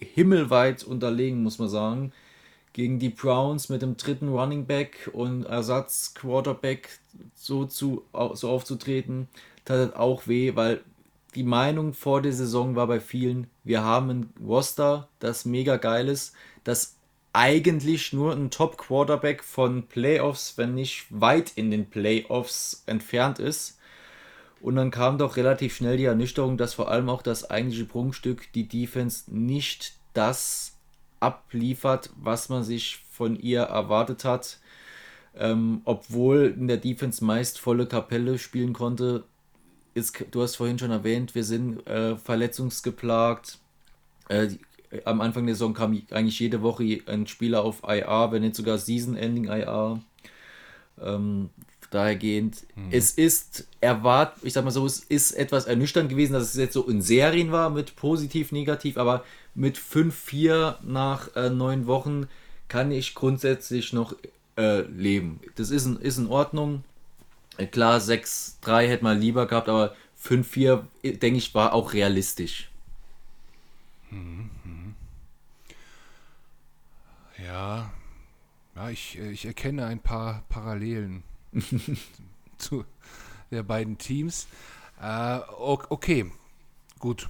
himmelweit 0.00 0.84
unterlegen, 0.84 1.42
muss 1.42 1.58
man 1.58 1.68
sagen. 1.68 2.12
Gegen 2.72 2.98
die 2.98 3.08
Browns 3.08 3.68
mit 3.68 3.82
dem 3.82 3.96
dritten 3.96 4.28
Running 4.28 4.66
Back 4.66 5.10
und 5.12 5.44
Ersatz 5.44 6.14
Quarterback 6.14 7.00
so, 7.34 7.64
zu, 7.64 8.04
so 8.34 8.48
aufzutreten, 8.48 9.28
tat 9.64 9.78
halt 9.78 9.96
auch 9.96 10.26
weh, 10.28 10.54
weil 10.54 10.80
die 11.34 11.42
Meinung 11.42 11.94
vor 11.94 12.22
der 12.22 12.32
Saison 12.32 12.76
war 12.76 12.86
bei 12.86 13.00
vielen, 13.00 13.48
wir 13.64 13.82
haben 13.82 14.10
ein 14.10 14.32
Roster, 14.44 15.08
das 15.18 15.44
mega 15.44 15.76
geil 15.76 16.08
ist, 16.08 16.34
das 16.64 16.96
eigentlich 17.32 18.12
nur 18.12 18.32
ein 18.32 18.50
Top-Quarterback 18.50 19.44
von 19.44 19.86
Playoffs, 19.86 20.58
wenn 20.58 20.74
nicht 20.74 21.06
weit 21.10 21.52
in 21.54 21.70
den 21.70 21.88
Playoffs 21.88 22.82
entfernt 22.86 23.38
ist. 23.38 23.78
Und 24.60 24.76
dann 24.76 24.90
kam 24.90 25.16
doch 25.16 25.36
relativ 25.36 25.74
schnell 25.74 25.96
die 25.96 26.04
Ernüchterung, 26.04 26.56
dass 26.56 26.74
vor 26.74 26.90
allem 26.90 27.08
auch 27.08 27.22
das 27.22 27.48
eigentliche 27.50 27.86
Prunkstück, 27.86 28.52
die 28.52 28.68
Defense, 28.68 29.24
nicht 29.34 29.94
das 30.12 30.76
abliefert, 31.18 32.10
was 32.16 32.48
man 32.48 32.62
sich 32.62 32.98
von 33.10 33.38
ihr 33.38 33.62
erwartet 33.62 34.24
hat. 34.24 34.58
Ähm, 35.36 35.80
obwohl 35.84 36.54
in 36.58 36.68
der 36.68 36.76
Defense 36.76 37.24
meist 37.24 37.58
volle 37.58 37.86
Kapelle 37.86 38.38
spielen 38.38 38.72
konnte, 38.72 39.24
ist, 39.94 40.24
du 40.30 40.42
hast 40.42 40.56
vorhin 40.56 40.78
schon 40.78 40.90
erwähnt, 40.90 41.34
wir 41.34 41.44
sind 41.44 41.86
äh, 41.86 42.16
verletzungsgeplagt. 42.16 43.58
Äh, 44.28 44.48
am 45.04 45.20
Anfang 45.20 45.46
der 45.46 45.54
Saison 45.54 45.72
kam 45.72 46.02
eigentlich 46.10 46.40
jede 46.40 46.62
Woche 46.62 47.00
ein 47.06 47.26
Spieler 47.26 47.62
auf 47.62 47.82
IR, 47.86 48.28
wenn 48.32 48.42
nicht 48.42 48.56
sogar 48.56 48.78
Season-Ending 48.78 49.44
IR. 49.44 50.00
Ähm, 51.00 51.50
dahergehend, 51.90 52.64
mhm. 52.76 52.88
es 52.90 53.10
ist 53.12 53.66
erwart, 53.80 54.36
ich 54.42 54.52
sag 54.52 54.64
mal 54.64 54.70
so, 54.70 54.86
es 54.86 55.00
ist 55.00 55.32
etwas 55.32 55.66
ernüchternd 55.66 56.08
gewesen, 56.08 56.32
dass 56.32 56.44
es 56.44 56.54
jetzt 56.54 56.74
so 56.74 56.88
in 56.88 57.02
Serien 57.02 57.52
war 57.52 57.70
mit 57.70 57.96
positiv, 57.96 58.52
negativ, 58.52 58.96
aber 58.96 59.24
mit 59.54 59.76
5-4 59.76 60.76
nach 60.82 61.34
äh, 61.34 61.50
neun 61.50 61.86
Wochen 61.86 62.28
kann 62.68 62.92
ich 62.92 63.14
grundsätzlich 63.14 63.92
noch 63.92 64.14
äh, 64.56 64.82
leben. 64.82 65.40
Das 65.56 65.70
ist 65.70 65.86
in, 65.86 65.96
ist 65.96 66.18
in 66.18 66.28
Ordnung. 66.28 66.84
Äh, 67.56 67.66
klar, 67.66 67.98
6-3 67.98 68.86
hätte 68.86 69.04
man 69.04 69.20
lieber 69.20 69.46
gehabt, 69.46 69.68
aber 69.68 69.96
5-4, 70.22 70.84
äh, 71.02 71.12
denke 71.12 71.38
ich, 71.38 71.54
war 71.54 71.72
auch 71.72 71.92
realistisch. 71.92 72.70
Mhm. 74.10 74.50
Ja, 77.44 77.90
ja 78.76 78.90
ich, 78.90 79.18
äh, 79.18 79.30
ich 79.32 79.44
erkenne 79.44 79.86
ein 79.86 79.98
paar 79.98 80.44
Parallelen 80.48 81.24
zu 82.58 82.84
der 83.50 83.62
beiden 83.62 83.98
Teams. 83.98 84.46
Äh, 85.00 85.40
okay, 85.48 86.30
gut. 86.98 87.28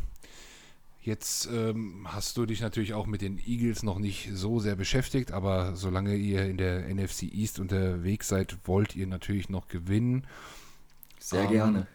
Jetzt 1.03 1.49
ähm, 1.51 2.07
hast 2.11 2.37
du 2.37 2.45
dich 2.45 2.61
natürlich 2.61 2.93
auch 2.93 3.07
mit 3.07 3.23
den 3.23 3.39
Eagles 3.39 3.83
noch 3.83 3.99
nicht 3.99 4.29
so 4.35 4.61
sehr 4.61 4.77
beschäftigt, 4.77 5.33
aber 5.33 5.75
solange 5.75 6.15
ihr 6.15 6.45
in 6.45 6.59
der 6.59 6.95
NFC 6.95 7.23
East 7.23 7.59
unterwegs 7.59 8.29
seid, 8.29 8.59
wollt 8.65 8.95
ihr 8.97 9.07
natürlich 9.07 9.49
noch 9.49 9.69
gewinnen. 9.69 10.27
Sehr 11.19 11.45
ähm, 11.45 11.51
gerne. 11.51 11.87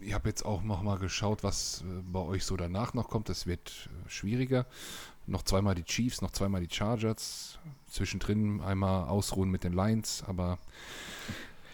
Ich 0.00 0.12
habe 0.12 0.28
jetzt 0.28 0.44
auch 0.44 0.62
noch 0.62 0.82
mal 0.82 0.98
geschaut, 0.98 1.42
was 1.42 1.82
äh, 1.82 2.02
bei 2.02 2.20
euch 2.20 2.44
so 2.44 2.56
danach 2.56 2.92
noch 2.92 3.08
kommt. 3.08 3.30
Das 3.30 3.46
wird 3.46 3.88
äh, 4.06 4.10
schwieriger. 4.10 4.66
Noch 5.28 5.42
zweimal 5.42 5.74
die 5.74 5.84
Chiefs, 5.84 6.22
noch 6.22 6.30
zweimal 6.30 6.62
die 6.62 6.74
Chargers. 6.74 7.58
Zwischendrin 7.86 8.62
einmal 8.62 9.08
ausruhen 9.08 9.50
mit 9.50 9.62
den 9.62 9.74
Lions, 9.74 10.24
aber 10.26 10.58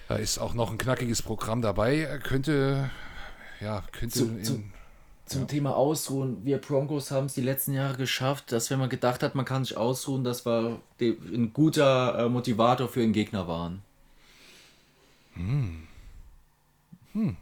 da 0.09 0.17
ist 0.17 0.39
auch 0.39 0.55
noch 0.55 0.71
ein 0.71 0.79
knackiges 0.79 1.23
Programm 1.23 1.63
dabei. 1.63 2.21
Könnte, 2.23 2.91
ja, 3.61 3.85
könnte 3.93 4.19
zu, 4.19 4.25
in, 4.25 4.45
zu, 4.45 4.63
zum 5.27 5.43
ja. 5.43 5.47
Thema 5.47 5.77
Ausruhen. 5.77 6.45
Wir 6.45 6.59
Broncos 6.59 7.13
haben 7.13 7.27
es 7.27 7.35
die 7.35 7.43
letzten 7.43 7.73
Jahre 7.73 7.97
geschafft, 7.97 8.51
dass 8.51 8.71
wenn 8.71 8.81
man 8.81 8.91
gedacht 8.91 9.23
hat, 9.23 9.37
man 9.37 9.45
kann 9.45 9.65
sich 9.65 9.77
ausruhen, 9.77 10.25
dass 10.25 10.45
wir 10.45 10.81
ein 11.01 11.53
guter 11.53 12.19
äh, 12.19 12.29
Motivator 12.29 12.89
für 12.89 13.01
den 13.01 13.13
Gegner 13.13 13.47
waren. 13.47 13.83
Hm. 15.35 15.87
Hm. 17.13 17.37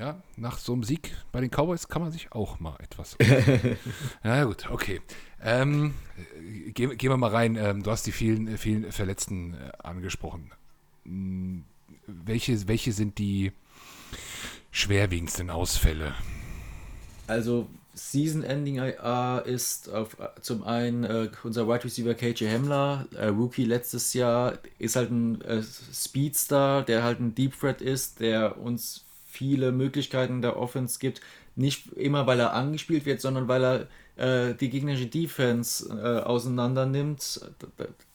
Ja, 0.00 0.22
nach 0.38 0.56
so 0.56 0.72
einem 0.72 0.82
Sieg 0.82 1.14
bei 1.30 1.42
den 1.42 1.50
Cowboys 1.50 1.88
kann 1.88 2.00
man 2.00 2.10
sich 2.10 2.32
auch 2.32 2.58
mal 2.58 2.74
etwas. 2.80 3.18
ja, 4.24 4.44
gut, 4.44 4.70
okay. 4.70 5.02
Ähm, 5.42 5.92
gehen, 6.68 6.96
gehen 6.96 7.10
wir 7.10 7.18
mal 7.18 7.28
rein. 7.28 7.56
Ähm, 7.56 7.82
du 7.82 7.90
hast 7.90 8.06
die 8.06 8.12
vielen, 8.12 8.56
vielen 8.56 8.90
Verletzten 8.92 9.52
äh, 9.52 9.72
angesprochen. 9.82 10.52
Hm, 11.04 11.64
welche, 12.06 12.66
welche 12.66 12.92
sind 12.92 13.18
die 13.18 13.52
schwerwiegendsten 14.70 15.50
Ausfälle? 15.50 16.14
Also 17.26 17.68
Season 17.92 18.42
Ending 18.42 18.76
IR 18.76 19.42
ist 19.44 19.90
auf, 19.90 20.16
zum 20.40 20.64
einen 20.64 21.04
äh, 21.04 21.28
unser 21.42 21.68
Wide 21.68 21.84
Receiver 21.84 22.14
KJ 22.14 22.48
Hamler, 22.48 23.06
äh, 23.14 23.26
Rookie 23.26 23.66
letztes 23.66 24.14
Jahr, 24.14 24.54
ist 24.78 24.96
halt 24.96 25.10
ein 25.10 25.42
äh, 25.42 25.62
Speedstar, 25.62 26.86
der 26.86 27.02
halt 27.02 27.20
ein 27.20 27.34
Deep 27.34 27.60
Threat 27.60 27.82
ist, 27.82 28.20
der 28.20 28.56
uns 28.56 29.04
viele 29.30 29.72
Möglichkeiten 29.72 30.42
der 30.42 30.56
Offense 30.56 30.98
gibt. 30.98 31.20
Nicht 31.56 31.92
immer, 31.92 32.26
weil 32.26 32.40
er 32.40 32.52
angespielt 32.52 33.06
wird, 33.06 33.20
sondern 33.20 33.48
weil 33.48 33.64
er 33.64 33.86
äh, 34.16 34.54
die 34.54 34.70
gegnerische 34.70 35.06
Defense 35.06 35.88
äh, 35.88 36.22
auseinander 36.22 36.86
nimmt, 36.86 37.40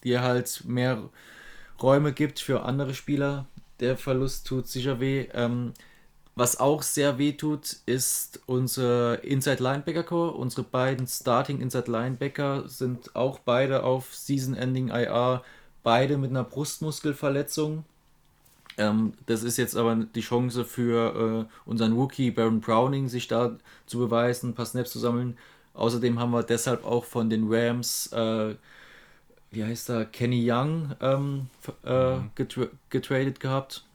die 0.03 0.19
halt 0.19 0.63
mehr 0.65 1.09
Räume 1.81 2.13
gibt 2.13 2.39
für 2.39 2.63
andere 2.63 2.93
Spieler. 2.93 3.45
Der 3.79 3.97
Verlust 3.97 4.47
tut 4.47 4.67
sicher 4.67 4.99
weh. 4.99 5.27
Ähm, 5.33 5.73
was 6.35 6.59
auch 6.59 6.81
sehr 6.81 7.17
weh 7.17 7.31
tut, 7.31 7.77
ist 7.85 8.41
unser 8.45 9.23
Inside 9.23 9.63
Linebacker 9.63 10.03
Core. 10.03 10.31
Unsere 10.31 10.63
beiden 10.63 11.07
Starting 11.07 11.61
Inside 11.61 11.89
Linebacker 11.89 12.67
sind 12.67 13.15
auch 13.15 13.39
beide 13.39 13.83
auf 13.83 14.13
Season 14.13 14.53
Ending 14.53 14.89
IR, 14.89 15.43
beide 15.81 16.17
mit 16.17 16.31
einer 16.31 16.43
Brustmuskelverletzung. 16.43 17.85
Ähm, 18.77 19.13
das 19.25 19.43
ist 19.43 19.57
jetzt 19.57 19.75
aber 19.75 19.95
die 19.95 20.21
Chance 20.21 20.65
für 20.65 21.47
äh, 21.47 21.69
unseren 21.69 21.93
Rookie 21.93 22.31
Baron 22.31 22.59
Browning, 22.59 23.07
sich 23.07 23.27
da 23.27 23.57
zu 23.85 23.99
beweisen, 23.99 24.49
ein 24.49 24.55
paar 24.55 24.65
Snaps 24.65 24.91
zu 24.91 24.99
sammeln. 24.99 25.37
Außerdem 25.73 26.19
haben 26.19 26.31
wir 26.31 26.43
deshalb 26.43 26.85
auch 26.85 27.05
von 27.05 27.29
den 27.29 27.51
Rams, 27.51 28.11
äh, 28.13 28.55
wie 29.51 29.63
heißt 29.63 29.89
er, 29.89 30.05
Kenny 30.05 30.49
Young 30.49 30.95
ähm, 31.01 31.47
äh, 31.85 32.17
mhm. 32.17 32.31
getra 32.35 32.67
getradet 32.89 33.39
gehabt, 33.39 33.85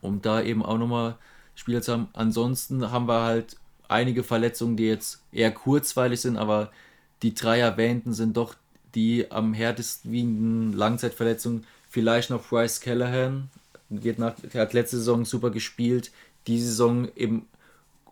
um 0.00 0.22
da 0.22 0.42
eben 0.42 0.64
auch 0.64 0.78
nochmal 0.78 1.16
Spieler 1.54 1.82
zu 1.82 1.92
haben. 1.92 2.08
Ansonsten 2.12 2.90
haben 2.90 3.06
wir 3.06 3.22
halt 3.22 3.56
einige 3.88 4.22
Verletzungen, 4.22 4.76
die 4.76 4.86
jetzt 4.86 5.22
eher 5.32 5.52
kurzweilig 5.52 6.20
sind, 6.20 6.36
aber 6.36 6.70
die 7.22 7.34
drei 7.34 7.58
erwähnten 7.60 8.14
sind 8.14 8.36
doch 8.36 8.54
die 8.94 9.30
am 9.30 9.52
härtesten 9.54 10.10
wiegenden 10.10 10.72
Langzeitverletzungen. 10.72 11.66
Vielleicht 11.88 12.30
noch 12.30 12.48
Bryce 12.48 12.80
Callahan, 12.80 13.50
wird 13.90 14.18
nach, 14.18 14.34
hat 14.54 14.72
letzte 14.72 14.96
Saison 14.96 15.24
super 15.24 15.50
gespielt. 15.50 16.10
Die 16.46 16.58
Saison 16.58 17.08
im 17.14 17.42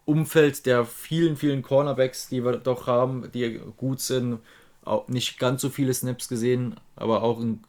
Umfeld 0.04 0.66
der 0.66 0.84
vielen, 0.84 1.36
vielen 1.36 1.62
Cornerbacks, 1.62 2.28
die 2.28 2.44
wir 2.44 2.56
doch 2.56 2.86
haben, 2.86 3.30
die 3.32 3.60
gut 3.76 4.00
sind, 4.00 4.38
auch 4.84 5.06
nicht 5.08 5.38
ganz 5.38 5.60
so 5.60 5.68
viele 5.68 5.92
Snaps 5.94 6.28
gesehen, 6.28 6.76
aber 6.96 7.22
auch 7.22 7.38
ein 7.40 7.62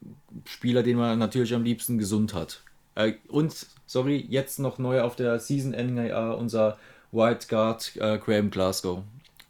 Spieler, 0.46 0.84
den 0.84 0.98
man 0.98 1.20
natürlich 1.20 1.54
am 1.54 1.64
liebsten 1.64 1.98
gesund 1.98 2.34
hat. 2.34 2.62
Äh, 2.96 3.14
und, 3.28 3.68
sorry, 3.86 4.26
jetzt 4.30 4.60
noch 4.60 4.78
neu 4.78 5.02
auf 5.02 5.16
der 5.16 5.40
Season 5.40 5.74
IR 5.74 6.38
unser 6.38 6.78
White 7.12 7.48
Guard 7.50 7.96
äh, 7.98 8.18
Graham 8.18 8.50
Glasgow. 8.52 9.04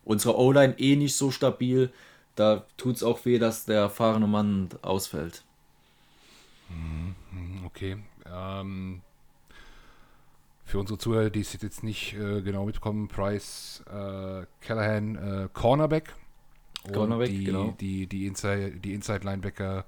Unsere 0.03 0.37
O-Line 0.37 0.75
eh 0.79 0.95
nicht 0.95 1.15
so 1.15 1.29
stabil, 1.29 1.91
da 2.35 2.65
tut 2.77 2.95
es 2.95 3.03
auch 3.03 3.23
weh, 3.25 3.37
dass 3.37 3.65
der 3.65 3.81
erfahrene 3.81 4.27
Mann 4.27 4.69
ausfällt. 4.81 5.43
Mhm, 6.69 7.65
okay. 7.65 7.97
Ähm, 8.25 9.01
für 10.69 10.79
unsere 10.79 10.99
Zuhörer, 10.99 11.29
die 11.29 11.41
es 11.41 11.53
jetzt 11.59 11.83
nicht 11.83 12.13
äh, 12.13 12.41
genau 12.41 12.65
mitbekommen, 12.65 13.07
Price 13.07 13.83
äh, 13.87 14.45
Callahan 14.61 15.15
äh, 15.15 15.49
Cornerback. 15.51 16.13
Cornerback, 16.93 17.29
die, 17.29 17.43
genau. 17.43 17.75
Die, 17.79 18.07
die, 18.07 18.27
Inside, 18.27 18.79
die 18.79 18.93
Inside 18.93 19.25
Linebacker, 19.25 19.85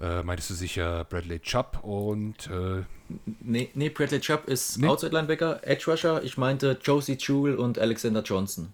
äh, 0.00 0.22
meintest 0.22 0.50
du 0.50 0.54
sicher 0.54 1.04
Bradley 1.04 1.40
Chubb 1.40 1.82
und. 1.82 2.48
Äh, 2.48 2.82
nee, 3.40 3.70
nee, 3.74 3.88
Bradley 3.88 4.20
Chubb 4.20 4.46
ist 4.46 4.78
nee. 4.78 4.86
Outside 4.86 5.12
Linebacker, 5.12 5.66
Edge 5.66 5.90
Rusher. 5.90 6.22
Ich 6.22 6.36
meinte 6.36 6.78
Josie 6.82 7.16
Jewell 7.18 7.56
und 7.56 7.78
Alexander 7.78 8.22
Johnson. 8.22 8.72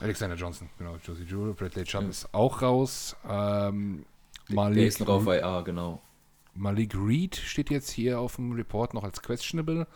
Alexander 0.00 0.36
Johnson, 0.36 0.68
genau. 0.78 0.96
Josie 1.04 1.24
Jewell, 1.24 1.52
Bradley 1.52 1.84
Chubb 1.84 2.04
ja. 2.04 2.08
ist 2.08 2.32
auch 2.32 2.62
raus. 2.62 3.14
Ähm, 3.28 4.04
Malik, 4.48 4.78
Der 4.78 4.86
ist 4.86 5.00
noch 5.00 5.08
auf 5.08 5.26
IA, 5.26 5.60
genau. 5.60 6.00
Malik 6.54 6.94
Reed 6.94 7.36
steht 7.36 7.70
jetzt 7.70 7.90
hier 7.90 8.20
auf 8.20 8.36
dem 8.36 8.52
Report 8.52 8.94
noch 8.94 9.04
als 9.04 9.22
questionable 9.22 9.86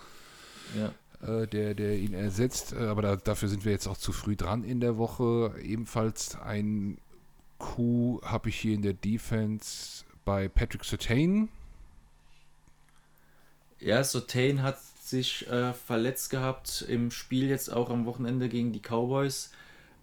ja. 0.75 0.93
äh, 1.27 1.47
der, 1.47 1.75
der 1.75 1.97
ihn 1.97 2.15
ersetzt. 2.15 2.73
Äh, 2.73 2.87
aber 2.87 3.03
da, 3.03 3.17
dafür 3.17 3.49
sind 3.49 3.65
wir 3.65 3.73
jetzt 3.73 3.87
auch 3.87 3.97
zu 3.97 4.13
früh 4.13 4.37
dran 4.37 4.65
in 4.65 4.81
der 4.81 4.97
Woche. 4.97 5.55
Ebenfalls 5.63 6.37
ein 6.37 6.99
Coup 7.59 8.23
habe 8.23 8.49
ich 8.49 8.57
hier 8.57 8.75
in 8.75 8.83
der 8.83 8.95
Defense 8.95 10.05
bei 10.25 10.49
Patrick 10.49 10.85
Sertain. 10.85 11.49
Ja, 13.79 14.03
Sertain 14.03 14.63
hat 14.63 14.79
sich 15.01 15.47
äh, 15.49 15.73
verletzt 15.73 16.31
gehabt 16.31 16.85
im 16.89 17.11
Spiel 17.11 17.49
jetzt 17.49 17.73
auch 17.73 17.91
am 17.91 18.07
Wochenende 18.07 18.49
gegen 18.49 18.73
die 18.73 18.81
Cowboys. 18.81 19.51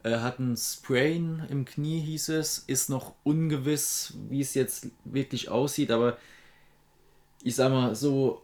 Er 0.03 0.21
hat 0.21 0.39
einen 0.39 0.57
Sprain 0.57 1.45
im 1.49 1.65
Knie, 1.65 1.99
hieß 2.01 2.29
es. 2.29 2.59
Ist 2.59 2.89
noch 2.89 3.13
ungewiss, 3.23 4.13
wie 4.29 4.41
es 4.41 4.53
jetzt 4.53 4.87
wirklich 5.05 5.49
aussieht, 5.49 5.91
aber 5.91 6.17
ich 7.43 7.55
sag 7.55 7.71
mal 7.71 7.95
so, 7.95 8.41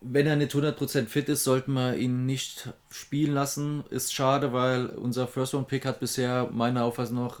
wenn 0.00 0.26
er 0.26 0.36
nicht 0.36 0.52
100% 0.52 1.06
fit 1.06 1.28
ist, 1.28 1.44
sollten 1.44 1.72
wir 1.72 1.96
ihn 1.96 2.26
nicht 2.26 2.72
spielen 2.90 3.34
lassen. 3.34 3.84
Ist 3.90 4.12
schade, 4.12 4.52
weil 4.52 4.86
unser 4.86 5.26
First-Round-Pick 5.26 5.84
hat 5.84 6.00
bisher 6.00 6.48
meiner 6.52 6.84
Auffassung 6.84 7.16
nach 7.16 7.40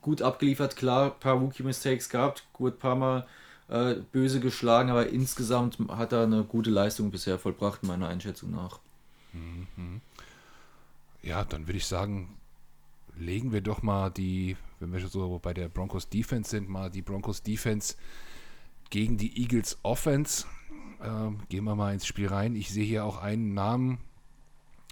gut 0.00 0.22
abgeliefert. 0.22 0.76
Klar, 0.76 1.12
ein 1.12 1.20
paar 1.20 1.36
Rookie-Mistakes 1.36 2.08
gehabt, 2.08 2.44
gut 2.52 2.74
ein 2.74 2.78
paar 2.78 2.96
Mal 2.96 3.26
äh, 3.68 3.94
böse 4.12 4.40
geschlagen, 4.40 4.90
aber 4.90 5.08
insgesamt 5.08 5.78
hat 5.88 6.12
er 6.12 6.22
eine 6.22 6.44
gute 6.44 6.70
Leistung 6.70 7.10
bisher 7.10 7.38
vollbracht, 7.38 7.82
meiner 7.82 8.08
Einschätzung 8.08 8.50
nach. 8.50 8.80
Mhm. 9.32 10.00
Ja, 11.22 11.44
dann 11.44 11.66
würde 11.66 11.78
ich 11.78 11.86
sagen, 11.86 12.36
legen 13.18 13.52
wir 13.52 13.60
doch 13.60 13.82
mal 13.82 14.10
die, 14.10 14.56
wenn 14.80 14.92
wir 14.92 15.06
so 15.06 15.40
bei 15.42 15.54
der 15.54 15.68
Broncos 15.68 16.08
Defense 16.08 16.50
sind, 16.50 16.68
mal 16.68 16.90
die 16.90 17.02
Broncos 17.02 17.42
Defense 17.42 17.94
gegen 18.90 19.16
die 19.16 19.40
Eagles 19.40 19.78
Offense 19.82 20.46
ähm, 21.02 21.40
gehen 21.48 21.64
wir 21.64 21.74
mal 21.74 21.92
ins 21.92 22.06
Spiel 22.06 22.28
rein. 22.28 22.56
Ich 22.56 22.70
sehe 22.70 22.84
hier 22.84 23.04
auch 23.04 23.18
einen 23.18 23.54
Namen. 23.54 23.98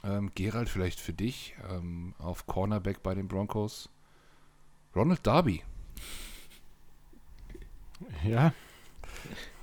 Ähm, 0.03 0.31
Gerald, 0.35 0.69
vielleicht 0.69 1.01
für 1.01 1.13
dich. 1.13 1.55
Ähm, 1.71 2.15
auf 2.19 2.47
Cornerback 2.47 3.03
bei 3.03 3.15
den 3.15 3.29
Broncos. 3.29 3.89
Ronald 4.95 5.27
Darby. 5.27 5.63
Ja. 8.23 8.53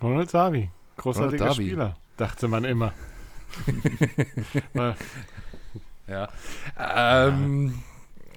Ronald 0.01 0.33
Darby. 0.33 0.69
Großartiger 0.97 1.43
Ronald 1.43 1.57
Darby. 1.57 1.67
Spieler, 1.67 1.97
dachte 2.17 2.47
man 2.47 2.63
immer. 2.63 2.93
ja. 6.07 6.29
Ähm, 6.77 7.83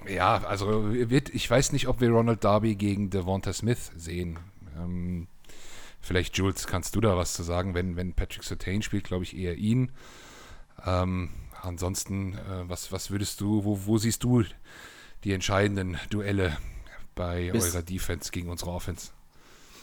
ja, 0.07 0.43
also 0.43 0.93
wird, 0.93 1.33
ich 1.33 1.49
weiß 1.49 1.71
nicht, 1.71 1.87
ob 1.87 2.01
wir 2.01 2.11
Ronald 2.11 2.43
Darby 2.43 2.75
gegen 2.75 3.09
Devonta 3.09 3.51
Smith 3.53 3.91
sehen. 3.95 4.37
Ähm, 4.77 5.27
Vielleicht, 6.05 6.37
Jules, 6.37 6.67
kannst 6.67 6.95
du 6.95 7.01
da 7.01 7.17
was 7.17 7.33
zu 7.33 7.41
sagen? 7.41 7.73
Wenn, 7.73 7.95
wenn 7.95 8.13
Patrick 8.13 8.43
Sertain 8.43 8.83
spielt, 8.83 9.05
glaube 9.05 9.23
ich 9.23 9.35
eher 9.35 9.55
ihn. 9.55 9.91
Ähm, 10.85 11.31
ansonsten, 11.63 12.33
äh, 12.35 12.69
was, 12.69 12.91
was 12.91 13.09
würdest 13.09 13.41
du, 13.41 13.65
wo, 13.65 13.87
wo 13.87 13.97
siehst 13.97 14.23
du 14.23 14.43
die 15.23 15.33
entscheidenden 15.33 15.97
Duelle 16.11 16.55
bei 17.15 17.49
Bis, 17.49 17.73
eurer 17.73 17.81
Defense 17.81 18.31
gegen 18.31 18.49
unsere 18.49 18.69
Offense? 18.69 19.09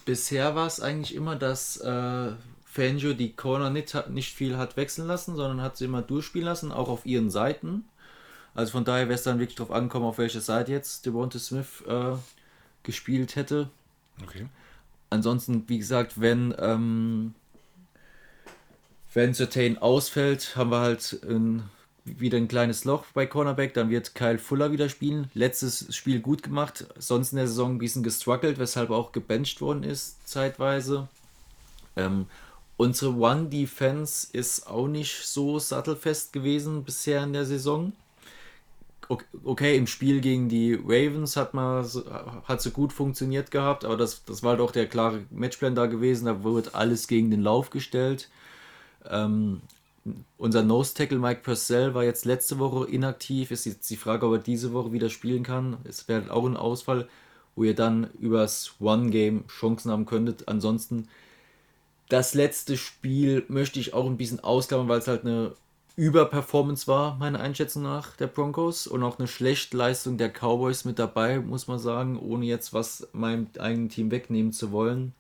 Bisher 0.05 0.55
war 0.55 0.69
es 0.69 0.79
eigentlich 0.79 1.13
immer, 1.17 1.35
dass 1.35 1.79
äh, 1.79 2.31
Fangio 2.67 3.15
die 3.15 3.33
Corner 3.33 3.71
nicht, 3.71 4.09
nicht 4.11 4.33
viel 4.33 4.57
hat 4.57 4.77
wechseln 4.77 5.09
lassen, 5.09 5.35
sondern 5.35 5.61
hat 5.61 5.77
sie 5.77 5.87
immer 5.87 6.03
durchspielen 6.03 6.47
lassen, 6.47 6.71
auch 6.71 6.89
auf 6.89 7.05
ihren 7.05 7.31
Seiten. 7.31 7.85
Also 8.55 8.71
von 8.71 8.85
daher 8.85 9.09
wäre 9.09 9.17
es 9.17 9.25
dann 9.25 9.41
wirklich 9.41 9.57
darauf 9.57 9.75
angekommen, 9.75 10.07
auf 10.07 10.19
welche 10.19 10.41
Seite 10.41 10.71
jetzt 10.71 11.05
Devonta 11.05 11.41
Smith 11.41 11.83
äh, 11.89 12.15
gespielt 12.85 13.35
hätte. 13.35 13.71
Okay 14.23 14.47
ansonsten, 15.13 15.65
wie 15.69 15.79
gesagt, 15.79 16.21
wenn, 16.21 16.55
ähm, 16.59 17.35
wenn 19.15 19.35
Certain 19.35 19.79
ausfällt, 19.79 20.57
haben 20.57 20.71
wir 20.71 20.81
halt 20.81 21.21
ein, 21.29 21.65
wieder 22.05 22.39
ein 22.39 22.49
kleines 22.49 22.85
Loch 22.85 23.05
bei 23.15 23.27
Cornerback. 23.27 23.75
Dann 23.75 23.91
wird 23.91 24.15
Kyle 24.15 24.39
Fuller 24.39 24.73
wieder 24.73 24.89
spielen. 24.89 25.31
Letztes 25.35 25.95
Spiel 25.95 26.21
gut 26.21 26.43
gemacht, 26.43 26.87
sonst 26.99 27.33
in 27.33 27.37
der 27.37 27.47
Saison 27.47 27.75
ein 27.75 27.79
bisschen 27.79 28.03
gestruggelt, 28.03 28.59
weshalb 28.59 28.91
auch 28.91 29.13
gebencht 29.13 29.61
worden 29.61 29.85
ist, 29.85 30.27
zeitweise. 30.27 31.09
Ähm, 31.95 32.27
unsere 32.79 33.15
One-Defense 33.15 34.29
ist 34.33 34.67
auch 34.67 34.89
nicht 34.89 35.27
so 35.27 35.59
sattelfest 35.59 36.33
gewesen 36.33 36.85
bisher 36.85 37.23
in 37.23 37.35
der 37.35 37.45
Saison 37.45 37.93
okay, 39.45 39.77
im 39.77 39.87
Spiel 39.87 40.21
gegen 40.21 40.49
die 40.49 40.75
Ravens 40.75 41.37
hat 41.37 41.55
man 41.55 41.85
hat 42.45 42.63
so 42.63 42.71
gut 42.71 42.93
funktioniert 42.93 43.51
gehabt, 43.51 43.85
aber 43.85 43.97
das, 43.97 44.25
das 44.25 44.43
war 44.43 44.57
doch 44.57 44.71
der 44.71 44.87
klare 44.87 45.25
Matchplan 45.31 45.75
da 45.75 45.87
gewesen. 45.87 46.27
Da 46.27 46.45
wird 46.45 46.75
alles 46.75 47.09
gegen 47.09 47.31
den 47.31 47.43
Lauf 47.43 47.71
gestellt. 47.71 48.29
Ähm, 49.09 49.61
unser 50.37 50.63
Nose-Tackle 50.63 51.19
Mike 51.19 51.43
Purcell 51.43 51.95
war 51.95 52.05
jetzt 52.05 52.25
letzte 52.25 52.59
Woche 52.59 52.89
inaktiv. 52.89 53.51
Ist 53.51 53.67
jetzt 53.67 53.89
die 53.91 53.97
Frage, 53.97 54.27
ob 54.27 54.33
er 54.33 54.39
diese 54.39 54.73
Woche 54.73 54.93
wieder 54.93 55.11
spielen 55.11 55.43
kann. 55.43 55.77
Es 55.85 56.09
wäre 56.09 56.33
auch 56.33 56.45
ein 56.45 56.57
Ausfall, 56.57 57.09
wo 57.55 57.65
ihr 57.65 57.75
dann 57.75 58.11
übers 58.19 58.75
One-Game 58.81 59.47
Chancen 59.47 59.91
haben 59.91 60.07
könntet. 60.07 60.49
Ansonsten, 60.49 61.09
das 62.09 62.35
letzte 62.35 62.77
Spiel 62.77 63.45
möchte 63.49 63.79
ich 63.79 63.95
auch 63.95 64.07
ein 64.07 64.17
bisschen 64.17 64.41
ausklammern, 64.41 64.89
weil 64.89 64.99
es 64.99 65.09
halt 65.09 65.25
eine 65.25 65.53
Überperformance 65.97 66.87
war, 66.87 67.17
meiner 67.17 67.41
Einschätzung 67.41 67.83
nach, 67.83 68.17
der 68.17 68.27
Broncos 68.27 68.87
und 68.87 69.03
auch 69.03 69.19
eine 69.19 69.29
schlechte 69.29 69.77
Leistung 69.77 70.17
der 70.17 70.31
Cowboys 70.31 70.85
mit 70.85 70.99
dabei, 70.99 71.39
muss 71.39 71.69
man 71.69 71.79
sagen, 71.79 72.19
ohne 72.19 72.47
jetzt 72.47 72.73
was 72.73 73.09
meinem 73.13 73.49
eigenen 73.59 73.89
Team 73.89 74.11
wegnehmen 74.11 74.53
zu 74.53 74.73
wollen. 74.73 75.13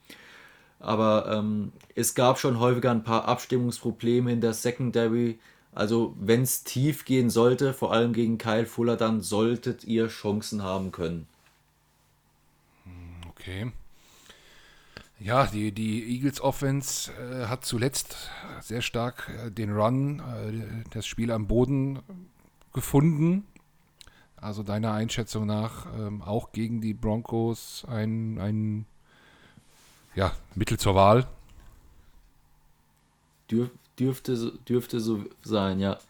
Aber 0.80 1.30
ähm, 1.30 1.72
es 1.94 2.14
gab 2.14 2.38
schon 2.38 2.58
häufiger 2.58 2.90
ein 2.90 3.04
paar 3.04 3.26
Abstimmungsprobleme 3.26 4.32
in 4.32 4.40
der 4.40 4.52
Secondary. 4.52 5.38
Also 5.72 6.14
wenn 6.18 6.42
es 6.42 6.64
tief 6.64 7.04
gehen 7.04 7.30
sollte, 7.30 7.72
vor 7.72 7.92
allem 7.92 8.12
gegen 8.12 8.38
Kyle 8.38 8.66
Fuller, 8.66 8.96
dann 8.96 9.20
solltet 9.20 9.84
ihr 9.84 10.08
Chancen 10.08 10.62
haben 10.62 10.90
können. 10.90 11.26
Okay. 13.30 13.72
Ja, 15.22 15.46
die, 15.46 15.70
die 15.70 16.16
Eagles 16.16 16.40
Offense 16.40 17.12
äh, 17.12 17.46
hat 17.46 17.64
zuletzt 17.64 18.28
sehr 18.60 18.82
stark 18.82 19.28
äh, 19.28 19.52
den 19.52 19.72
Run, 19.72 20.18
äh, 20.18 20.84
das 20.90 21.06
Spiel 21.06 21.30
am 21.30 21.46
Boden 21.46 22.00
gefunden. 22.72 23.46
Also 24.34 24.64
deiner 24.64 24.92
Einschätzung 24.94 25.46
nach 25.46 25.86
ähm, 25.96 26.22
auch 26.22 26.50
gegen 26.50 26.80
die 26.80 26.92
Broncos 26.92 27.84
ein, 27.86 28.40
ein 28.40 28.86
ja, 30.16 30.32
Mittel 30.56 30.76
zur 30.80 30.96
Wahl. 30.96 31.28
Dürf, 33.48 33.70
dürfte, 33.96 34.58
dürfte 34.68 34.98
so 34.98 35.24
sein, 35.44 35.78
ja. 35.78 36.00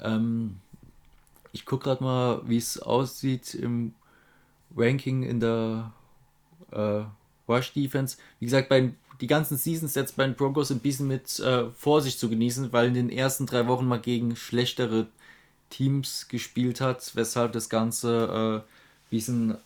Ähm, 0.00 0.56
ich 1.52 1.66
gucke 1.66 1.84
gerade 1.84 2.02
mal, 2.02 2.42
wie 2.48 2.56
es 2.56 2.80
aussieht 2.82 3.54
im 3.54 3.94
Ranking 4.76 5.22
in 5.22 5.38
der 5.38 5.92
äh, 6.72 7.04
Rush 7.48 7.72
Defense. 7.72 8.16
Wie 8.40 8.46
gesagt, 8.46 8.68
bei 8.68 8.92
die 9.20 9.26
ganzen 9.26 9.56
Seasons 9.56 9.94
jetzt 9.94 10.16
bei 10.16 10.24
den 10.24 10.34
Broncos 10.34 10.70
ein 10.70 10.80
bisschen 10.80 11.06
mit 11.06 11.38
äh, 11.40 11.70
Vorsicht 11.70 12.18
zu 12.18 12.28
genießen, 12.28 12.72
weil 12.72 12.88
in 12.88 12.94
den 12.94 13.10
ersten 13.10 13.46
drei 13.46 13.66
Wochen 13.66 13.86
mal 13.86 14.00
gegen 14.00 14.36
schlechtere 14.36 15.06
Teams 15.70 16.28
gespielt 16.28 16.80
hat, 16.80 17.12
weshalb 17.14 17.52
das 17.52 17.68
Ganze 17.68 18.28
äh, 18.30 18.56
ein 18.58 18.62
bisschen 19.10 19.58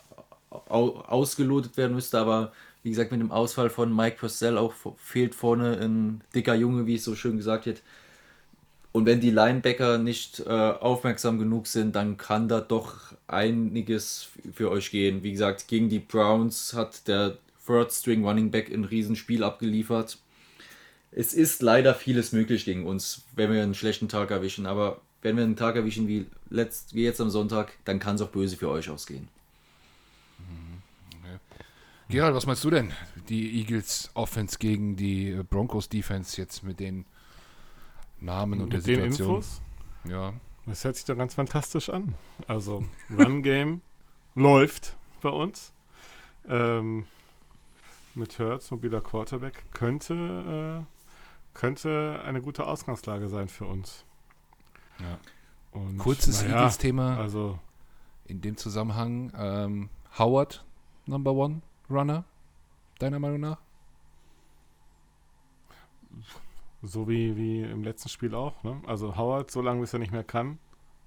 ausgelotet 0.51 1.77
werden 1.77 1.95
müsste. 1.95 2.19
Aber 2.19 2.53
wie 2.83 2.91
gesagt, 2.91 3.13
mit 3.13 3.21
dem 3.21 3.33
Ausfall 3.33 3.71
von 3.71 3.95
Mike 3.95 4.19
Purcell 4.19 4.57
auch 4.57 4.73
fehlt 4.97 5.35
vorne 5.35 5.79
ein 5.79 6.23
dicker 6.35 6.55
Junge, 6.55 6.87
wie 6.87 6.95
es 6.95 7.05
so 7.05 7.15
schön 7.15 7.37
gesagt 7.37 7.67
wird. 7.67 7.83
Und 8.93 9.07
wenn 9.07 9.21
die 9.21 9.31
Linebacker 9.31 9.99
nicht 9.99 10.41
äh, 10.41 10.51
aufmerksam 10.51 11.39
genug 11.39 11.69
sind, 11.69 11.95
dann 11.95 12.17
kann 12.17 12.49
da 12.49 12.61
doch 12.61 13.13
einiges 13.29 14.31
für 14.53 14.71
euch 14.71 14.91
gehen. 14.91 15.23
Wie 15.23 15.31
gesagt, 15.31 15.69
gegen 15.69 15.89
die 15.89 16.01
Browns 16.01 16.75
hat 16.75 17.07
der 17.07 17.39
Third 17.71 17.93
String 17.93 18.25
Running 18.25 18.51
Back 18.51 18.69
ein 18.69 18.85
Riesenspiel 18.85 19.45
abgeliefert. 19.45 20.19
Es 21.13 21.33
ist 21.33 21.63
leider 21.63 21.95
vieles 21.95 22.33
möglich 22.33 22.65
gegen 22.65 22.85
uns, 22.85 23.25
wenn 23.35 23.53
wir 23.53 23.63
einen 23.63 23.75
schlechten 23.75 24.09
Tag 24.09 24.33
erwischen. 24.33 24.67
Aber 24.67 25.01
wenn 25.23 25.37
wir 25.37 25.45
einen 25.45 25.57
Tag 25.57 25.77
erwischen 25.77 26.09
wie, 26.09 26.27
letzt, 26.49 26.95
wie 26.95 27.05
jetzt 27.05 27.21
am 27.21 27.31
Sonntag, 27.31 27.73
dann 27.85 28.01
kann 28.01 28.17
es 28.17 28.23
auch 28.23 28.31
böse 28.31 28.57
für 28.57 28.69
euch 28.69 28.91
ausgehen. 28.91 29.29
Okay. 31.23 31.39
Gerald, 32.09 32.35
was 32.35 32.47
meinst 32.47 32.65
du 32.65 32.71
denn? 32.71 32.93
Die 33.29 33.61
Eagles 33.61 34.11
Offense 34.15 34.59
gegen 34.59 34.97
die 34.97 35.41
Broncos 35.49 35.89
Defense 35.89 36.41
jetzt 36.41 36.65
mit 36.65 36.81
den 36.81 37.05
Namen 38.21 38.61
und 38.61 38.73
Mit 38.73 38.87
der 38.87 38.97
den 38.97 39.13
Situation? 39.13 39.37
Infos? 39.37 39.63
Ja. 40.09 40.33
Das 40.67 40.85
hört 40.85 40.97
sich 40.97 41.05
doch 41.05 41.17
ganz 41.17 41.35
fantastisch 41.35 41.89
an. 41.89 42.15
Also, 42.47 42.85
Run 43.17 43.43
Game 43.43 43.81
läuft 44.35 44.97
bei 45.23 45.31
uns. 45.31 45.73
Ähm, 46.49 47.07
mit 48.15 48.39
Hertz, 48.39 48.71
mobiler 48.71 49.01
Quarterback, 49.01 49.65
könnte, 49.73 50.85
äh, 50.85 51.59
könnte 51.59 52.21
eine 52.25 52.41
gute 52.43 52.67
Ausgangslage 52.67 53.29
sein 53.29 53.49
für 53.49 53.67
uns. 53.67 54.05
ja. 54.99 55.19
Und, 55.73 55.99
Kurzes 55.99 56.43
naja, 56.43 56.57
Eagles-Thema 56.57 57.17
Also, 57.19 57.59
in 58.27 58.41
dem 58.41 58.57
Zusammenhang. 58.57 59.33
Ähm, 59.37 59.89
Howard, 60.19 60.65
Number 61.07 61.33
One 61.33 61.63
Runner, 61.89 62.25
deiner 62.99 63.21
Meinung 63.21 63.41
nach? 63.41 63.59
so 66.83 67.09
wie, 67.09 67.37
wie 67.37 67.63
im 67.63 67.85
letzten 67.85 68.09
Spiel 68.09 68.35
auch. 68.35 68.63
Ne? 68.63 68.81
Also, 68.87 69.17
Howard, 69.17 69.51
so 69.51 69.61
lange 69.61 69.81
bis 69.81 69.93
er 69.93 69.99
nicht 69.99 70.13
mehr 70.13 70.25
kann. 70.25 70.59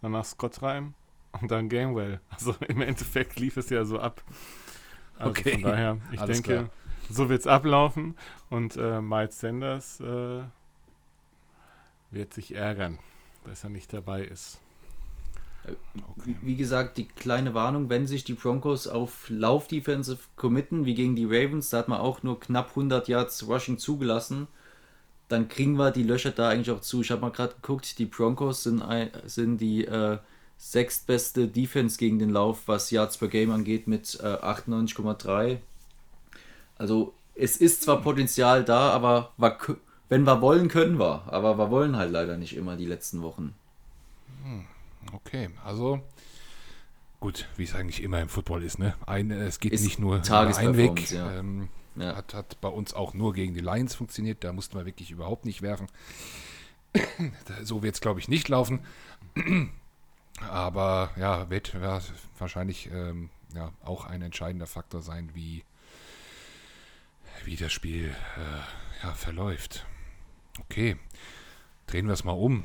Danach 0.02 0.26
Scott 0.26 0.62
rein 0.62 0.94
und 1.42 1.50
dann 1.52 1.70
Gamewell. 1.70 2.20
Also, 2.30 2.56
im 2.68 2.82
Endeffekt 2.82 3.40
lief 3.40 3.58
es 3.58 3.70
ja 3.70 3.86
so 3.86 4.00
ab. 4.00 4.24
Also 5.18 5.32
Okay, 5.32 5.54
Von 5.54 5.64
daher, 5.64 5.98
ich 6.12 6.20
alles 6.20 6.42
denke, 6.42 6.64
klar. 6.66 6.70
so 7.10 7.30
wird 7.30 7.42
es 7.42 7.48
ablaufen. 7.48 8.16
Und 8.50 8.78
äh, 8.78 9.02
Miles 9.02 9.40
Sanders 9.40 10.00
äh, 10.00 10.44
wird 12.12 12.34
sich 12.34 12.56
ärgern, 12.56 13.00
dass 13.46 13.64
er 13.64 13.70
nicht 13.70 13.94
dabei 13.94 14.24
ist. 14.24 14.60
Wie, 16.26 16.36
wie 16.42 16.56
gesagt, 16.56 16.98
die 16.98 17.08
kleine 17.08 17.54
Warnung, 17.54 17.90
wenn 17.90 18.06
sich 18.06 18.24
die 18.24 18.34
Broncos 18.34 18.88
auf 18.88 19.30
Lauf-Defensive 19.30 20.20
committen, 20.36 20.86
wie 20.86 20.94
gegen 20.94 21.16
die 21.16 21.26
Ravens, 21.26 21.70
da 21.70 21.78
hat 21.80 21.88
man 21.88 22.00
auch 22.00 22.22
nur 22.22 22.40
knapp 22.40 22.70
100 22.70 23.08
Yards 23.08 23.48
Rushing 23.48 23.78
zugelassen, 23.78 24.48
dann 25.30 25.48
kriegen 25.48 25.78
wir 25.78 25.92
die 25.92 26.04
Löcher 26.04 26.32
da 26.32 26.50
eigentlich 26.50 26.72
auch 26.72 26.82
zu. 26.82 27.02
Ich 27.02 27.12
habe 27.12 27.22
mal 27.22 27.32
gerade 27.32 27.56
geguckt, 27.56 27.98
die 27.98 28.06
Broncos 28.06 28.64
sind, 28.64 28.82
ein, 28.82 29.10
sind 29.26 29.60
die 29.60 29.86
äh, 29.86 30.18
sechstbeste 30.58 31.48
Defense 31.48 31.98
gegen 31.98 32.20
den 32.20 32.30
Lauf, 32.30 32.64
was 32.68 32.92
Yards 32.92 33.18
per 33.18 33.30
Game 33.30 33.52
angeht, 33.52 33.88
mit 33.88 34.20
äh, 34.22 34.26
98,3. 34.26 35.60
Also 36.84 37.14
es 37.34 37.56
ist 37.56 37.82
zwar 37.84 38.02
Potenzial 38.02 38.66
da, 38.66 38.90
aber 38.90 39.32
kö- 39.40 39.78
wenn 40.10 40.26
wir 40.26 40.42
wollen, 40.42 40.68
können 40.68 41.00
wir. 41.00 41.24
Aber 41.32 41.58
wir 41.58 41.72
wollen 41.72 41.96
halt 41.96 42.12
leider 42.12 42.36
nicht 42.36 42.58
immer 42.58 42.76
die 42.76 42.84
letzten 42.86 43.22
Wochen. 43.22 43.56
Okay, 45.14 45.50
also 45.64 46.02
gut, 47.22 47.48
wie 47.56 47.64
es 47.64 47.74
eigentlich 47.74 48.04
immer 48.04 48.20
im 48.20 48.28
Football 48.28 48.64
ist, 48.64 48.80
ne? 48.80 48.96
Ein, 49.06 49.32
es 49.32 49.62
geht 49.62 49.72
Ist 49.72 49.86
nicht 49.86 49.98
nur 49.98 50.18
über 50.18 50.58
einen 50.58 50.76
Weg. 50.76 51.10
Ja. 51.10 51.32
Ähm, 51.32 51.70
Ja. 51.96 52.18
hat, 52.18 52.34
hat 52.34 52.60
bei 52.60 52.68
uns 52.68 52.94
auch 52.94 53.14
nur 53.14 53.32
gegen 53.32 53.54
die 53.54 53.62
Lions 53.62 53.96
funktioniert. 53.96 54.44
Da 54.44 54.52
mussten 54.52 54.76
wir 54.78 54.86
wirklich 54.86 55.10
überhaupt 55.10 55.46
nicht 55.46 55.62
werfen. 55.62 55.88
so 57.64 57.82
wird 57.82 57.96
es, 57.96 58.02
glaube 58.02 58.20
ich, 58.20 58.28
nicht 58.28 58.50
laufen. 58.50 58.82
Aber 60.50 61.12
ja, 61.16 61.50
wird 61.50 61.76
ja, 61.82 62.02
wahrscheinlich 62.38 62.90
ähm, 62.92 63.30
ja, 63.56 63.72
auch 63.86 64.04
ein 64.04 64.22
entscheidender 64.22 64.68
Faktor 64.68 65.02
sein, 65.02 65.30
wie, 65.34 65.64
wie 67.46 67.56
das 67.56 67.72
Spiel 67.72 68.10
äh, 68.10 69.04
ja, 69.06 69.14
verläuft. 69.14 69.86
Okay, 70.60 70.98
drehen 71.88 72.08
wir 72.08 72.14
es 72.14 72.24
mal 72.24 72.34
um 72.34 72.64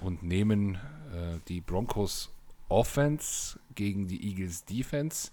und 0.00 0.22
nehmen 0.22 0.76
äh, 0.76 1.38
die 1.48 1.60
Broncos 1.60 2.30
Offense 2.68 3.58
gegen 3.74 4.08
die 4.08 4.28
Eagles 4.28 4.64
Defense. 4.64 5.30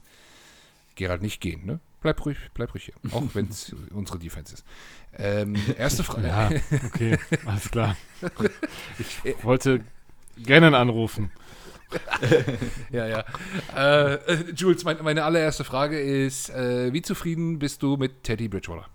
Gerald 0.96 1.22
nicht 1.22 1.42
gehen, 1.42 1.66
ne? 1.66 1.80
Bleib 2.02 2.24
ruhig, 2.26 2.38
bleib 2.54 2.74
ruhig 2.74 2.86
hier, 2.86 3.14
auch 3.14 3.24
wenn 3.34 3.48
es 3.50 3.76
unsere 3.92 4.20
Defense 4.20 4.54
ist. 4.54 4.66
Ähm, 5.18 5.56
erste 5.78 6.04
Frage. 6.04 6.28
Ja, 6.28 6.50
okay, 6.86 7.18
alles 7.46 7.72
klar. 7.72 7.98
Ich 9.24 9.44
wollte 9.44 9.84
gerne 10.38 10.76
anrufen. 10.78 11.32
Ja, 12.92 13.08
ja. 13.08 13.26
Äh, 13.76 14.14
äh, 14.14 14.52
Jules, 14.56 14.84
mein, 14.84 15.02
meine 15.04 15.24
allererste 15.24 15.64
Frage 15.64 16.00
ist: 16.00 16.50
äh, 16.50 16.92
Wie 16.94 17.02
zufrieden 17.02 17.60
bist 17.60 17.84
du 17.84 17.98
mit 17.98 18.24
Teddy 18.24 18.48
Bridgewater? 18.48 18.88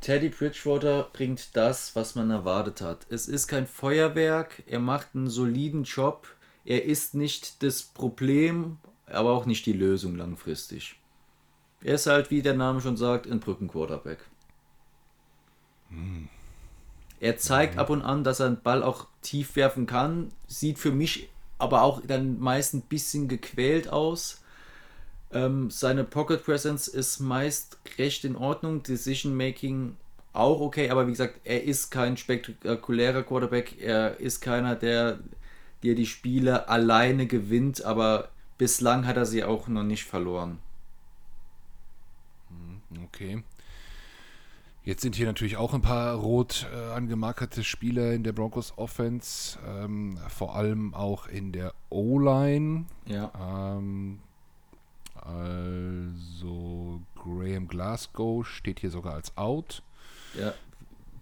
Teddy 0.00 0.28
Bridgewater 0.28 1.08
bringt 1.12 1.56
das, 1.56 1.96
was 1.96 2.14
man 2.14 2.30
erwartet 2.30 2.80
hat. 2.80 3.06
Es 3.08 3.26
ist 3.26 3.46
kein 3.46 3.66
Feuerwerk, 3.66 4.62
er 4.66 4.80
macht 4.80 5.08
einen 5.14 5.30
soliden 5.30 5.84
Job. 5.84 6.28
Er 6.66 6.84
ist 6.84 7.14
nicht 7.14 7.62
das 7.62 7.82
Problem, 7.82 8.78
aber 9.06 9.32
auch 9.32 9.46
nicht 9.46 9.66
die 9.66 9.72
Lösung 9.72 10.16
langfristig. 10.16 10.96
Er 11.82 11.94
ist 11.94 12.06
halt, 12.06 12.30
wie 12.30 12.42
der 12.42 12.54
Name 12.54 12.80
schon 12.80 12.96
sagt, 12.96 13.26
ein 13.26 13.40
Brückenquarterback. 13.40 14.18
Er 17.20 17.36
zeigt 17.36 17.78
ab 17.78 17.90
und 17.90 18.02
an, 18.02 18.24
dass 18.24 18.40
er 18.40 18.48
den 18.48 18.62
Ball 18.62 18.82
auch 18.82 19.06
tief 19.22 19.56
werfen 19.56 19.86
kann. 19.86 20.32
Sieht 20.46 20.78
für 20.78 20.92
mich 20.92 21.30
aber 21.64 21.82
auch 21.82 22.00
dann 22.06 22.38
meist 22.38 22.74
ein 22.74 22.82
bisschen 22.82 23.28
gequält 23.28 23.88
aus. 23.88 24.42
Ähm, 25.32 25.70
seine 25.70 26.04
Pocket 26.04 26.44
Presence 26.44 26.88
ist 26.88 27.20
meist 27.20 27.78
recht 27.98 28.24
in 28.24 28.36
Ordnung. 28.36 28.82
Decision 28.82 29.36
Making 29.36 29.96
auch 30.32 30.60
okay, 30.60 30.90
aber 30.90 31.06
wie 31.06 31.12
gesagt, 31.12 31.40
er 31.44 31.64
ist 31.64 31.90
kein 31.90 32.16
spektakulärer 32.16 33.22
Quarterback. 33.22 33.80
Er 33.80 34.18
ist 34.20 34.40
keiner, 34.40 34.74
der 34.76 35.18
dir 35.82 35.94
die 35.94 36.06
Spiele 36.06 36.68
alleine 36.68 37.26
gewinnt, 37.26 37.84
aber 37.84 38.30
bislang 38.58 39.06
hat 39.06 39.16
er 39.16 39.26
sie 39.26 39.44
auch 39.44 39.68
noch 39.68 39.82
nicht 39.84 40.04
verloren. 40.04 40.58
Okay. 43.04 43.42
Jetzt 44.84 45.00
sind 45.00 45.16
hier 45.16 45.26
natürlich 45.26 45.56
auch 45.56 45.72
ein 45.72 45.80
paar 45.80 46.14
rot 46.14 46.66
äh, 46.70 46.92
angemarkerte 46.92 47.64
Spieler 47.64 48.12
in 48.12 48.22
der 48.22 48.32
Broncos 48.32 48.76
Offense, 48.76 49.58
ähm, 49.66 50.18
vor 50.28 50.56
allem 50.56 50.92
auch 50.92 51.26
in 51.26 51.52
der 51.52 51.72
O-Line. 51.88 52.84
Ja. 53.06 53.32
Ähm, 53.78 54.20
also 55.14 57.00
Graham 57.14 57.66
Glasgow 57.66 58.46
steht 58.46 58.80
hier 58.80 58.90
sogar 58.90 59.14
als 59.14 59.34
out. 59.38 59.82
Ja, 60.38 60.52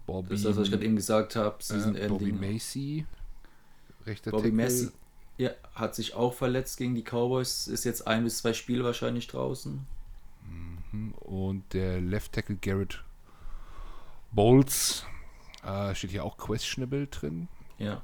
Bobby, 0.05 0.29
das 0.29 0.39
ist 0.39 0.45
das, 0.45 0.57
was 0.57 0.65
ich 0.65 0.71
gerade 0.71 0.85
eben 0.85 0.97
gesagt 0.97 1.37
habe. 1.37 1.55
äh, 1.57 1.63
Season 1.63 1.93
Bobby 1.93 2.29
Ending. 2.31 2.53
Macy, 2.53 3.05
rechter 4.05 4.31
Bobby 4.31 4.49
Tackle. 4.49 4.57
Messi 4.57 4.91
ja, 5.37 5.51
hat 5.73 5.95
sich 5.95 6.15
auch 6.15 6.33
verletzt 6.33 6.77
gegen 6.77 6.95
die 6.95 7.03
Cowboys. 7.03 7.67
Ist 7.67 7.85
jetzt 7.85 8.05
ein 8.07 8.25
bis 8.25 8.39
zwei 8.39 8.53
Spiele 8.53 8.83
wahrscheinlich 8.83 9.27
draußen. 9.27 9.85
Mhm. 10.91 11.13
Und 11.13 11.73
der 11.73 12.01
Left 12.01 12.33
Tackle 12.33 12.57
Garrett 12.57 13.03
Bowles 14.33 15.05
äh, 15.65 15.93
steht 15.95 16.11
hier 16.11 16.23
auch 16.23 16.37
questionable 16.37 17.07
drin. 17.07 17.47
Ja. 17.77 18.01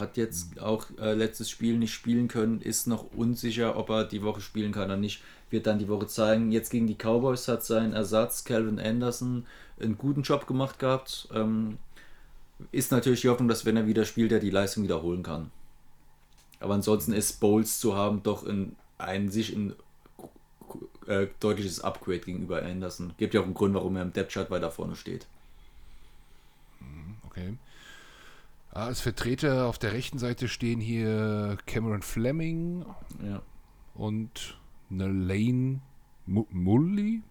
Hat 0.00 0.16
jetzt 0.16 0.60
auch 0.60 0.86
äh, 1.00 1.14
letztes 1.14 1.48
Spiel 1.48 1.78
nicht 1.78 1.94
spielen 1.94 2.28
können, 2.28 2.60
ist 2.60 2.86
noch 2.86 3.06
unsicher, 3.16 3.76
ob 3.76 3.88
er 3.88 4.04
die 4.04 4.22
Woche 4.22 4.40
spielen 4.40 4.72
kann 4.72 4.84
oder 4.84 4.96
nicht. 4.96 5.22
Wird 5.50 5.66
dann 5.66 5.78
die 5.78 5.88
Woche 5.88 6.06
zeigen. 6.06 6.52
Jetzt 6.52 6.70
gegen 6.70 6.86
die 6.86 6.96
Cowboys 6.96 7.48
hat 7.48 7.64
sein 7.64 7.94
Ersatz, 7.94 8.44
Calvin 8.44 8.78
Anderson, 8.78 9.46
einen 9.80 9.96
guten 9.96 10.22
Job 10.22 10.46
gemacht 10.46 10.78
gehabt. 10.78 11.28
Ähm, 11.34 11.78
ist 12.70 12.92
natürlich 12.92 13.22
die 13.22 13.30
Hoffnung, 13.30 13.48
dass 13.48 13.64
wenn 13.64 13.76
er 13.76 13.86
wieder 13.86 14.04
spielt, 14.04 14.32
er 14.32 14.40
die 14.40 14.50
Leistung 14.50 14.84
wiederholen 14.84 15.22
kann. 15.22 15.50
Aber 16.60 16.74
ansonsten 16.74 17.12
ist 17.12 17.40
Bowles 17.40 17.80
zu 17.80 17.96
haben 17.96 18.22
doch 18.22 18.44
in, 18.44 18.76
ein 18.98 19.30
sich 19.30 19.54
ein 19.54 19.74
äh, 21.06 21.28
deutliches 21.40 21.80
Upgrade 21.80 22.20
gegenüber 22.20 22.62
Anderson. 22.62 23.14
Gibt 23.16 23.32
ja 23.32 23.40
auch 23.40 23.46
einen 23.46 23.54
Grund, 23.54 23.74
warum 23.74 23.96
er 23.96 24.02
im 24.02 24.12
Depth 24.12 24.32
Chart 24.32 24.50
weiter 24.50 24.70
vorne 24.70 24.96
steht. 24.96 25.26
Okay. 27.38 27.56
Ah, 28.72 28.86
Als 28.86 29.00
Vertreter 29.00 29.66
auf 29.66 29.78
der 29.78 29.92
rechten 29.92 30.18
Seite 30.18 30.48
stehen 30.48 30.80
hier 30.80 31.56
Cameron 31.66 32.02
Fleming 32.02 32.84
Ja. 33.24 33.42
und 33.94 34.58
eine 34.90 35.08
Lane 35.08 35.80
Mu- 36.26 36.46
Mully? 36.50 37.22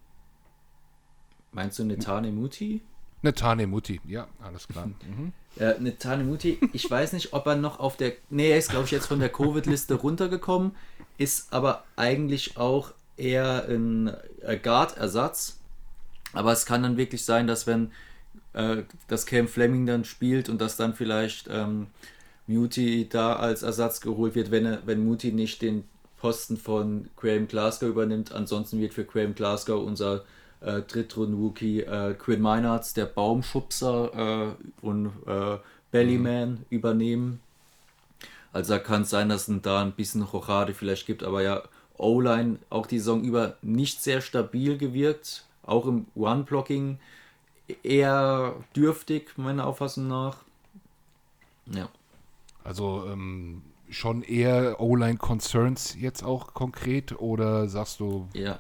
Meinst 1.52 1.80
du 1.80 1.86
Netane 1.86 2.32
Muti? 2.32 2.82
Netane 3.22 3.68
Mutti, 3.68 4.00
ja, 4.08 4.28
alles 4.42 4.68
klar. 4.68 4.88
Mhm. 5.08 5.34
Ja, 5.56 5.78
Netane 5.80 6.24
Muti, 6.24 6.60
ich 6.74 6.90
weiß 6.90 7.14
nicht, 7.14 7.34
ob 7.34 7.48
er 7.48 7.56
noch 7.56 7.80
auf 7.80 7.98
der. 7.98 8.14
Nee, 8.30 8.52
er 8.52 8.58
ist, 8.60 8.70
glaube 8.70 8.86
ich, 8.86 8.92
jetzt 8.92 9.08
von 9.08 9.20
der 9.20 9.30
Covid-Liste 9.30 9.96
runtergekommen, 9.96 10.76
ist 11.18 11.52
aber 11.52 11.84
eigentlich 11.96 12.58
auch 12.58 12.94
eher 13.16 13.66
ein 13.68 14.12
äh, 14.42 14.58
Guard-Ersatz. 14.62 15.60
Aber 16.34 16.52
es 16.52 16.68
kann 16.68 16.84
dann 16.84 16.98
wirklich 16.98 17.26
sein, 17.26 17.48
dass 17.48 17.66
wenn 17.66 17.92
äh, 18.58 18.84
das 19.08 19.26
Cam 19.26 19.48
Fleming 19.48 19.86
dann 19.86 20.04
spielt 20.04 20.50
und 20.50 20.60
dass 20.60 20.78
dann 20.78 20.96
vielleicht 20.96 21.48
ähm, 21.50 21.88
Muti 22.48 23.08
da 23.10 23.36
als 23.36 23.62
Ersatz 23.64 24.02
geholt 24.02 24.36
wird, 24.36 24.52
wenn, 24.52 24.66
er, 24.66 24.82
wenn 24.86 25.06
Muti 25.06 25.32
nicht 25.32 25.62
den 25.62 25.84
Posten 26.18 26.58
von 26.58 27.10
Graham 27.16 27.48
Glasgow 27.48 27.90
übernimmt. 27.90 28.32
Ansonsten 28.32 28.80
wird 28.80 28.94
für 28.94 29.06
Graham 29.06 29.36
Glasgow 29.36 29.86
unser 29.86 30.24
äh, 30.62 30.82
Drittrunden-Rookie 30.82 31.82
äh, 31.82 32.16
Quinn 32.16 32.42
Meinertz, 32.42 32.94
der 32.94 33.06
Baumschubser 33.06 34.56
äh, 34.56 34.86
und 34.86 35.12
äh, 35.28 35.58
Bellyman 35.92 36.66
übernehmen. 36.70 37.40
Also 38.54 38.74
da 38.74 38.80
kann 38.80 39.04
es 39.04 39.12
sein, 39.12 39.30
dass 39.30 39.48
es 39.48 39.62
da 39.62 39.82
ein 39.84 39.92
bisschen 39.92 40.24
Rochade 40.24 40.74
vielleicht 40.74 41.06
gibt, 41.06 41.22
aber 41.22 41.44
ja, 41.44 41.62
O-Line 41.98 42.58
auch 42.70 42.88
die 42.88 42.98
Saison 42.98 43.24
über 43.24 43.58
nicht 43.62 44.02
sehr 44.02 44.22
stabil 44.22 44.78
gewirkt, 44.78 45.46
auch 45.64 45.86
im 45.86 46.06
One-Blocking 46.16 46.98
eher 47.84 48.56
dürftig, 48.76 49.38
meiner 49.38 49.66
Auffassung 49.68 50.08
nach. 50.08 50.38
Ja. 51.66 51.90
Also 52.64 53.06
ähm, 53.08 53.62
schon 53.90 54.24
eher 54.24 54.80
O-Line-Concerns 54.80 55.96
jetzt 56.00 56.24
auch 56.24 56.54
konkret 56.54 57.20
oder 57.20 57.68
sagst 57.68 58.00
du, 58.00 58.28
Ja, 58.34 58.60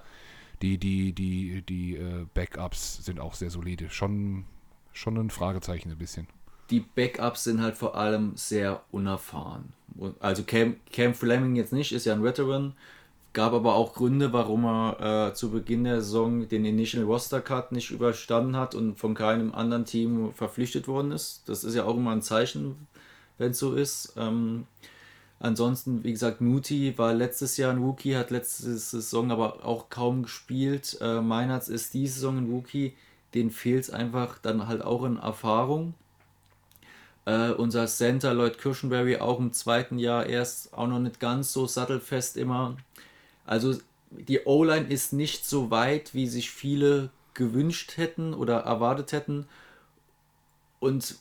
die, 0.61 0.77
die, 0.77 1.13
die, 1.13 1.61
die 1.61 1.95
äh, 1.95 2.25
Backups 2.33 3.03
sind 3.05 3.19
auch 3.19 3.33
sehr 3.35 3.49
solide? 3.49 3.89
Schon, 3.89 4.45
schon 4.93 5.17
ein 5.17 5.29
Fragezeichen 5.29 5.91
ein 5.91 5.97
bisschen. 5.97 6.27
die 6.69 6.79
Backups 6.81 7.45
sind 7.45 7.61
halt 7.61 7.75
vor 7.77 7.95
allem 7.95 8.35
sehr 8.35 8.83
unerfahren. 8.91 9.73
Also 10.19 10.43
Cam, 10.43 10.75
Cam 10.91 11.13
Fleming 11.13 11.55
jetzt 11.55 11.73
nicht, 11.73 11.91
ist 11.93 12.05
ja 12.05 12.13
ein 12.13 12.23
Veteran, 12.23 12.73
gab 13.33 13.53
aber 13.53 13.75
auch 13.75 13.93
Gründe, 13.93 14.33
warum 14.33 14.65
er 14.65 15.29
äh, 15.29 15.33
zu 15.33 15.51
Beginn 15.51 15.83
der 15.83 16.01
Saison 16.01 16.47
den 16.47 16.65
Initial 16.65 17.03
Roster 17.03 17.41
Cut 17.41 17.71
nicht 17.71 17.91
überstanden 17.91 18.55
hat 18.55 18.75
und 18.75 18.95
von 18.95 19.13
keinem 19.13 19.53
anderen 19.53 19.85
Team 19.85 20.33
verpflichtet 20.33 20.87
worden 20.87 21.11
ist. 21.11 21.43
Das 21.47 21.63
ist 21.63 21.75
ja 21.75 21.85
auch 21.85 21.97
immer 21.97 22.11
ein 22.11 22.21
Zeichen, 22.21 22.87
wenn 23.37 23.51
es 23.51 23.59
so 23.59 23.75
ist. 23.75 24.13
Ähm, 24.17 24.65
ansonsten, 25.39 26.03
wie 26.03 26.11
gesagt, 26.11 26.41
Muti 26.41 26.97
war 26.97 27.13
letztes 27.13 27.57
Jahr 27.57 27.71
ein 27.71 27.83
Rookie, 27.83 28.15
hat 28.15 28.31
letzte 28.31 28.75
Saison 28.77 29.31
aber 29.31 29.65
auch 29.65 29.89
kaum 29.89 30.23
gespielt. 30.23 30.97
Äh, 31.01 31.21
Meinertz 31.21 31.67
ist 31.67 31.93
diese 31.93 32.15
Saison 32.15 32.37
ein 32.37 32.51
Rookie, 32.51 32.95
den 33.33 33.51
fehlt 33.51 33.83
es 33.83 33.89
einfach 33.91 34.39
dann 34.39 34.67
halt 34.67 34.81
auch 34.81 35.03
in 35.03 35.17
Erfahrung. 35.17 35.93
Äh, 37.27 37.51
unser 37.51 37.87
Center 37.87 38.33
Lloyd 38.33 38.57
Kirschenberry 38.57 39.17
auch 39.17 39.39
im 39.39 39.51
zweiten 39.51 39.99
Jahr 39.99 40.25
erst 40.27 40.73
auch 40.73 40.87
noch 40.87 40.99
nicht 40.99 41.19
ganz 41.19 41.51
so 41.51 41.67
sattelfest 41.67 42.37
immer. 42.37 42.77
Also 43.47 43.75
die 44.11 44.41
O-Line 44.45 44.87
ist 44.87 45.13
nicht 45.13 45.45
so 45.45 45.71
weit, 45.71 46.13
wie 46.13 46.27
sich 46.27 46.51
viele 46.51 47.09
gewünscht 47.33 47.97
hätten 47.97 48.33
oder 48.33 48.59
erwartet 48.59 49.11
hätten. 49.11 49.47
Und 50.79 51.15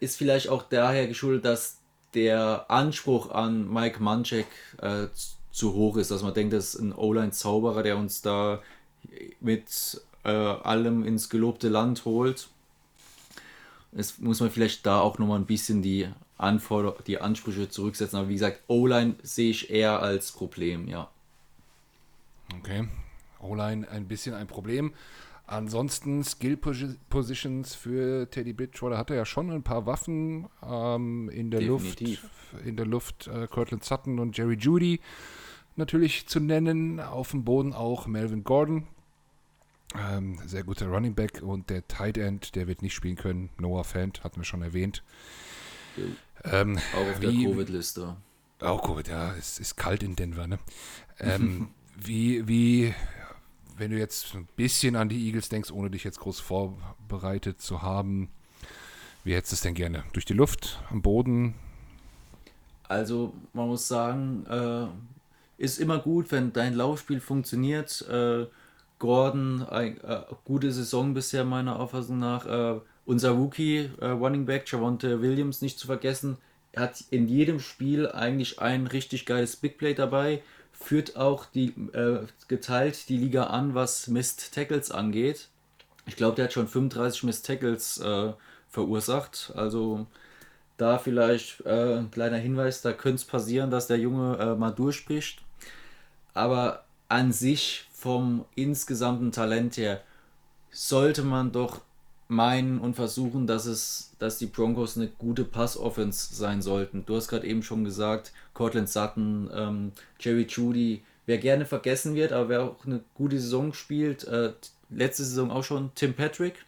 ist 0.00 0.16
vielleicht 0.16 0.48
auch 0.48 0.64
daher 0.64 1.06
geschuldet, 1.06 1.44
dass 1.44 1.78
der 2.14 2.70
Anspruch 2.70 3.30
an 3.30 3.72
Mike 3.72 4.02
Manchek 4.02 4.46
äh, 4.80 5.06
zu 5.52 5.74
hoch 5.74 5.96
ist, 5.96 6.10
dass 6.10 6.22
man 6.22 6.34
denkt, 6.34 6.52
das 6.52 6.74
ist 6.74 6.80
ein 6.80 6.94
O-Line-Zauberer, 6.94 7.82
der 7.82 7.96
uns 7.96 8.22
da 8.22 8.62
mit 9.40 10.00
äh, 10.24 10.30
allem 10.30 11.04
ins 11.04 11.28
gelobte 11.28 11.68
Land 11.68 12.04
holt. 12.04 12.48
Es 13.92 14.18
muss 14.18 14.40
man 14.40 14.50
vielleicht 14.50 14.86
da 14.86 15.00
auch 15.00 15.18
nochmal 15.18 15.38
ein 15.38 15.46
bisschen 15.46 15.82
die 15.82 16.08
Anforder 16.36 16.94
die 17.06 17.20
Ansprüche 17.20 17.68
zurücksetzen. 17.68 18.18
Aber 18.18 18.28
wie 18.28 18.34
gesagt, 18.34 18.62
O-Line 18.68 19.16
sehe 19.22 19.50
ich 19.50 19.70
eher 19.70 20.00
als 20.00 20.32
Problem, 20.32 20.88
ja. 20.88 21.10
Okay. 22.56 22.88
O-Line 23.40 23.88
ein 23.88 24.08
bisschen 24.08 24.34
ein 24.34 24.46
Problem. 24.46 24.92
Ansonsten 25.46 26.24
Skill 26.24 26.54
Posi- 26.56 26.96
Positions 27.08 27.74
für 27.74 28.28
Teddy 28.30 28.52
Bridgewater 28.52 28.98
hat 28.98 29.10
er 29.10 29.16
ja 29.16 29.24
schon 29.24 29.50
ein 29.50 29.62
paar 29.62 29.86
Waffen 29.86 30.46
ähm, 30.62 31.30
in 31.30 31.50
der 31.50 31.60
Definitiv. 31.60 32.22
Luft. 32.52 32.66
In 32.66 32.76
der 32.76 32.86
Luft 32.86 33.26
äh, 33.28 33.46
Cortland 33.46 33.84
Sutton 33.84 34.18
und 34.18 34.36
Jerry 34.36 34.56
Judy 34.56 35.00
natürlich 35.76 36.26
zu 36.26 36.40
nennen. 36.40 37.00
Auf 37.00 37.30
dem 37.30 37.44
Boden 37.44 37.72
auch 37.72 38.06
Melvin 38.06 38.44
Gordon. 38.44 38.86
Ähm, 39.98 40.38
sehr 40.44 40.64
guter 40.64 40.88
Running 40.88 41.14
Back 41.14 41.40
und 41.42 41.70
der 41.70 41.86
Tight 41.88 42.18
End, 42.18 42.54
der 42.54 42.66
wird 42.66 42.82
nicht 42.82 42.94
spielen 42.94 43.16
können. 43.16 43.48
Noah 43.58 43.84
Fant, 43.84 44.22
hatten 44.24 44.36
wir 44.36 44.44
schon 44.44 44.60
erwähnt. 44.60 45.02
Ähm, 46.44 46.78
Auch 46.94 47.10
auf 47.12 47.20
der 47.20 47.30
Wie- 47.32 47.44
Covid-Liste. 47.46 48.16
auch 48.60 48.82
gut, 48.82 49.08
ja, 49.08 49.34
es 49.34 49.58
ist 49.58 49.76
kalt 49.76 50.02
in 50.02 50.14
Denver, 50.14 50.46
ne? 50.46 50.58
Ähm, 51.18 51.68
wie, 52.00 52.46
wie, 52.46 52.94
wenn 53.76 53.90
du 53.90 53.98
jetzt 53.98 54.34
ein 54.34 54.48
bisschen 54.56 54.96
an 54.96 55.08
die 55.08 55.26
Eagles 55.26 55.48
denkst, 55.48 55.70
ohne 55.70 55.90
dich 55.90 56.04
jetzt 56.04 56.20
groß 56.20 56.40
vorbereitet 56.40 57.60
zu 57.60 57.82
haben, 57.82 58.28
wie 59.24 59.34
hättest 59.34 59.52
du 59.52 59.54
es 59.56 59.60
denn 59.62 59.74
gerne? 59.74 60.04
Durch 60.12 60.24
die 60.24 60.34
Luft, 60.34 60.80
am 60.90 61.02
Boden? 61.02 61.54
Also 62.84 63.34
man 63.52 63.68
muss 63.68 63.86
sagen, 63.86 64.46
äh, 64.46 64.86
ist 65.62 65.78
immer 65.78 65.98
gut, 65.98 66.32
wenn 66.32 66.52
dein 66.52 66.74
Laufspiel 66.74 67.20
funktioniert. 67.20 68.06
Äh, 68.08 68.46
Gordon, 68.98 69.62
ein, 69.64 70.00
äh, 70.00 70.22
gute 70.44 70.72
Saison 70.72 71.14
bisher 71.14 71.44
meiner 71.44 71.78
Auffassung 71.78 72.18
nach. 72.18 72.46
Äh, 72.46 72.80
unser 73.04 73.30
Rookie 73.30 73.90
äh, 74.00 74.06
Running 74.06 74.46
Back 74.46 74.70
Javonte 74.70 75.20
Williams 75.20 75.62
nicht 75.62 75.78
zu 75.78 75.86
vergessen, 75.86 76.38
hat 76.76 77.04
in 77.10 77.28
jedem 77.28 77.60
Spiel 77.60 78.08
eigentlich 78.08 78.60
ein 78.60 78.86
richtig 78.86 79.26
geiles 79.26 79.56
Big 79.56 79.78
Play 79.78 79.94
dabei. 79.94 80.42
Führt 80.80 81.16
auch 81.16 81.46
die 81.46 81.68
äh, 81.92 82.26
geteilt 82.46 83.08
die 83.08 83.18
Liga 83.18 83.44
an, 83.44 83.74
was 83.74 84.06
Missed 84.06 84.54
Tackles 84.54 84.90
angeht. 84.90 85.48
Ich 86.06 86.16
glaube, 86.16 86.36
der 86.36 86.46
hat 86.46 86.52
schon 86.52 86.68
35 86.68 87.24
Missed 87.24 87.44
Tackles 87.44 87.98
äh, 87.98 88.32
verursacht. 88.68 89.52
Also 89.54 90.06
da 90.76 90.98
vielleicht 90.98 91.60
äh, 91.66 91.98
ein 91.98 92.10
kleiner 92.10 92.36
Hinweis, 92.36 92.80
da 92.80 92.92
könnte 92.92 93.16
es 93.16 93.24
passieren, 93.24 93.70
dass 93.70 93.88
der 93.88 93.98
Junge 93.98 94.38
äh, 94.38 94.54
mal 94.54 94.70
durchbricht. 94.70 95.42
Aber 96.34 96.84
an 97.08 97.32
sich 97.32 97.88
vom 97.92 98.44
insgesamten 98.54 99.32
Talent 99.32 99.76
her 99.76 100.00
sollte 100.70 101.24
man 101.24 101.50
doch 101.50 101.80
meinen 102.28 102.78
und 102.78 102.94
versuchen, 102.94 103.46
dass 103.46 103.64
es, 103.64 104.12
dass 104.18 104.38
die 104.38 104.46
Broncos 104.46 104.96
eine 104.96 105.08
gute 105.08 105.44
Pass-Offense 105.44 106.34
sein 106.34 106.60
sollten. 106.60 107.04
Du 107.06 107.16
hast 107.16 107.28
gerade 107.28 107.46
eben 107.46 107.62
schon 107.62 107.84
gesagt, 107.84 108.32
Cortland 108.52 108.88
Sutton, 108.88 109.50
ähm, 109.52 109.92
Jerry 110.20 110.46
Judy, 110.48 111.02
wer 111.24 111.38
gerne 111.38 111.64
vergessen 111.64 112.14
wird, 112.14 112.32
aber 112.32 112.48
wer 112.50 112.62
auch 112.62 112.84
eine 112.84 113.00
gute 113.14 113.40
Saison 113.40 113.72
spielt, 113.72 114.24
äh, 114.24 114.52
letzte 114.90 115.24
Saison 115.24 115.50
auch 115.50 115.64
schon 115.64 115.90
Tim 115.94 116.14
Patrick, 116.14 116.64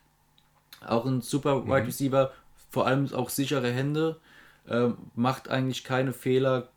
Auch 0.86 1.04
ein 1.04 1.20
super 1.20 1.66
Wide 1.66 1.86
Receiver, 1.86 2.32
vor 2.70 2.86
allem 2.86 3.12
auch 3.12 3.28
sichere 3.28 3.70
Hände, 3.70 4.18
äh, 4.66 4.88
macht 5.14 5.48
eigentlich 5.48 5.84
keine 5.84 6.14
Fehler, 6.14 6.68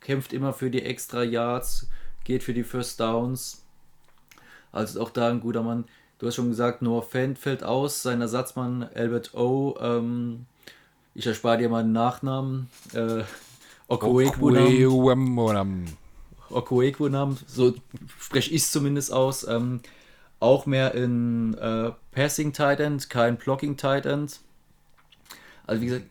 kämpft 0.00 0.32
immer 0.32 0.52
für 0.52 0.70
die 0.70 0.82
extra 0.82 1.22
Yards, 1.22 1.88
geht 2.24 2.42
für 2.42 2.54
die 2.54 2.64
First 2.64 2.98
Downs. 2.98 3.64
Also 4.72 5.00
auch 5.00 5.10
da 5.10 5.30
ein 5.30 5.40
guter 5.40 5.62
Mann. 5.62 5.84
Du 6.24 6.28
hast 6.28 6.36
schon 6.36 6.48
gesagt, 6.48 6.80
Noah 6.80 7.02
Fent 7.02 7.38
fällt 7.38 7.62
aus, 7.64 8.02
sein 8.02 8.22
Ersatzmann 8.22 8.88
Albert 8.94 9.34
O. 9.34 9.76
Ähm, 9.78 10.46
ich 11.14 11.26
erspare 11.26 11.58
dir 11.58 11.68
mal 11.68 11.82
den 11.82 11.92
Nachnamen. 11.92 12.70
Äh, 12.94 13.24
Okoekwunam. 13.88 15.84
Okoekwunam, 16.48 17.36
so 17.46 17.74
spreche 18.18 18.52
ich 18.52 18.62
es 18.62 18.70
zumindest 18.70 19.12
aus. 19.12 19.46
Ähm, 19.46 19.80
auch 20.40 20.64
mehr 20.64 20.94
in 20.94 21.58
äh, 21.58 21.92
Passing 22.12 22.54
Tight 22.54 22.80
End, 22.80 23.10
kein 23.10 23.36
Blocking 23.36 23.76
Tight 23.76 24.06
End. 24.06 24.40
Also 25.66 25.82
wie 25.82 25.86
gesagt, 25.88 26.06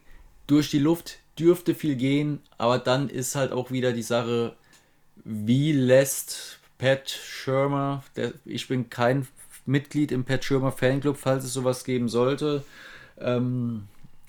durch 0.45 0.70
die 0.70 0.78
Luft 0.78 1.18
dürfte 1.39 1.74
viel 1.74 1.95
gehen, 1.95 2.39
aber 2.59 2.78
dann 2.78 3.09
ist 3.09 3.34
halt 3.34 3.51
auch 3.51 3.72
wieder 3.72 3.93
die 3.93 4.03
Sache, 4.03 4.55
wie 5.26 5.72
lässt 5.72 6.59
Pat 6.78 7.09
Schirmer, 7.09 8.03
der, 8.16 8.34
ich 8.45 8.68
bin 8.68 8.91
kein 8.91 9.26
Mitglied 9.66 10.11
im 10.11 10.24
Pat 10.24 10.43
Schirmer 10.43 10.72
Fanclub, 10.72 11.18
falls 11.18 11.45
es 11.45 11.53
sowas 11.53 11.84
geben 11.84 12.09
sollte, 12.09 12.64
ähm, 13.20 13.84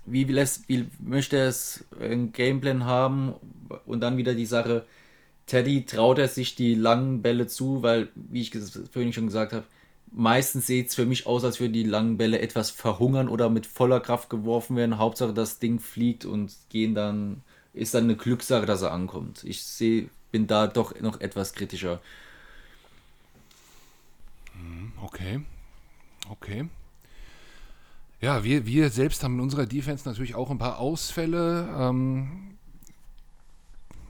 wie, 0.07 0.25
lässt, 0.25 0.69
wie 0.69 0.87
möchte 1.01 1.37
er 1.37 1.49
es 1.49 1.85
ein 2.01 2.33
Gameplan 2.33 2.85
haben 2.85 3.35
und 3.87 4.01
dann 4.01 4.17
wieder 4.17 4.35
die 4.35 4.47
Sache, 4.47 4.85
Teddy 5.47 5.85
traut 5.85 6.19
er 6.19 6.29
sich 6.29 6.55
die 6.55 6.75
langen 6.75 7.23
Bälle 7.23 7.47
zu, 7.47 7.83
weil, 7.83 8.09
wie 8.15 8.43
ich 8.43 8.53
vorhin 8.93 9.13
schon 9.13 9.27
gesagt 9.27 9.53
habe, 9.53 9.65
meistens 10.11 10.67
sieht 10.67 10.89
es 10.89 10.95
für 10.95 11.07
mich 11.07 11.27
aus, 11.27 11.45
als 11.45 11.61
würden 11.61 11.73
die 11.73 11.83
langen 11.83 12.17
Bälle 12.17 12.39
etwas 12.39 12.71
verhungern 12.71 13.29
oder 13.29 13.51
mit 13.51 13.67
voller 13.67 14.01
Kraft 14.01 14.31
geworfen 14.31 14.77
werden. 14.77 14.99
Hauptsache 14.99 15.35
das 15.35 15.59
Ding 15.59 15.81
fliegt 15.81 16.25
und 16.25 16.55
gehen 16.71 16.95
dann, 16.95 17.43
ist 17.75 17.95
dann 17.95 18.05
eine 18.05 18.17
Glückssache, 18.17 18.67
dass 18.67 18.83
er 18.83 18.93
ankommt. 18.93 19.45
Ich 19.45 19.63
sehe, 19.65 20.09
bin 20.31 20.47
da 20.47 20.67
doch 20.67 20.99
noch 21.01 21.21
etwas 21.21 21.53
kritischer. 21.53 22.01
Hm, 24.55 24.93
okay. 25.03 25.41
Okay. 26.31 26.69
Ja, 28.21 28.43
wir, 28.43 28.67
wir 28.67 28.89
selbst 28.91 29.23
haben 29.23 29.35
in 29.35 29.41
unserer 29.41 29.67
Defense 29.67 30.09
natürlich 30.09 30.35
auch 30.35 30.51
ein 30.51 30.59
paar 30.59 30.79
Ausfälle. 30.79 31.69
Ähm, 31.79 32.57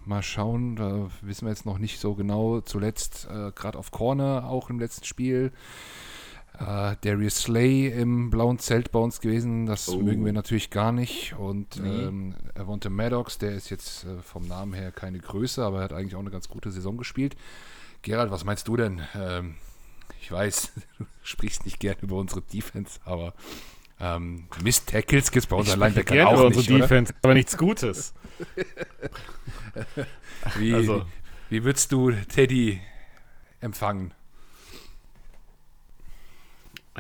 mal 0.05 0.22
schauen, 0.22 0.76
da 0.76 1.11
wissen 1.22 1.47
wir 1.47 1.51
jetzt 1.51 1.66
noch 1.66 1.78
nicht 1.78 1.99
so 1.99 2.14
genau. 2.14 2.61
Zuletzt 2.61 3.26
äh, 3.30 3.51
gerade 3.53 3.78
auf 3.78 3.90
Corner 3.90 4.49
auch 4.49 4.70
im 4.70 4.78
letzten 4.78 5.05
Spiel. 5.05 5.53
Äh, 6.59 6.95
Darius 7.01 7.38
Slay 7.38 7.88
im 7.88 8.30
blauen 8.30 8.61
Zelt 8.61 8.92
bei 8.92 9.01
uns 9.01 9.20
gewesen, 9.20 9.66
das 9.66 9.88
oh. 9.88 9.97
mögen 9.99 10.24
wir 10.24 10.32
natürlich 10.32 10.70
gar 10.70 10.92
nicht. 10.92 11.34
Und 11.36 11.82
nee. 11.82 12.05
ähm, 12.05 12.34
Avonte 12.55 12.90
Maddox, 12.90 13.38
der 13.38 13.53
ist 13.53 13.70
jetzt 13.70 14.05
äh, 14.05 14.22
vom 14.22 14.47
Namen 14.47 14.74
her 14.74 14.92
keine 14.92 15.18
Größe, 15.18 15.64
aber 15.64 15.78
er 15.78 15.84
hat 15.84 15.92
eigentlich 15.92 16.14
auch 16.14 16.20
eine 16.20 16.30
ganz 16.30 16.49
gute 16.49 16.70
Saison 16.70 16.97
gespielt. 16.97 17.34
Gerald, 18.03 18.30
was 18.30 18.45
meinst 18.45 18.68
du 18.68 18.76
denn? 18.76 19.01
Ähm, 19.16 19.57
ich 20.25 20.33
weiß, 20.33 20.72
du 20.99 21.07
sprichst 21.22 21.66
nicht 21.66 21.81
gern 21.81 21.97
über 22.01 22.16
unsere 22.16 22.41
Defense, 22.41 22.99
aber 23.05 23.35
ähm, 24.01 24.49
Mist 24.62 24.89
Tackles 24.89 25.31
gibt 25.31 25.45
es 25.45 25.47
bei 25.47 25.57
unseren 25.57 25.81
Linebackern 25.81 26.27
auch 26.27 26.33
über 26.33 26.49
nicht, 26.49 26.59
unsere 26.59 26.81
Defense, 26.81 27.12
oder? 27.12 27.18
aber 27.22 27.35
nichts 27.35 27.59
Gutes. 27.59 28.14
wie, 30.57 30.75
also. 30.75 31.05
wie 31.51 31.62
würdest 31.62 31.93
du 31.93 32.11
Teddy 32.11 32.81
empfangen? 33.61 34.14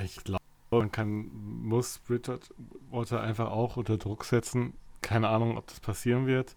Ich 0.02 0.22
glaube, 0.22 0.42
man 0.70 0.92
kann, 0.92 1.30
muss 1.32 1.98
Bridgewater 2.00 3.22
einfach 3.22 3.50
auch 3.50 3.76
unter 3.76 3.96
Druck 3.96 4.24
setzen. 4.24 4.74
Keine 5.00 5.28
Ahnung, 5.28 5.56
ob 5.56 5.66
das 5.68 5.80
passieren 5.80 6.26
wird. 6.26 6.56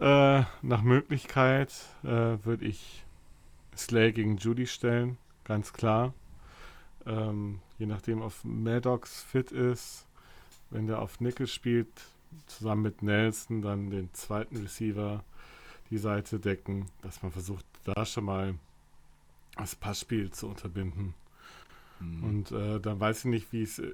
Äh, 0.00 0.44
nach 0.62 0.82
Möglichkeit 0.82 1.72
äh, 2.04 2.36
würde 2.44 2.64
ich 2.64 3.04
Slay 3.76 4.12
gegen 4.12 4.36
Judy 4.36 4.66
stellen, 4.66 5.18
ganz 5.44 5.72
klar. 5.72 6.14
Ähm, 7.06 7.60
je 7.78 7.86
nachdem, 7.86 8.22
ob 8.22 8.32
Maddox 8.44 9.22
fit 9.22 9.52
ist. 9.52 10.06
Wenn 10.70 10.86
der 10.86 11.00
auf 11.00 11.20
Nickel 11.20 11.46
spielt, 11.46 11.88
zusammen 12.46 12.82
mit 12.82 13.02
Nelson, 13.02 13.60
dann 13.60 13.90
den 13.90 14.12
zweiten 14.14 14.56
Receiver 14.56 15.22
die 15.90 15.98
Seite 15.98 16.40
decken, 16.40 16.86
dass 17.02 17.22
man 17.22 17.32
versucht, 17.32 17.66
da 17.84 18.06
schon 18.06 18.24
mal 18.24 18.54
das 19.56 19.76
Passspiel 19.76 20.30
zu 20.30 20.48
unterbinden. 20.48 21.14
Mhm. 22.00 22.24
Und 22.24 22.52
äh, 22.52 22.80
dann 22.80 22.98
weiß 23.00 23.20
ich 23.20 23.24
nicht, 23.26 23.52
wie 23.52 23.62
es 23.62 23.78
äh, 23.78 23.92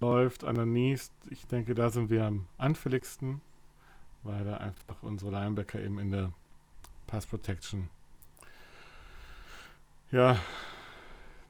läuft. 0.00 0.44
Ananis, 0.44 1.10
ich 1.30 1.46
denke, 1.46 1.74
da 1.74 1.88
sind 1.88 2.10
wir 2.10 2.26
am 2.26 2.46
anfälligsten, 2.58 3.40
weil 4.22 4.44
da 4.44 4.58
einfach 4.58 5.02
unsere 5.02 5.30
Linebacker 5.30 5.80
eben 5.80 5.98
in 5.98 6.10
der 6.10 6.32
Pass 7.06 7.24
Protection 7.24 7.88
ja 10.10 10.38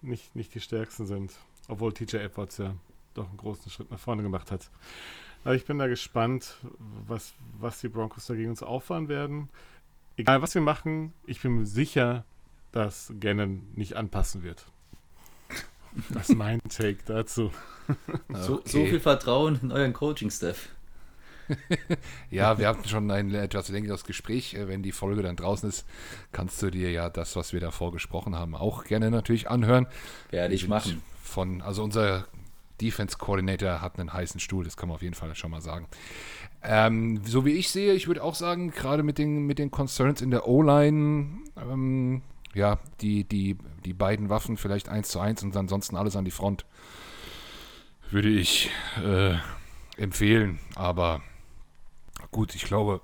nicht, 0.02 0.34
nicht 0.36 0.54
die 0.54 0.60
stärksten 0.60 1.06
sind. 1.06 1.32
Obwohl 1.68 1.92
TJ 1.92 2.16
Edwards 2.16 2.58
ja 2.58 2.74
doch 3.14 3.28
einen 3.28 3.36
großen 3.36 3.70
Schritt 3.70 3.90
nach 3.90 3.98
vorne 3.98 4.22
gemacht 4.22 4.50
hat. 4.50 4.70
Aber 5.44 5.54
ich 5.54 5.64
bin 5.64 5.78
da 5.78 5.86
gespannt, 5.86 6.56
was, 7.06 7.34
was 7.58 7.80
die 7.80 7.88
Broncos 7.88 8.26
dagegen 8.26 8.50
uns 8.50 8.62
auffahren 8.62 9.08
werden. 9.08 9.48
Egal 10.16 10.42
was 10.42 10.54
wir 10.54 10.62
machen, 10.62 11.12
ich 11.26 11.40
bin 11.40 11.58
mir 11.58 11.66
sicher, 11.66 12.24
dass 12.72 13.12
Gannon 13.20 13.66
nicht 13.74 13.94
anpassen 13.94 14.42
wird. 14.42 14.66
Das 16.10 16.28
ist 16.28 16.36
mein 16.36 16.60
Take 16.68 16.98
dazu. 17.04 17.50
So, 18.28 18.56
okay. 18.56 18.68
so 18.68 18.84
viel 18.84 19.00
Vertrauen 19.00 19.58
in 19.62 19.72
euren 19.72 19.94
Coaching-Staff. 19.94 20.68
ja, 22.30 22.58
wir 22.58 22.68
hatten 22.68 22.88
schon 22.88 23.10
ein 23.10 23.34
etwas 23.34 23.68
längeres 23.68 24.04
Gespräch. 24.04 24.54
Äh, 24.54 24.68
wenn 24.68 24.82
die 24.82 24.92
Folge 24.92 25.22
dann 25.22 25.36
draußen 25.36 25.68
ist, 25.68 25.86
kannst 26.32 26.60
du 26.62 26.70
dir 26.70 26.90
ja 26.90 27.10
das, 27.10 27.36
was 27.36 27.52
wir 27.52 27.60
davor 27.60 27.92
gesprochen 27.92 28.36
haben, 28.36 28.54
auch 28.54 28.84
gerne 28.84 29.10
natürlich 29.10 29.50
anhören. 29.50 29.86
Werde 30.30 30.54
ich 30.54 30.68
machen. 30.68 31.02
Von, 31.22 31.60
also 31.60 31.82
unser 31.82 32.26
Defense 32.80 33.18
Coordinator 33.18 33.80
hat 33.82 33.98
einen 33.98 34.12
heißen 34.12 34.40
Stuhl, 34.40 34.64
das 34.64 34.76
kann 34.76 34.88
man 34.88 34.96
auf 34.96 35.02
jeden 35.02 35.14
Fall 35.14 35.34
schon 35.34 35.50
mal 35.50 35.60
sagen. 35.60 35.88
Ähm, 36.62 37.20
so 37.24 37.44
wie 37.44 37.52
ich 37.52 37.70
sehe, 37.70 37.92
ich 37.92 38.06
würde 38.06 38.22
auch 38.22 38.34
sagen, 38.34 38.70
gerade 38.70 39.02
mit 39.02 39.18
den, 39.18 39.46
mit 39.46 39.58
den 39.58 39.70
Concerns 39.70 40.22
in 40.22 40.30
der 40.30 40.48
O-Line, 40.48 41.38
ähm, 41.56 42.22
ja, 42.54 42.78
die, 43.00 43.24
die, 43.24 43.56
die 43.84 43.92
beiden 43.92 44.28
Waffen 44.28 44.56
vielleicht 44.56 44.88
eins 44.88 45.08
zu 45.10 45.20
eins 45.20 45.42
und 45.42 45.56
ansonsten 45.56 45.96
alles 45.96 46.16
an 46.16 46.24
die 46.24 46.30
Front, 46.30 46.64
würde 48.10 48.28
ich 48.28 48.70
äh, 49.04 49.34
empfehlen. 49.96 50.58
Aber 50.74 51.20
gut, 52.30 52.54
ich 52.54 52.64
glaube, 52.64 53.00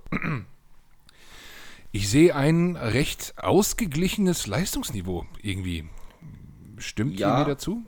ich 1.93 2.09
sehe 2.09 2.35
ein 2.35 2.77
recht 2.77 3.35
ausgeglichenes 3.37 4.47
Leistungsniveau 4.47 5.27
irgendwie. 5.43 5.89
Stimmt 6.79 7.19
ja, 7.19 7.35
ihr 7.35 7.39
mir 7.45 7.51
dazu? 7.51 7.85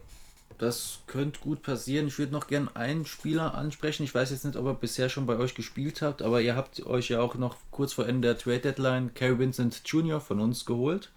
Das 0.59 1.01
könnte 1.07 1.41
gut 1.41 1.63
passieren. 1.63 2.07
Ich 2.07 2.19
würde 2.19 2.33
noch 2.33 2.47
gern 2.47 2.71
einen 2.75 3.05
Spieler 3.05 3.55
ansprechen. 3.55 4.05
Ich 4.05 4.15
weiß 4.15 4.31
jetzt 4.31 4.45
nicht, 4.45 4.57
ob 4.57 4.65
er 4.65 4.75
bisher 4.75 5.09
schon 5.09 5.27
bei 5.27 5.37
euch 5.37 5.55
gespielt 5.55 6.01
habt, 6.01 6.23
aber 6.23 6.41
ihr 6.41 6.57
habt 6.57 6.85
euch 6.87 7.11
ja 7.11 7.21
auch 7.21 7.35
noch 7.35 7.57
kurz 7.71 7.93
vor 7.93 8.07
Ende 8.07 8.29
der 8.29 8.39
Trade 8.39 8.61
Deadline 8.61 9.13
Kerry 9.13 9.39
Vincent 9.39 9.83
Jr. 9.85 10.21
von 10.21 10.41
uns 10.41 10.65
geholt. 10.65 11.11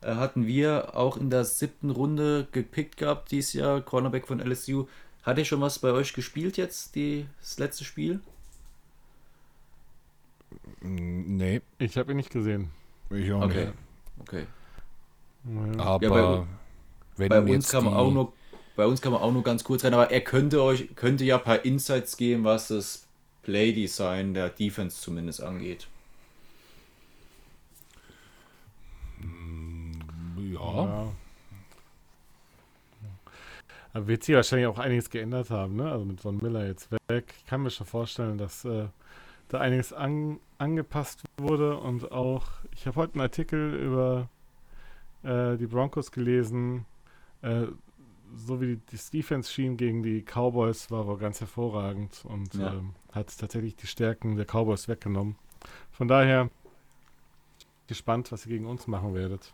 Äh, 0.00 0.14
hatten 0.14 0.46
wir 0.46 0.96
auch 0.96 1.16
in 1.16 1.28
der 1.28 1.44
siebten 1.44 1.90
Runde 1.90 2.48
gepickt 2.52 2.96
gehabt 2.96 3.30
dieses 3.32 3.52
Jahr, 3.52 3.82
Cornerback 3.82 4.26
von 4.26 4.40
LSU. 4.40 4.86
Hat 5.22 5.36
er 5.36 5.44
schon 5.44 5.60
was 5.60 5.78
bei 5.78 5.92
euch 5.92 6.14
gespielt 6.14 6.56
jetzt, 6.56 6.94
die, 6.94 7.26
das 7.40 7.58
letzte 7.58 7.84
Spiel? 7.84 8.20
Nee. 10.80 11.60
Ich 11.78 11.96
habe 11.98 12.12
ihn 12.12 12.16
nicht 12.16 12.30
gesehen. 12.30 12.70
Ich 13.10 13.32
auch 13.32 13.42
okay. 13.42 13.66
nicht. 13.66 13.74
Okay. 14.20 14.46
Aber 15.78 16.20
ja, 16.20 16.46
bei, 17.16 17.28
bei 17.28 17.40
uns 17.40 17.70
kann 17.70 17.84
man 17.84 17.94
auch 17.94 18.10
nur 18.10 18.32
bei 18.76 18.86
uns 18.86 19.02
kann 19.02 19.12
man 19.12 19.20
auch 19.20 19.32
nur 19.32 19.42
ganz 19.42 19.64
kurz 19.64 19.84
rein, 19.84 19.94
aber 19.94 20.10
er 20.10 20.20
könnte 20.20 20.62
euch 20.62 20.94
könnte 20.96 21.24
ja 21.24 21.38
ein 21.38 21.44
paar 21.44 21.64
Insights 21.64 22.16
geben, 22.16 22.44
was 22.44 22.68
das 22.68 23.06
Playdesign 23.42 24.34
der 24.34 24.48
Defense 24.48 25.00
zumindest 25.00 25.42
angeht. 25.42 25.86
Ja. 30.52 30.84
ja. 30.84 31.12
Aber 33.92 34.06
wird 34.06 34.22
sich 34.24 34.34
wahrscheinlich 34.34 34.68
auch 34.68 34.78
einiges 34.78 35.10
geändert 35.10 35.50
haben, 35.50 35.76
ne? 35.76 35.90
Also 35.90 36.04
mit 36.04 36.20
Von 36.20 36.38
Miller 36.38 36.66
jetzt 36.66 36.88
weg. 37.08 37.34
Ich 37.38 37.46
kann 37.46 37.62
mir 37.62 37.70
schon 37.70 37.86
vorstellen, 37.86 38.38
dass 38.38 38.64
äh, 38.64 38.86
da 39.48 39.58
einiges 39.58 39.92
an, 39.92 40.38
angepasst 40.60 41.22
wurde 41.38 41.78
und 41.78 42.12
auch, 42.12 42.46
ich 42.74 42.86
habe 42.86 42.96
heute 42.96 43.14
einen 43.14 43.22
Artikel 43.22 43.74
über 43.74 44.28
äh, 45.22 45.56
die 45.56 45.66
Broncos 45.66 46.12
gelesen, 46.12 46.84
äh, 47.42 47.66
so 48.36 48.60
wie 48.60 48.76
die, 48.76 48.80
die 48.92 49.18
Defense 49.18 49.50
schien 49.50 49.76
gegen 49.76 50.02
die 50.02 50.22
Cowboys 50.22 50.90
war 50.90 51.06
wohl 51.06 51.18
ganz 51.18 51.40
hervorragend 51.40 52.24
und 52.24 52.54
ja. 52.54 52.74
ähm, 52.74 52.94
hat 53.12 53.36
tatsächlich 53.36 53.74
die 53.76 53.86
Stärken 53.86 54.36
der 54.36 54.44
Cowboys 54.46 54.86
weggenommen. 54.86 55.36
Von 55.90 56.06
daher 56.08 56.50
gespannt, 57.88 58.30
was 58.30 58.46
ihr 58.46 58.52
gegen 58.52 58.66
uns 58.66 58.86
machen 58.86 59.14
werdet. 59.14 59.52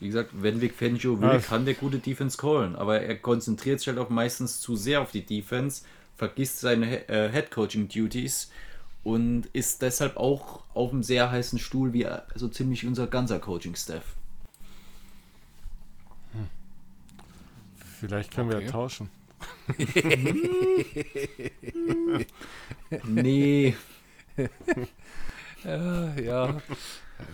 Wie 0.00 0.06
gesagt, 0.06 0.30
wenn 0.32 0.60
Vic 0.60 0.74
Fangio 0.74 1.20
will, 1.20 1.28
Ah. 1.28 1.38
kann 1.38 1.64
der 1.64 1.74
gute 1.74 1.98
Defense 1.98 2.36
callen, 2.38 2.76
aber 2.76 3.00
er 3.00 3.16
konzentriert 3.16 3.80
sich 3.80 3.88
halt 3.88 3.98
auch 3.98 4.10
meistens 4.10 4.60
zu 4.60 4.76
sehr 4.76 5.00
auf 5.00 5.10
die 5.10 5.24
Defense, 5.24 5.84
vergisst 6.16 6.60
seine 6.60 7.08
äh, 7.08 7.30
Head 7.30 7.50
Coaching 7.50 7.88
Duties 7.88 8.50
und 9.04 9.46
ist 9.52 9.82
deshalb 9.82 10.16
auch 10.16 10.64
auf 10.74 10.92
einem 10.92 11.02
sehr 11.02 11.30
heißen 11.30 11.58
Stuhl 11.58 11.92
wie 11.92 12.04
äh, 12.04 12.20
so 12.34 12.48
ziemlich 12.48 12.86
unser 12.86 13.06
ganzer 13.06 13.38
Coaching 13.38 13.76
Staff. 13.76 14.02
Vielleicht 18.00 18.32
können 18.34 18.48
wir 18.50 18.56
Okay. 18.56 18.66
ja 18.66 18.72
tauschen. 18.72 19.08
Nee, 23.04 23.74
Ja, 25.64 26.14
ja. 26.16 26.60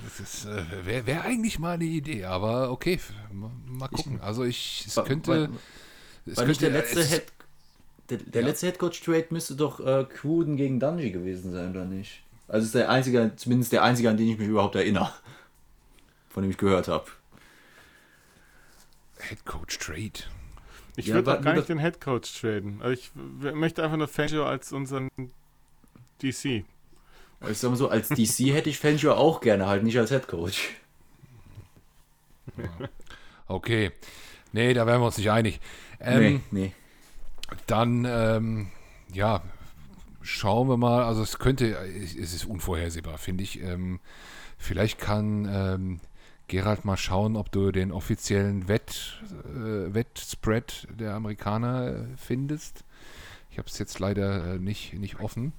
Das 0.04 0.20
ist, 0.20 0.44
äh, 0.44 0.86
wäre 0.86 1.06
wär 1.06 1.24
eigentlich 1.24 1.58
mal 1.58 1.72
eine 1.74 1.84
Idee, 1.84 2.24
aber 2.24 2.70
okay, 2.70 3.00
mal, 3.32 3.88
gucken. 3.88 4.20
Also 4.20 4.44
ich, 4.44 4.84
es 4.86 4.94
könnte, 5.04 5.50
wa- 5.50 5.56
es 6.26 6.36
War 6.36 6.44
nicht 6.46 6.60
könnte, 6.60 6.72
der 6.72 6.82
letzte 6.82 7.00
es- 7.00 7.10
Head 7.10 7.24
der, 8.10 8.18
der 8.18 8.42
Ja. 8.42 8.48
letzte 8.48 8.66
Headcoach-Trade 8.66 9.26
müsste 9.30 9.54
doch 9.56 9.80
äh, 9.80 10.04
Cruden 10.04 10.56
gegen 10.56 10.80
Dungy 10.80 11.10
gewesen 11.10 11.52
sein, 11.52 11.70
oder 11.70 11.84
nicht? 11.84 12.22
Also 12.48 12.66
ist 12.66 12.74
der 12.74 12.90
einzige, 12.90 13.32
zumindest 13.36 13.72
der 13.72 13.82
einzige, 13.82 14.10
an 14.10 14.16
den 14.16 14.28
ich 14.28 14.38
mich 14.38 14.48
überhaupt 14.48 14.74
erinnere. 14.74 15.12
Von 16.28 16.42
dem 16.42 16.50
ich 16.50 16.58
gehört 16.58 16.88
habe. 16.88 17.06
Head 19.20 19.44
Coach 19.44 19.78
Trade. 19.78 20.12
Ich 20.96 21.06
Ja, 21.06 21.14
würde 21.16 21.38
auch 21.38 21.42
gar 21.42 21.54
nicht 21.54 21.68
den 21.68 21.78
Head 21.78 22.00
Coach 22.00 22.40
traden. 22.40 22.80
Also 22.82 22.92
ich 23.00 23.10
möchte 23.54 23.82
einfach 23.82 23.96
nur 23.96 24.08
Fangio 24.08 24.44
als 24.44 24.72
unseren 24.72 25.08
DC. 26.22 26.64
Ich 27.48 27.58
sag 27.58 27.70
mal 27.70 27.76
so, 27.76 27.88
als 27.88 28.08
DC 28.08 28.52
hätte 28.52 28.68
ich 28.70 28.78
Fangio 28.78 29.14
auch 29.14 29.40
gerne, 29.40 29.66
halt 29.66 29.82
nicht 29.82 29.98
als 29.98 30.10
Headcoach. 30.10 30.70
Okay. 33.46 33.92
Nee, 34.52 34.74
da 34.74 34.86
wären 34.86 35.00
wir 35.00 35.06
uns 35.06 35.18
nicht 35.18 35.30
einig. 35.30 35.60
Ähm, 36.00 36.20
nee, 36.20 36.40
nee. 36.50 36.72
Dann, 37.66 38.06
ähm, 38.08 38.68
ja, 39.12 39.42
schauen 40.22 40.68
wir 40.68 40.76
mal. 40.76 41.04
Also 41.04 41.22
es 41.22 41.38
könnte, 41.38 41.76
es 41.76 42.34
ist 42.34 42.44
unvorhersehbar, 42.44 43.18
finde 43.18 43.44
ich. 43.44 43.62
Ähm, 43.62 44.00
vielleicht 44.58 44.98
kann 44.98 45.48
ähm, 45.50 46.00
Gerald 46.48 46.84
mal 46.84 46.96
schauen, 46.96 47.36
ob 47.36 47.52
du 47.52 47.70
den 47.70 47.92
offiziellen 47.92 48.68
Wett, 48.68 49.22
äh, 49.44 49.94
Wettspread 49.94 50.88
der 50.98 51.14
Amerikaner 51.14 52.06
findest. 52.16 52.84
Ich 53.50 53.58
habe 53.58 53.68
es 53.68 53.78
jetzt 53.78 53.98
leider 53.98 54.54
äh, 54.54 54.58
nicht, 54.58 54.94
nicht 54.94 55.20
offen. 55.20 55.52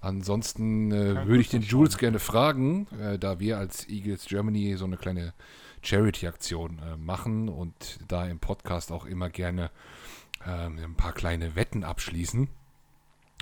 Ansonsten 0.00 0.92
äh, 0.92 1.26
würde 1.26 1.40
ich 1.40 1.48
den 1.48 1.62
Jules 1.62 1.94
schauen. 1.94 2.00
gerne 2.00 2.18
fragen, 2.18 2.86
äh, 3.00 3.18
da 3.18 3.40
wir 3.40 3.58
als 3.58 3.88
Eagles 3.88 4.26
Germany 4.26 4.76
so 4.76 4.84
eine 4.84 4.96
kleine 4.96 5.32
Charity-Aktion 5.82 6.78
äh, 6.78 6.96
machen 6.96 7.48
und 7.48 7.98
da 8.06 8.26
im 8.26 8.38
Podcast 8.38 8.92
auch 8.92 9.06
immer 9.06 9.30
gerne 9.30 9.70
ähm, 10.48 10.78
ein 10.78 10.94
paar 10.94 11.12
kleine 11.12 11.54
Wetten 11.54 11.84
abschließen. 11.84 12.48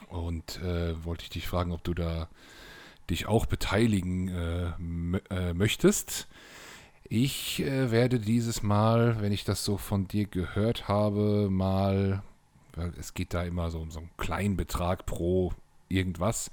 Und 0.09 0.61
äh, 0.63 1.05
wollte 1.05 1.25
ich 1.25 1.31
dich 1.31 1.49
fragen, 1.49 1.73
ob 1.73 1.83
du 1.85 1.95
da 1.95 2.29
dich 3.09 3.27
auch 3.27 3.47
beteiligen 3.47 4.29
äh, 4.29 4.73
äh, 5.31 5.55
möchtest. 5.55 6.29
Ich 7.09 7.63
äh, 7.63 7.91
werde 7.91 8.19
dieses 8.19 8.63
Mal, 8.63 9.21
wenn 9.21 9.33
ich 9.33 9.45
das 9.45 9.65
so 9.65 9.77
von 9.79 10.09
dir 10.09 10.27
gehört 10.27 10.89
habe, 10.89 11.49
mal, 11.51 12.23
weil 12.75 12.93
es 12.99 13.15
geht 13.15 13.33
da 13.33 13.45
immer 13.45 13.71
so 13.71 13.79
um 13.79 13.91
so 13.91 14.01
einen 14.01 14.11
kleinen 14.17 14.57
Betrag 14.57 15.07
pro 15.07 15.53
irgendwas. 15.89 16.51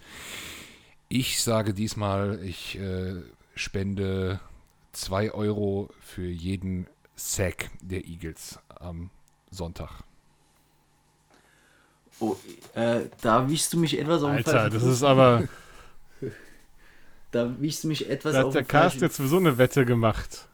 Ich 1.09 1.41
sage 1.41 1.73
diesmal, 1.73 2.39
ich 2.43 2.77
äh, 2.77 3.15
spende 3.55 4.39
2 4.93 5.31
Euro 5.31 5.89
für 5.99 6.27
jeden 6.27 6.87
Sack 7.15 7.71
der 7.81 8.05
Eagles 8.05 8.59
am 8.69 9.09
Sonntag. 9.49 10.03
Oh, 12.23 12.37
äh, 12.75 13.01
da 13.21 13.49
wischst 13.49 13.73
du 13.73 13.79
mich 13.79 13.99
etwas 13.99 14.23
auf 14.23 14.29
den 14.29 14.37
Alter, 14.37 14.69
das 14.69 14.83
ist 14.83 15.03
aber. 15.03 15.43
Da 17.31 17.59
wischst 17.59 17.83
du 17.83 17.87
mich 17.87 18.09
etwas 18.09 18.33
Da 18.33 18.41
auf 18.43 18.47
hat 18.47 18.53
der 18.55 18.61
den 18.61 18.67
Carsten 18.67 18.99
falschen 18.99 19.03
jetzt 19.05 19.17
sowieso 19.17 19.37
eine 19.37 19.57
Wette 19.57 19.85
gemacht. 19.85 20.47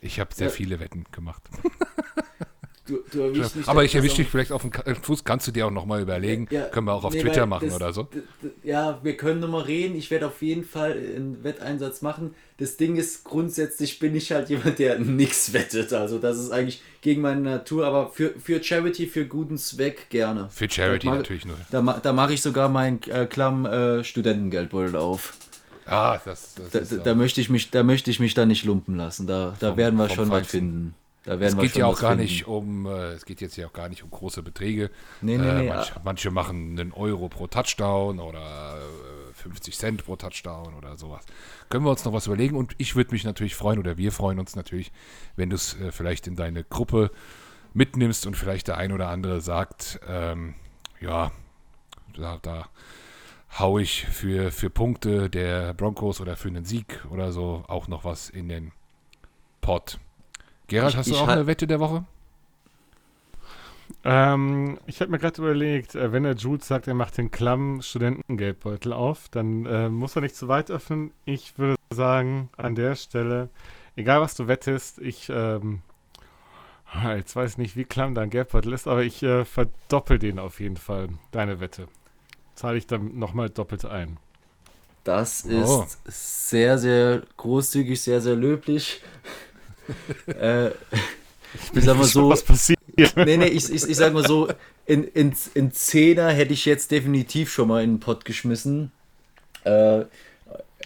Ich 0.00 0.20
habe 0.20 0.34
sehr 0.34 0.48
Ja. 0.48 0.52
viele 0.52 0.78
Wetten 0.80 1.04
gemacht. 1.12 1.42
Du, 2.86 2.98
du 3.10 3.20
erwischst 3.20 3.56
mich 3.56 3.66
Aber 3.68 3.82
ich 3.82 3.94
erwische 3.94 4.16
dich 4.16 4.28
vielleicht 4.28 4.52
auf 4.52 4.60
den 4.60 4.70
Ka- 4.70 4.84
Fuß. 5.00 5.24
Kannst 5.24 5.46
du 5.46 5.52
dir 5.52 5.66
auch 5.66 5.70
nochmal 5.70 6.02
überlegen. 6.02 6.46
Ja, 6.50 6.66
Können 6.66 6.86
wir 6.86 6.92
auch 6.92 7.04
auf 7.04 7.14
nee, 7.14 7.22
Twitter 7.22 7.46
machen 7.46 7.68
das- 7.68 7.76
oder 7.76 7.92
so. 7.94 8.08
Ja, 8.62 9.00
wir 9.02 9.16
können 9.16 9.40
nochmal 9.40 9.62
reden. 9.62 9.96
Ich 9.96 10.10
werde 10.10 10.26
auf 10.26 10.42
jeden 10.42 10.64
Fall 10.64 10.92
einen 10.92 11.42
Wetteinsatz 11.44 12.02
machen. 12.02 12.34
Das 12.58 12.76
Ding 12.76 12.96
ist, 12.96 13.24
grundsätzlich 13.24 13.98
bin 13.98 14.14
ich 14.14 14.30
halt 14.32 14.50
jemand, 14.50 14.78
der 14.78 14.98
nichts 15.00 15.52
wettet. 15.54 15.94
Also 15.94 16.18
das 16.18 16.38
ist 16.38 16.50
eigentlich 16.50 16.82
gegen 17.00 17.22
meine 17.22 17.40
Natur, 17.40 17.86
aber 17.86 18.10
für, 18.10 18.34
für 18.38 18.62
Charity, 18.62 19.06
für 19.06 19.24
guten 19.26 19.56
Zweck 19.56 20.10
gerne. 20.10 20.48
Für 20.50 20.68
Charity 20.68 21.06
mach- 21.06 21.16
natürlich 21.16 21.46
nur. 21.46 21.56
Da, 21.70 21.80
da 22.02 22.12
mache 22.12 22.34
ich 22.34 22.42
sogar 22.42 22.68
meinen 22.68 23.00
äh, 23.04 23.24
klamm 23.26 23.64
äh, 23.64 24.04
Studentengeldbeutel 24.04 24.96
auf. 24.96 25.32
Ah, 25.86 26.18
das, 26.24 26.54
das 26.54 26.70
Da, 26.70 26.78
ist 26.80 26.92
da, 26.92 26.96
da 26.98 27.14
möchte 27.14 27.40
ich 27.40 27.48
mich, 27.50 27.70
da 27.70 27.82
möchte 27.82 28.10
ich 28.10 28.20
mich 28.20 28.34
da 28.34 28.44
nicht 28.46 28.64
lumpen 28.64 28.96
lassen. 28.96 29.26
Da, 29.26 29.54
da 29.58 29.68
Vom- 29.70 29.76
werden 29.78 29.96
wir 29.98 30.08
schon 30.10 30.28
was 30.30 30.38
Feinsten. 30.48 30.58
finden. 30.58 30.94
Da 31.24 31.34
es 31.34 31.40
werden 31.40 31.56
wir 31.56 31.64
geht 31.64 31.76
ja 31.76 31.86
auch 31.86 31.98
gar 31.98 32.10
finden. 32.10 32.24
nicht 32.24 32.46
um, 32.46 32.86
äh, 32.86 33.12
es 33.12 33.24
geht 33.24 33.40
jetzt 33.40 33.56
ja 33.56 33.66
auch 33.66 33.72
gar 33.72 33.88
nicht 33.88 34.02
um 34.02 34.10
große 34.10 34.42
Beträge. 34.42 34.90
Nee, 35.22 35.38
nee, 35.38 35.48
äh, 35.48 35.62
nee. 35.62 35.68
manche, 35.68 35.94
manche 36.04 36.30
machen 36.30 36.78
einen 36.78 36.92
Euro 36.92 37.28
pro 37.28 37.46
Touchdown 37.46 38.20
oder 38.20 38.76
äh, 38.76 39.32
50 39.34 39.76
Cent 39.76 40.04
pro 40.04 40.16
Touchdown 40.16 40.74
oder 40.74 40.96
sowas. 40.98 41.24
Können 41.70 41.84
wir 41.84 41.90
uns 41.90 42.04
noch 42.04 42.12
was 42.12 42.26
überlegen 42.26 42.56
und 42.56 42.74
ich 42.76 42.94
würde 42.94 43.12
mich 43.12 43.24
natürlich 43.24 43.54
freuen 43.54 43.78
oder 43.78 43.96
wir 43.96 44.12
freuen 44.12 44.38
uns 44.38 44.54
natürlich, 44.54 44.92
wenn 45.34 45.48
du 45.48 45.56
es 45.56 45.80
äh, 45.80 45.92
vielleicht 45.92 46.26
in 46.26 46.36
deine 46.36 46.62
Gruppe 46.62 47.10
mitnimmst 47.72 48.26
und 48.26 48.36
vielleicht 48.36 48.68
der 48.68 48.76
ein 48.76 48.92
oder 48.92 49.08
andere 49.08 49.40
sagt, 49.40 50.00
ähm, 50.06 50.54
ja, 51.00 51.32
da, 52.16 52.38
da 52.42 52.68
hau 53.58 53.78
ich 53.78 54.04
für, 54.06 54.52
für 54.52 54.68
Punkte 54.68 55.30
der 55.30 55.72
Broncos 55.74 56.20
oder 56.20 56.36
für 56.36 56.48
einen 56.48 56.64
Sieg 56.64 57.04
oder 57.10 57.32
so 57.32 57.64
auch 57.66 57.88
noch 57.88 58.04
was 58.04 58.28
in 58.28 58.48
den 58.48 58.72
Pot. 59.60 59.98
Gerald, 60.74 60.92
Ich- 60.92 60.98
hast 60.98 61.10
du 61.10 61.16
auch 61.16 61.28
eine 61.28 61.46
Wette 61.46 61.66
der 61.66 61.80
Woche? 61.80 62.04
Ähm, 64.02 64.78
ich 64.86 65.00
habe 65.00 65.10
mir 65.10 65.18
gerade 65.18 65.40
überlegt, 65.40 65.94
äh, 65.94 66.12
wenn 66.12 66.24
der 66.24 66.34
Jules 66.34 66.66
sagt, 66.66 66.88
er 66.88 66.94
macht 66.94 67.16
den 67.16 67.30
klammen 67.30 67.82
Studentengeldbeutel 67.82 68.92
auf, 68.92 69.28
dann 69.30 69.66
äh, 69.66 69.88
muss 69.88 70.16
er 70.16 70.22
nicht 70.22 70.36
zu 70.36 70.48
weit 70.48 70.70
öffnen. 70.70 71.12
Ich 71.24 71.58
würde 71.58 71.76
sagen, 71.90 72.50
an 72.56 72.74
der 72.74 72.96
Stelle, 72.96 73.48
egal 73.96 74.20
was 74.20 74.34
du 74.34 74.46
wettest, 74.46 74.98
ich, 74.98 75.28
ähm, 75.30 75.80
ah, 76.92 77.14
jetzt 77.14 77.34
weiß 77.36 77.52
ich 77.52 77.58
nicht, 77.58 77.76
wie 77.76 77.84
klamm 77.84 78.14
dein 78.14 78.30
Geldbeutel 78.30 78.72
ist, 78.72 78.86
aber 78.88 79.02
ich 79.04 79.22
äh, 79.22 79.44
verdoppel 79.44 80.18
den 80.18 80.38
auf 80.38 80.60
jeden 80.60 80.76
Fall, 80.76 81.08
deine 81.30 81.60
Wette. 81.60 81.86
Zahle 82.54 82.78
ich 82.78 82.86
dann 82.86 83.18
nochmal 83.18 83.48
doppelt 83.50 83.84
ein. 83.84 84.18
Das 85.02 85.42
ist 85.42 85.68
Oh. 85.68 85.86
sehr, 86.06 86.78
sehr 86.78 87.22
großzügig, 87.36 88.00
sehr, 88.00 88.20
sehr 88.22 88.36
löblich. 88.36 89.02
Äh, 90.26 90.68
ich 91.74 91.84
sag 91.84 91.96
mal 91.96 92.04
so, 92.04 92.30
Was 92.30 92.42
passiert? 92.42 92.78
nee, 92.96 93.36
nee, 93.36 93.46
ich, 93.46 93.70
ich, 93.72 93.88
ich 93.88 93.96
sag 93.96 94.12
mal 94.12 94.26
so, 94.26 94.48
in, 94.86 95.04
in, 95.04 95.34
in 95.54 95.72
Zehner 95.72 96.30
hätte 96.30 96.52
ich 96.52 96.64
jetzt 96.64 96.90
definitiv 96.90 97.52
schon 97.52 97.68
mal 97.68 97.82
in 97.82 97.94
den 97.94 98.00
Pott 98.00 98.24
geschmissen. 98.24 98.92
Äh, 99.64 100.04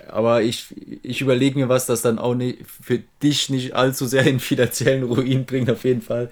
aber 0.09 0.43
ich, 0.43 0.75
ich 1.03 1.21
überlege 1.21 1.59
mir 1.59 1.69
was, 1.69 1.87
das 1.87 2.03
dann 2.03 2.19
auch 2.19 2.35
nicht, 2.35 2.59
für 2.67 3.01
dich 3.23 3.51
nicht 3.51 3.75
allzu 3.75 4.07
sehr 4.07 4.27
in 4.27 4.41
finanziellen 4.41 5.03
Ruin 5.03 5.45
bringt, 5.45 5.71
auf 5.71 5.85
jeden 5.85 6.03
Fall. 6.03 6.31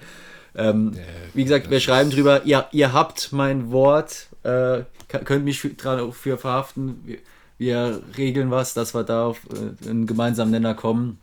Ähm, 0.55 0.93
Äh, 0.95 1.01
wie 1.33 1.43
gesagt, 1.43 1.69
wir 1.69 1.79
schreiben 1.79 2.09
drüber, 2.09 2.43
ihr, 2.45 2.67
ihr 2.71 2.93
habt 2.93 3.31
mein 3.31 3.71
Wort, 3.71 4.27
äh, 4.43 4.81
könnt 5.07 5.45
mich 5.45 5.59
für, 5.59 5.69
dran 5.69 6.11
für 6.13 6.37
verhaften. 6.37 7.01
Wir, 7.05 7.17
wir 7.59 8.01
regeln 8.17 8.51
was, 8.51 8.73
dass 8.73 8.93
wir 8.93 9.03
da 9.03 9.25
auf 9.27 9.39
äh, 9.51 9.89
einen 9.89 10.07
gemeinsamen 10.07 10.51
Nenner 10.51 10.73
kommen. 10.73 11.19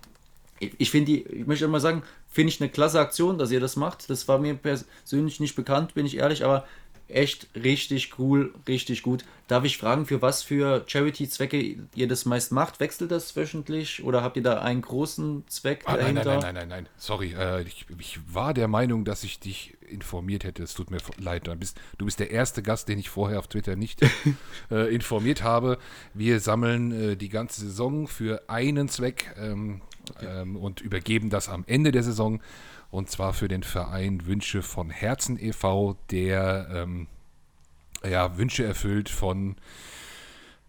Ich, 0.79 0.91
finde 0.91 1.13
die, 1.13 1.23
ich 1.23 1.47
möchte 1.47 1.67
mal 1.69 1.81
sagen, 1.81 2.03
finde 2.29 2.51
ich 2.53 2.61
eine 2.61 2.71
klasse 2.71 3.01
Aktion, 3.01 3.39
dass 3.39 3.51
ihr 3.51 3.61
das 3.61 3.77
macht. 3.77 4.09
Das 4.11 4.29
war 4.29 4.39
mir 4.39 4.55
persönlich 4.55 5.41
nicht 5.41 5.57
bekannt, 5.57 5.95
bin 5.95 6.07
ich 6.07 6.17
ehrlich, 6.17 6.45
aber 6.45 6.67
echt 7.09 7.49
richtig 7.55 8.19
cool, 8.19 8.55
richtig 8.67 9.03
gut. 9.03 9.25
Darf 9.47 9.65
ich 9.65 9.77
fragen, 9.77 10.07
für 10.07 10.23
was 10.23 10.43
für 10.43 10.85
Charity-Zwecke 10.87 11.77
ihr 11.95 12.09
das 12.09 12.25
meist 12.25 12.51
macht? 12.51 12.81
Wechselt 12.81 13.11
das 13.11 13.37
wöchentlich 13.37 14.03
oder 14.03 14.23
habt 14.23 14.39
ihr 14.39 14.43
da 14.43 14.63
einen 14.63 14.81
großen 14.81 15.45
Zweck 15.49 15.83
Ah, 15.85 15.97
nein, 15.97 16.15
dahinter? 16.15 16.25
nein, 16.25 16.41
nein, 16.41 16.55
nein, 16.55 16.55
nein, 16.55 16.69
nein. 16.85 16.89
Sorry, 16.97 17.35
äh, 17.39 17.63
ich, 17.63 17.85
ich 17.99 18.19
war 18.33 18.55
der 18.55 18.69
Meinung, 18.69 19.05
dass 19.05 19.23
ich 19.23 19.39
dich 19.39 19.77
informiert 19.87 20.45
hätte. 20.45 20.63
Es 20.63 20.73
tut 20.73 20.91
mir 20.91 20.97
leid. 21.19 21.47
Du 21.47 21.55
bist, 21.57 21.79
du 21.99 22.07
bist 22.07 22.21
der 22.21 22.31
erste 22.31 22.63
Gast, 22.63 22.89
den 22.89 22.99
ich 22.99 23.11
vorher 23.11 23.39
auf 23.39 23.49
Twitter 23.49 23.77
nicht 23.77 24.01
äh, 24.71 24.93
informiert 24.95 25.43
habe. 25.43 25.79
Wir 26.15 26.41
sammeln 26.41 27.13
äh, 27.13 27.17
die 27.17 27.29
ganze 27.29 27.61
Saison 27.61 28.09
für 28.09 28.43
einen 28.49 28.89
Zweck 28.89 29.35
ähm, 29.39 29.83
ähm, 30.23 30.57
und 30.57 30.81
übergeben 30.81 31.31
das 31.31 31.49
am 31.49 31.65
Ende 31.67 31.93
der 31.93 32.03
Saison. 32.03 32.41
Und 32.91 33.11
zwar 33.11 33.33
für 33.33 33.49
den 33.49 33.63
Verein 33.63 34.27
Wünsche 34.27 34.63
von 34.63 34.91
Herzen 34.91 35.39
e.V., 35.39 35.97
der 36.11 36.69
ähm, 36.73 37.07
ja, 38.09 38.37
Wünsche 38.37 38.65
erfüllt 38.65 39.09
von 39.09 39.57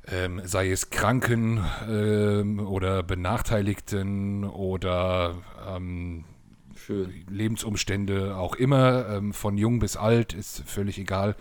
ähm, 0.07 0.41
sei 0.43 0.69
es 0.69 0.89
Kranken 0.89 1.63
ähm, 1.89 2.59
oder 2.59 3.03
Benachteiligten 3.03 4.43
oder 4.43 5.35
ähm. 5.67 6.25
Lebensumstände 7.29 8.35
auch 8.35 8.55
immer, 8.55 9.07
ähm, 9.09 9.33
von 9.33 9.57
jung 9.57 9.79
bis 9.79 9.97
alt, 9.97 10.33
ist 10.33 10.61
völlig 10.67 10.99
egal. 10.99 11.35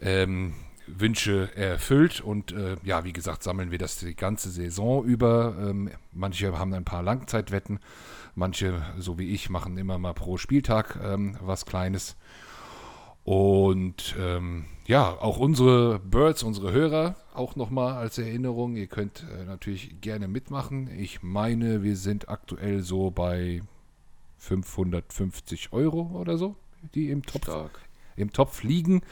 Ähm, 0.00 0.54
Wünsche 0.86 1.54
erfüllt 1.56 2.20
und 2.20 2.52
äh, 2.52 2.76
ja, 2.84 3.04
wie 3.04 3.12
gesagt, 3.12 3.42
sammeln 3.42 3.70
wir 3.70 3.78
das 3.78 3.98
die 3.98 4.14
ganze 4.14 4.50
Saison 4.50 5.04
über. 5.04 5.56
Ähm, 5.58 5.90
manche 6.12 6.56
haben 6.58 6.72
ein 6.72 6.84
paar 6.84 7.02
Langzeitwetten, 7.02 7.80
manche, 8.34 8.82
so 8.98 9.18
wie 9.18 9.30
ich, 9.30 9.50
machen 9.50 9.78
immer 9.78 9.98
mal 9.98 10.14
pro 10.14 10.36
Spieltag 10.36 10.98
ähm, 11.02 11.36
was 11.40 11.66
Kleines. 11.66 12.16
Und 13.24 14.14
ähm, 14.20 14.66
ja, 14.86 15.10
auch 15.10 15.38
unsere 15.38 15.98
Birds, 15.98 16.44
unsere 16.44 16.70
Hörer, 16.70 17.16
auch 17.34 17.56
nochmal 17.56 17.94
als 17.94 18.18
Erinnerung, 18.18 18.76
ihr 18.76 18.86
könnt 18.86 19.24
äh, 19.24 19.44
natürlich 19.44 20.00
gerne 20.00 20.28
mitmachen. 20.28 20.88
Ich 20.96 21.24
meine, 21.24 21.82
wir 21.82 21.96
sind 21.96 22.28
aktuell 22.28 22.82
so 22.82 23.10
bei 23.10 23.62
550 24.38 25.72
Euro 25.72 26.12
oder 26.14 26.38
so, 26.38 26.54
die 26.94 27.10
im 27.10 27.24
Topf, 27.24 27.44
Stark. 27.44 27.80
im 28.14 28.32
Topf 28.32 28.62
liegen. 28.62 29.02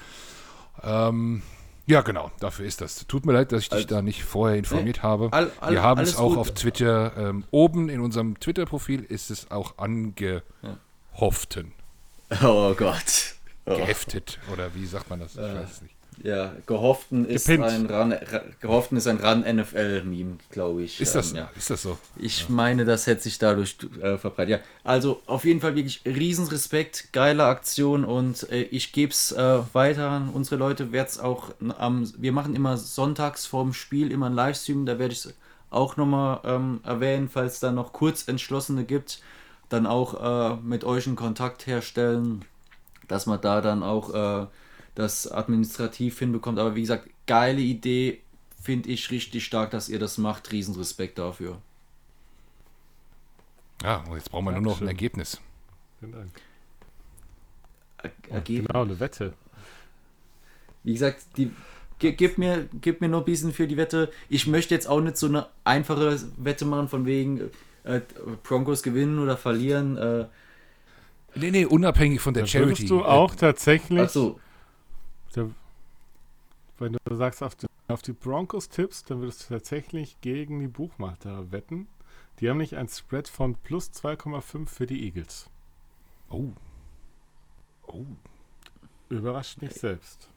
Ähm, 0.81 1.43
ja, 1.87 2.01
genau, 2.03 2.31
dafür 2.41 2.67
ist 2.67 2.81
das. 2.81 3.07
Tut 3.07 3.27
mir 3.27 3.33
leid, 3.33 3.53
dass 3.53 3.63
ich 3.63 3.69
dich 3.69 3.77
Also- 3.85 3.89
da 3.89 4.03
nicht 4.03 4.25
vorher 4.25 4.57
informiert 4.57 5.03
habe. 5.03 5.29
All, 5.33 5.51
all, 5.61 5.73
Wir 5.73 5.83
haben 5.83 6.01
es 6.01 6.17
auch 6.17 6.31
gut. 6.31 6.39
auf 6.39 6.51
Twitter. 6.55 7.13
Ähm, 7.17 7.45
oben 7.51 7.89
in 7.89 8.01
unserem 8.01 8.39
Twitter-Profil 8.41 9.03
ist 9.05 9.31
es 9.31 9.51
auch 9.51 9.79
angehofften. 9.79 11.73
Oh 12.43 12.75
Gott. 12.75 13.35
Oh. 13.67 13.77
Geheftet. 13.77 14.39
Oder 14.53 14.75
wie 14.75 14.87
sagt 14.87 15.09
man 15.11 15.21
das? 15.21 15.35
Ich 15.37 15.41
Äh, 15.41 15.55
weiß 15.63 15.71
es 15.73 15.83
nicht. 15.83 15.95
Ja, 16.23 16.53
gehofften 16.67 17.25
ist 17.27 17.47
Gepinnt. 17.47 17.65
ein 17.65 17.87
Ran, 17.87 18.13
Ra, 18.13 18.41
gehofften 18.61 18.97
ist 18.97 19.07
ein 19.07 19.17
Ran 19.19 19.41
NFL 19.41 20.05
Meme, 20.05 20.37
glaube 20.51 20.83
ich. 20.83 21.01
Ist 21.01 21.15
das, 21.15 21.33
Ähm, 21.33 21.39
ja. 21.39 21.51
ist 21.57 21.71
das 21.71 21.83
so? 21.83 21.99
Ich 22.17 22.49
meine, 22.49 22.85
das 22.85 23.07
hätte 23.07 23.23
sich 23.23 23.39
dadurch 23.39 23.77
äh, 24.01 24.17
verbreitet. 24.17 24.61
Ja, 24.61 24.67
also 24.85 25.21
auf 25.27 25.45
jeden 25.45 25.61
Fall 25.61 25.75
wirklich 25.75 26.03
Riesenrespekt, 26.07 27.13
geile 27.13 27.45
Aktion 27.45 28.05
und 28.05 28.49
äh, 28.51 28.63
ich 28.63 28.93
gebe 28.93 29.13
es 29.13 29.33
äh, 29.33 29.59
weiter 29.73 30.09
an 30.11 30.29
unsere 30.31 30.57
Leute. 30.57 30.93
Werd's 30.93 31.19
auch 31.19 31.51
am, 31.79 32.11
wir 32.17 32.33
machen 32.33 32.55
immer 32.55 32.77
sonntags 32.77 33.47
vorm 33.47 33.73
Spiel 33.73 34.13
immer 34.13 34.27
einen 34.27 34.35
Livestream, 34.37 34.87
da 34.87 34.99
werde 34.99 35.13
ich 35.13 35.25
es 35.27 35.35
auch 35.71 35.97
nochmal 35.97 36.41
ähm, 36.45 36.81
erwähnen, 36.85 37.29
falls 37.29 37.59
da 37.61 37.73
noch 37.73 37.93
Kurzentschlossene 37.93 38.85
gibt, 38.85 39.21
dann 39.69 39.87
auch 39.87 40.55
äh, 40.55 40.57
mit 40.63 40.85
euch 40.85 41.07
einen 41.07 41.17
Kontakt 41.17 41.67
herstellen, 41.67 42.45
dass 43.09 43.27
man 43.27 43.41
da 43.41 43.61
dann 43.61 43.83
auch 43.83 44.15
äh, 44.15 44.47
das 44.95 45.31
administrativ 45.31 46.19
hinbekommt. 46.19 46.59
Aber 46.59 46.75
wie 46.77 46.81
gesagt, 46.83 47.09
geile 47.27 47.61
Idee, 47.61 48.21
finde 48.63 48.89
ich 48.91 49.11
richtig 49.11 49.45
stark, 49.45 49.71
dass 49.71 49.89
ihr 49.89 49.99
das 49.99 50.19
macht. 50.19 50.53
Riesenrespekt 50.53 51.19
dafür. 51.19 51.61
Ja, 53.83 54.05
und 54.09 54.17
jetzt 54.17 54.31
brauchen 54.31 54.47
wir 54.47 54.53
nur 54.53 54.61
noch 54.63 54.81
ein. 54.81 54.87
Ergebnis. 54.89 55.41
Vielen 56.01 56.13
Dank. 56.13 56.31
Er- 57.99 58.35
Ergebnis. 58.35 58.67
Genau, 58.69 58.83
eine 58.83 59.01
Wette. 59.01 59.35
Wie 60.83 60.93
gesagt, 60.93 61.23
die, 61.37 61.51
gi- 61.99 62.13
gib, 62.13 62.39
mir, 62.39 62.69
gib 62.81 63.01
mir 63.01 63.09
nur 63.09 63.21
ein 63.21 63.25
bisschen 63.25 63.53
für 63.53 63.67
die 63.67 63.77
Wette. 63.77 64.11
Ich 64.29 64.47
möchte 64.47 64.75
jetzt 64.75 64.87
auch 64.87 65.01
nicht 65.01 65.17
so 65.17 65.27
eine 65.27 65.49
einfache 65.65 66.19
Wette 66.37 66.65
machen, 66.67 66.89
von 66.89 67.07
wegen 67.07 67.51
äh, 67.85 68.01
Broncos 68.43 68.83
gewinnen 68.83 69.19
oder 69.19 69.37
verlieren. 69.37 69.97
Äh, 69.97 70.27
Nee, 71.37 71.51
nee, 71.51 71.65
unabhängig 71.65 72.21
von 72.21 72.33
der 72.33 72.45
Da 72.45 72.47
Charity. 72.47 72.69
würdest 72.71 72.91
du 72.91 73.01
Äh, 73.01 73.05
auch 73.07 73.35
tatsächlich, 73.35 73.99
achso, 74.01 74.39
der, 75.37 75.51
wenn 76.79 76.97
du 77.05 77.15
sagst, 77.15 77.43
auf 77.43 77.55
die, 77.55 77.67
auf 77.89 78.03
die 78.03 78.13
Broncos 78.13 78.69
tippst, 78.69 79.11
dann 79.11 79.21
würdest 79.21 79.45
du 79.45 79.55
tatsächlich 79.55 80.21
gegen 80.21 80.61
die 80.61 80.69
Buchmacher 80.69 81.51
wetten. 81.53 81.89
Die 82.41 82.51
haben 82.51 82.59
nicht 82.59 82.77
ein 82.77 82.89
Spread 82.89 83.29
von 83.29 83.55
plus 83.57 83.91
2,5 83.93 84.67
für 84.67 84.87
die 84.87 85.05
Eagles. 85.05 85.49
Oh. 86.31 86.49
Oh. 87.87 88.05
Überrascht 89.09 89.61
mich 89.63 89.73
selbst. 89.73 90.29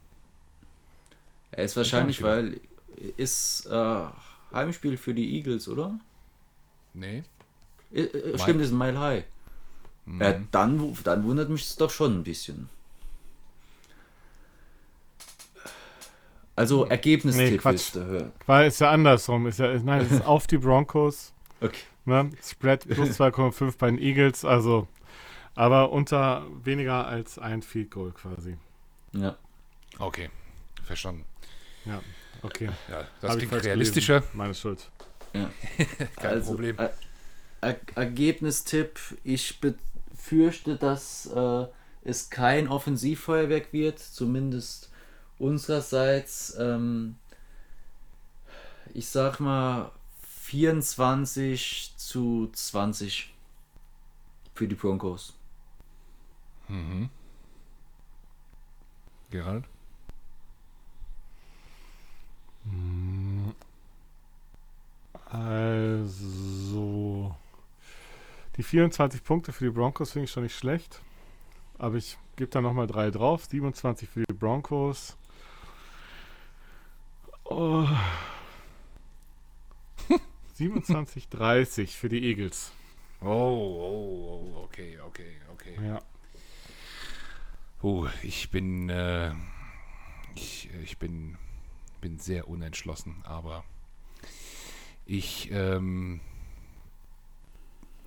er 1.51 1.63
ist 1.63 1.75
wahrscheinlich, 1.75 2.21
weil 2.21 2.59
ist 3.17 3.65
äh, 3.67 4.05
Heimspiel 4.53 4.97
für 4.97 5.13
die 5.13 5.35
Eagles, 5.35 5.67
oder? 5.67 5.99
Nee. 6.93 7.23
Äh, 7.91 8.01
äh, 8.01 8.37
stimmt, 8.37 8.61
ist 8.61 8.71
ein 8.71 8.77
Mile 8.77 8.99
High. 8.99 9.23
Mhm. 10.05 10.21
Ja, 10.21 10.41
dann, 10.51 10.95
dann 11.03 11.23
wundert 11.23 11.49
mich 11.49 11.63
es 11.63 11.75
doch 11.75 11.91
schon 11.91 12.19
ein 12.19 12.23
bisschen. 12.23 12.69
Also 16.57 16.83
Nee, 16.83 16.89
Ergebnistipp 16.91 17.61
Quatsch. 17.61 17.71
willst 17.73 17.95
du 17.95 18.03
hören. 18.05 18.31
Weil 18.45 18.67
ist 18.67 18.79
ja 18.81 18.91
andersrum. 18.91 19.47
Ist 19.47 19.59
ja, 19.59 19.77
nein, 19.79 20.01
es 20.01 20.11
ist 20.11 20.25
auf 20.25 20.47
die 20.47 20.57
Broncos. 20.57 21.33
Okay. 21.59 21.79
Ne? 22.05 22.29
Spread 22.43 22.87
plus 22.87 23.09
2,5 23.19 23.77
bei 23.79 23.89
den 23.89 23.97
Eagles. 23.99 24.45
Also, 24.45 24.87
aber 25.55 25.91
unter 25.91 26.45
weniger 26.63 27.07
als 27.07 27.39
ein 27.39 27.63
Field 27.63 27.89
Goal 27.89 28.11
quasi. 28.11 28.57
Ja. 29.13 29.35
Okay, 29.97 30.29
verstanden. 30.83 31.25
Ja, 31.85 31.99
okay. 32.43 32.69
Ja, 32.89 32.97
Hab 32.97 33.07
das 33.21 33.35
ich 33.37 33.47
klingt 33.49 33.65
realistischer. 33.65 34.19
gelesen. 34.19 34.37
Meine 34.37 34.53
Schuld. 34.53 34.87
Kein 36.17 36.43
Problem. 36.43 36.75
Er 36.77 36.93
Er 37.61 37.75
Ergebnistipp, 37.95 38.99
ich 39.23 39.59
befürchte, 39.59 40.75
dass 40.75 41.25
äh, 41.35 41.65
es 42.03 42.29
kein 42.29 42.67
Offensivfeuerwerk 42.67 43.73
wird, 43.73 43.97
zumindest 43.97 44.91
unsererseits. 45.39 46.55
Ähm, 46.59 47.15
ich 48.93 49.07
sag 49.09 49.39
mal 49.39 49.91
24 50.41 51.93
zu 51.97 52.49
20 52.53 53.33
für 54.55 54.67
die 54.67 54.75
Broncos. 54.75 55.35
Mhm. 56.67 57.09
Gerald? 59.29 59.65
Also, 65.29 66.15
die 68.55 68.63
24 68.63 69.23
Punkte 69.23 69.51
für 69.51 69.65
die 69.65 69.71
Broncos 69.71 70.11
finde 70.11 70.25
ich 70.25 70.31
schon 70.31 70.43
nicht 70.43 70.57
schlecht. 70.57 71.01
Aber 71.77 71.95
ich 71.95 72.17
gebe 72.37 72.49
da 72.49 72.61
nochmal 72.61 72.87
drei 72.87 73.11
drauf. 73.11 73.45
27 73.45 74.09
für 74.09 74.23
die 74.23 74.33
Broncos. 74.33 75.17
Oh. 77.49 77.87
27, 80.55 81.29
30 81.29 81.95
für 81.95 82.09
die 82.09 82.23
Eagles. 82.23 82.71
Oh, 83.21 83.27
oh, 83.27 84.53
oh, 84.55 84.63
okay, 84.63 84.99
okay, 84.99 85.37
okay. 85.53 85.75
Ja. 85.81 86.01
Oh, 87.81 88.07
ich 88.21 88.49
bin, 88.49 88.89
äh, 88.89 89.31
ich, 90.35 90.69
ich 90.83 90.97
bin, 90.97 91.37
bin 92.01 92.19
sehr 92.19 92.49
unentschlossen, 92.49 93.23
aber 93.23 93.63
ich, 95.05 95.49
ähm, 95.51 96.19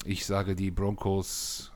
ich 0.04 0.26
sage, 0.26 0.54
die 0.54 0.70
Broncos 0.70 1.72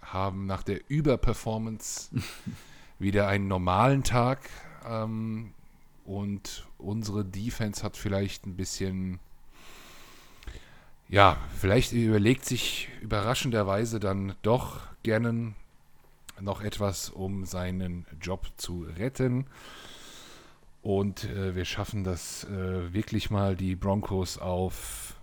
haben 0.00 0.46
nach 0.46 0.62
der 0.62 0.80
Überperformance 0.88 2.10
wieder 2.98 3.28
einen 3.28 3.48
normalen 3.48 4.02
Tag 4.02 4.48
ähm, 4.86 5.52
und 6.10 6.66
unsere 6.76 7.24
Defense 7.24 7.84
hat 7.84 7.96
vielleicht 7.96 8.44
ein 8.44 8.56
bisschen, 8.56 9.20
ja, 11.08 11.36
vielleicht 11.56 11.92
überlegt 11.92 12.44
sich 12.44 12.88
überraschenderweise 13.00 14.00
dann 14.00 14.34
doch 14.42 14.80
gerne 15.04 15.54
noch 16.40 16.62
etwas, 16.62 17.10
um 17.10 17.44
seinen 17.44 18.06
Job 18.20 18.48
zu 18.56 18.88
retten. 18.98 19.46
Und 20.82 21.26
äh, 21.26 21.54
wir 21.54 21.64
schaffen 21.64 22.02
das 22.02 22.42
äh, 22.42 22.92
wirklich 22.92 23.30
mal, 23.30 23.54
die 23.54 23.76
Broncos 23.76 24.36
auf 24.36 25.14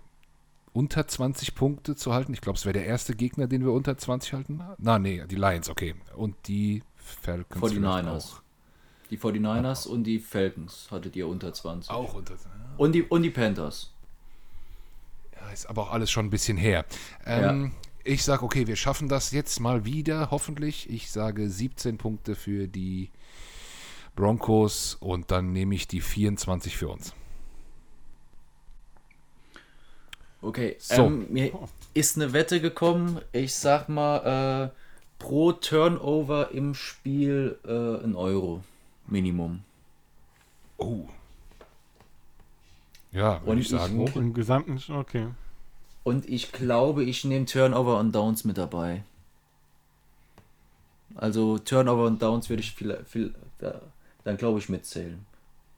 unter 0.72 1.06
20 1.06 1.54
Punkte 1.54 1.96
zu 1.96 2.14
halten. 2.14 2.32
Ich 2.32 2.40
glaube, 2.40 2.56
es 2.56 2.64
wäre 2.64 2.72
der 2.72 2.86
erste 2.86 3.14
Gegner, 3.14 3.46
den 3.46 3.62
wir 3.62 3.72
unter 3.72 3.98
20 3.98 4.32
halten. 4.32 4.62
Na, 4.78 4.98
nee, 4.98 5.22
die 5.28 5.36
Lions, 5.36 5.68
okay. 5.68 5.96
Und 6.16 6.34
die 6.46 6.82
Falcons 6.96 7.62
49ers. 7.62 7.72
vielleicht 7.74 8.08
auch. 8.08 8.47
Die 9.10 9.18
49ers 9.18 9.86
und 9.88 10.04
die 10.04 10.18
Falcons 10.18 10.88
hattet 10.90 11.16
ihr 11.16 11.26
unter 11.28 11.52
20. 11.52 11.90
Auch 11.90 12.14
unter. 12.14 12.34
Und 12.76 12.92
die, 12.92 13.02
und 13.02 13.22
die 13.22 13.30
Panthers. 13.30 13.90
Ja, 15.34 15.50
ist 15.50 15.66
aber 15.66 15.82
auch 15.82 15.92
alles 15.92 16.10
schon 16.10 16.26
ein 16.26 16.30
bisschen 16.30 16.56
her. 16.58 16.84
Ähm, 17.24 17.72
Ich 18.04 18.22
sage, 18.24 18.42
okay, 18.42 18.66
wir 18.66 18.76
schaffen 18.76 19.08
das 19.08 19.32
jetzt 19.32 19.60
mal 19.60 19.84
wieder, 19.84 20.30
hoffentlich. 20.30 20.88
Ich 20.90 21.10
sage 21.10 21.48
17 21.50 21.98
Punkte 21.98 22.34
für 22.34 22.68
die 22.68 23.10
Broncos 24.16 24.96
und 25.00 25.30
dann 25.30 25.52
nehme 25.52 25.74
ich 25.74 25.88
die 25.88 26.00
24 26.00 26.76
für 26.76 26.88
uns. 26.88 27.12
Okay, 30.40 30.76
So. 30.78 31.06
ähm, 31.06 31.26
mir 31.30 31.52
ist 31.94 32.16
eine 32.16 32.32
Wette 32.32 32.60
gekommen. 32.60 33.20
Ich 33.32 33.54
sag 33.54 33.88
mal, 33.88 34.70
äh, 34.70 34.78
pro 35.18 35.52
Turnover 35.52 36.50
im 36.52 36.74
Spiel 36.74 37.58
äh, 37.66 38.04
ein 38.04 38.14
Euro. 38.14 38.62
Minimum. 39.08 39.62
Oh. 40.76 41.06
Ja, 43.12 43.44
würde 43.44 43.60
ich 43.60 43.72
ich 43.72 43.78
sagen. 43.78 43.98
Hoch 43.98 44.14
im 44.16 44.34
Gesamten, 44.34 44.80
okay. 44.92 45.28
Und 46.04 46.28
ich 46.28 46.52
glaube, 46.52 47.04
ich 47.04 47.24
nehme 47.24 47.46
Turnover 47.46 47.98
und 47.98 48.14
Downs 48.14 48.44
mit 48.44 48.58
dabei. 48.58 49.02
Also 51.14 51.58
Turnover 51.58 52.04
und 52.06 52.22
Downs 52.22 52.48
würde 52.48 52.62
ich 52.62 52.72
viel, 52.74 53.02
viel, 53.08 53.34
da- 53.58 53.80
dann 54.24 54.36
glaube 54.36 54.58
ich 54.58 54.68
mitzählen. 54.68 55.24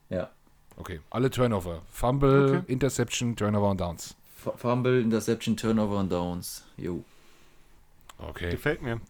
Ja. 0.08 0.28
Okay, 0.76 1.00
alle 1.10 1.30
Turnover. 1.30 1.82
Fumble, 1.90 2.56
Okay. 2.60 2.72
Interception, 2.72 3.36
Turnover 3.36 3.70
und 3.70 3.80
Downs. 3.80 4.16
F- 4.44 4.52
Fumble, 4.56 5.00
Interception, 5.00 5.56
Turnover 5.56 5.98
und 5.98 6.10
Downs. 6.10 6.64
Jo. 6.76 7.04
Okay. 8.18 8.50
Gefällt 8.50 8.82
mir. 8.82 9.00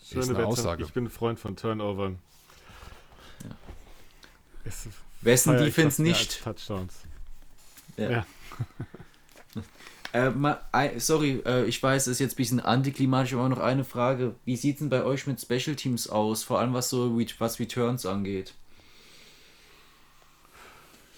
Ist 0.00 0.14
eine 0.16 0.38
Wette. 0.38 0.46
Aussage. 0.46 0.84
Ich 0.84 0.92
bin 0.92 1.04
ein 1.04 1.10
Freund 1.10 1.38
von 1.38 1.54
Turnovern. 1.56 2.18
Es 4.68 4.88
Wessen 5.22 5.56
Defense 5.56 6.02
nicht? 6.02 6.42
Touchdowns. 6.42 6.94
Ja. 7.96 8.10
Ja. 8.10 8.26
Äh, 10.14 10.30
mal, 10.30 10.58
sorry, 10.96 11.42
äh, 11.44 11.66
ich 11.66 11.82
weiß, 11.82 12.06
es 12.06 12.12
ist 12.12 12.18
jetzt 12.20 12.32
ein 12.32 12.36
bisschen 12.36 12.60
antiklimatisch, 12.60 13.34
aber 13.34 13.46
noch 13.50 13.58
eine 13.58 13.84
Frage. 13.84 14.34
Wie 14.46 14.56
sieht 14.56 14.76
es 14.76 14.78
denn 14.78 14.88
bei 14.88 15.04
euch 15.04 15.26
mit 15.26 15.38
Special 15.38 15.76
Teams 15.76 16.08
aus? 16.08 16.44
Vor 16.44 16.58
allem 16.60 16.72
was 16.72 16.88
so 16.88 17.18
was 17.38 17.60
Returns 17.60 18.06
angeht. 18.06 18.54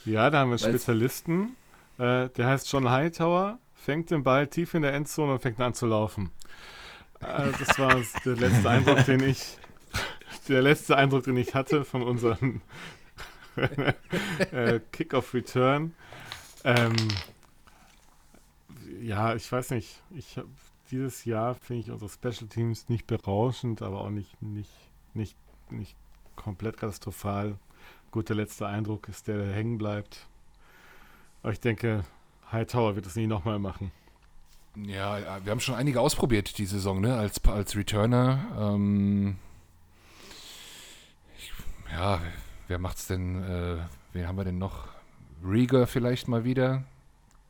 Ja, 0.05 0.29
da 0.29 0.41
haben 0.41 0.51
wir 0.51 0.55
einen 0.57 0.63
Weil's- 0.65 0.83
Spezialisten. 0.83 1.57
Äh, 1.99 2.31
der 2.31 2.47
heißt 2.47 2.71
John 2.73 2.91
Hightower, 2.91 3.61
fängt 3.77 4.11
den 4.11 4.25
Ball 4.25 4.49
tief 4.49 4.75
in 4.75 4.83
der 4.83 4.93
Endzone 4.95 5.35
und 5.35 5.41
fängt 5.41 5.61
an 5.61 5.75
zu 5.75 5.87
laufen. 5.87 6.31
Äh, 7.21 7.53
das 7.61 7.79
war 7.79 7.95
der 8.25 8.37
letzte 8.37 8.71
Eindruck, 8.71 9.05
den 9.05 9.23
ich, 9.23 9.57
der 10.49 10.63
letzte 10.63 10.97
Eindruck, 10.97 11.25
den 11.25 11.37
ich 11.37 11.55
hatte 11.55 11.85
von 11.85 12.03
unserem 12.03 12.61
äh, 14.53 14.81
Kick-off 14.93 15.35
Return. 15.35 15.95
Ähm, 16.65 16.97
ja, 19.01 19.35
ich 19.35 19.51
weiß 19.51 19.71
nicht. 19.71 20.03
Ich 20.11 20.37
hab, 20.37 20.47
dieses 20.91 21.25
Jahr 21.25 21.55
finde 21.55 21.83
ich 21.83 21.91
unsere 21.91 22.11
Special 22.11 22.49
Teams 22.49 22.89
nicht 22.89 23.07
berauschend, 23.07 23.83
aber 23.83 24.01
auch 24.01 24.11
nicht, 24.11 24.41
nicht, 24.43 24.71
nicht, 25.15 25.37
nicht 25.71 25.97
komplett 26.37 26.77
katastrophal. 26.77 27.57
Gut, 28.11 28.29
der 28.29 28.37
letzte 28.37 28.67
Eindruck 28.67 29.09
ist 29.09 29.29
der, 29.29 29.39
der 29.39 29.53
hängen 29.53 29.79
bleibt. 29.79 30.27
Aber 31.43 31.53
ich 31.53 31.61
denke, 31.61 32.05
Hightower 32.51 32.97
wird 32.97 33.07
es 33.07 33.17
nie 33.17 33.27
nochmal 33.27 33.59
machen. 33.59 33.93
Ja, 34.77 35.19
ja, 35.19 35.45
wir 35.45 35.51
haben 35.51 35.61
schon 35.61 35.75
einige 35.75 36.01
ausprobiert 36.01 36.59
die 36.59 36.67
Saison, 36.67 37.01
ne? 37.01 37.17
Als, 37.17 37.45
als 37.45 37.77
Returner. 37.77 38.47
Ähm, 38.59 39.37
ich, 41.39 41.53
ja, 41.93 42.21
wer 42.71 42.79
macht's 42.79 43.07
denn? 43.09 43.43
Äh, 43.43 43.77
wen 44.13 44.27
haben 44.27 44.37
wir 44.37 44.45
denn 44.45 44.59
noch? 44.59 44.89
Rieger 45.45 45.87
vielleicht 45.87 46.29
mal 46.29 46.45
wieder. 46.45 46.85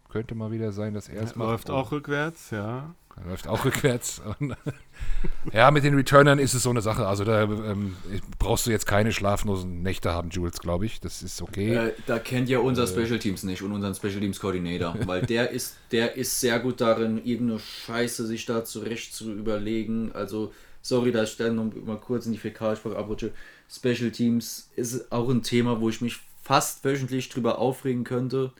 Könnte 0.09 0.35
mal 0.35 0.51
wieder 0.51 0.73
sein, 0.73 0.95
dass 0.95 1.09
er 1.09 1.23
es 1.23 1.37
macht. 1.37 1.49
Läuft 1.51 1.71
Oh, 1.71 1.75
auch 1.75 1.93
rückwärts, 1.93 2.51
ja. 2.51 2.95
er 3.17 3.25
Läuft 3.29 3.47
auch 3.47 3.65
rückwärts. 3.65 4.21
Ja, 5.53 5.71
mit 5.71 5.85
den 5.85 5.95
Returnern 5.95 6.39
ist 6.39 6.55
es 6.55 6.63
so 6.63 6.71
eine 6.71 6.83
Sache. 6.83 7.07
Also 7.07 7.25
da 7.25 7.43
ähm, 7.43 7.97
brauchst 8.39 8.67
du 8.67 8.71
jetzt 8.71 8.87
keine 8.87 9.13
schlaflosen 9.13 9.83
Nächte 9.83 10.13
haben, 10.13 10.31
Jules, 10.31 10.59
glaube 10.61 10.87
ich. 10.87 11.01
Das 11.01 11.23
ist 11.23 11.41
okay. 11.43 11.75
Äh, 11.75 11.93
da 12.07 12.19
kennt 12.19 12.49
ihr 12.49 12.63
unser 12.63 12.87
Special 12.87 13.19
Teams 13.19 13.43
nicht 13.43 13.63
und 13.63 13.73
unseren 13.73 13.95
Special 13.95 14.21
Teams 14.21 14.41
Koordinator, 14.41 14.95
weil 15.07 15.23
der 15.23 15.51
ist, 15.51 15.77
der 15.93 16.17
ist 16.17 16.41
sehr 16.41 16.59
gut 16.61 16.81
darin, 16.81 17.19
irgendeine 17.25 17.61
Scheiße 17.61 18.27
sich 18.27 18.47
da 18.47 18.65
zurecht 18.65 19.15
zu 19.15 19.33
überlegen. 19.33 20.13
Also, 20.13 20.53
sorry, 20.83 21.13
dass 21.13 21.33
ich 21.33 21.37
dann 21.37 21.57
noch 21.57 21.73
mal 21.85 21.99
kurz 21.99 22.27
in 22.27 22.33
die 22.33 22.39
Fäkalsprache 22.39 22.97
abrutsche. 22.97 23.33
Special 23.71 24.11
Teams 24.11 24.71
ist 24.77 25.13
auch 25.13 25.29
ein 25.29 25.43
Thema, 25.43 25.81
wo 25.81 25.89
ich 25.89 26.01
mich 26.01 26.19
fast 26.43 26.85
wöchentlich 26.85 27.29
drüber 27.29 27.59
aufregen 27.59 28.05
könnte. 28.05 28.53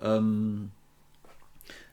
Ähm, 0.00 0.70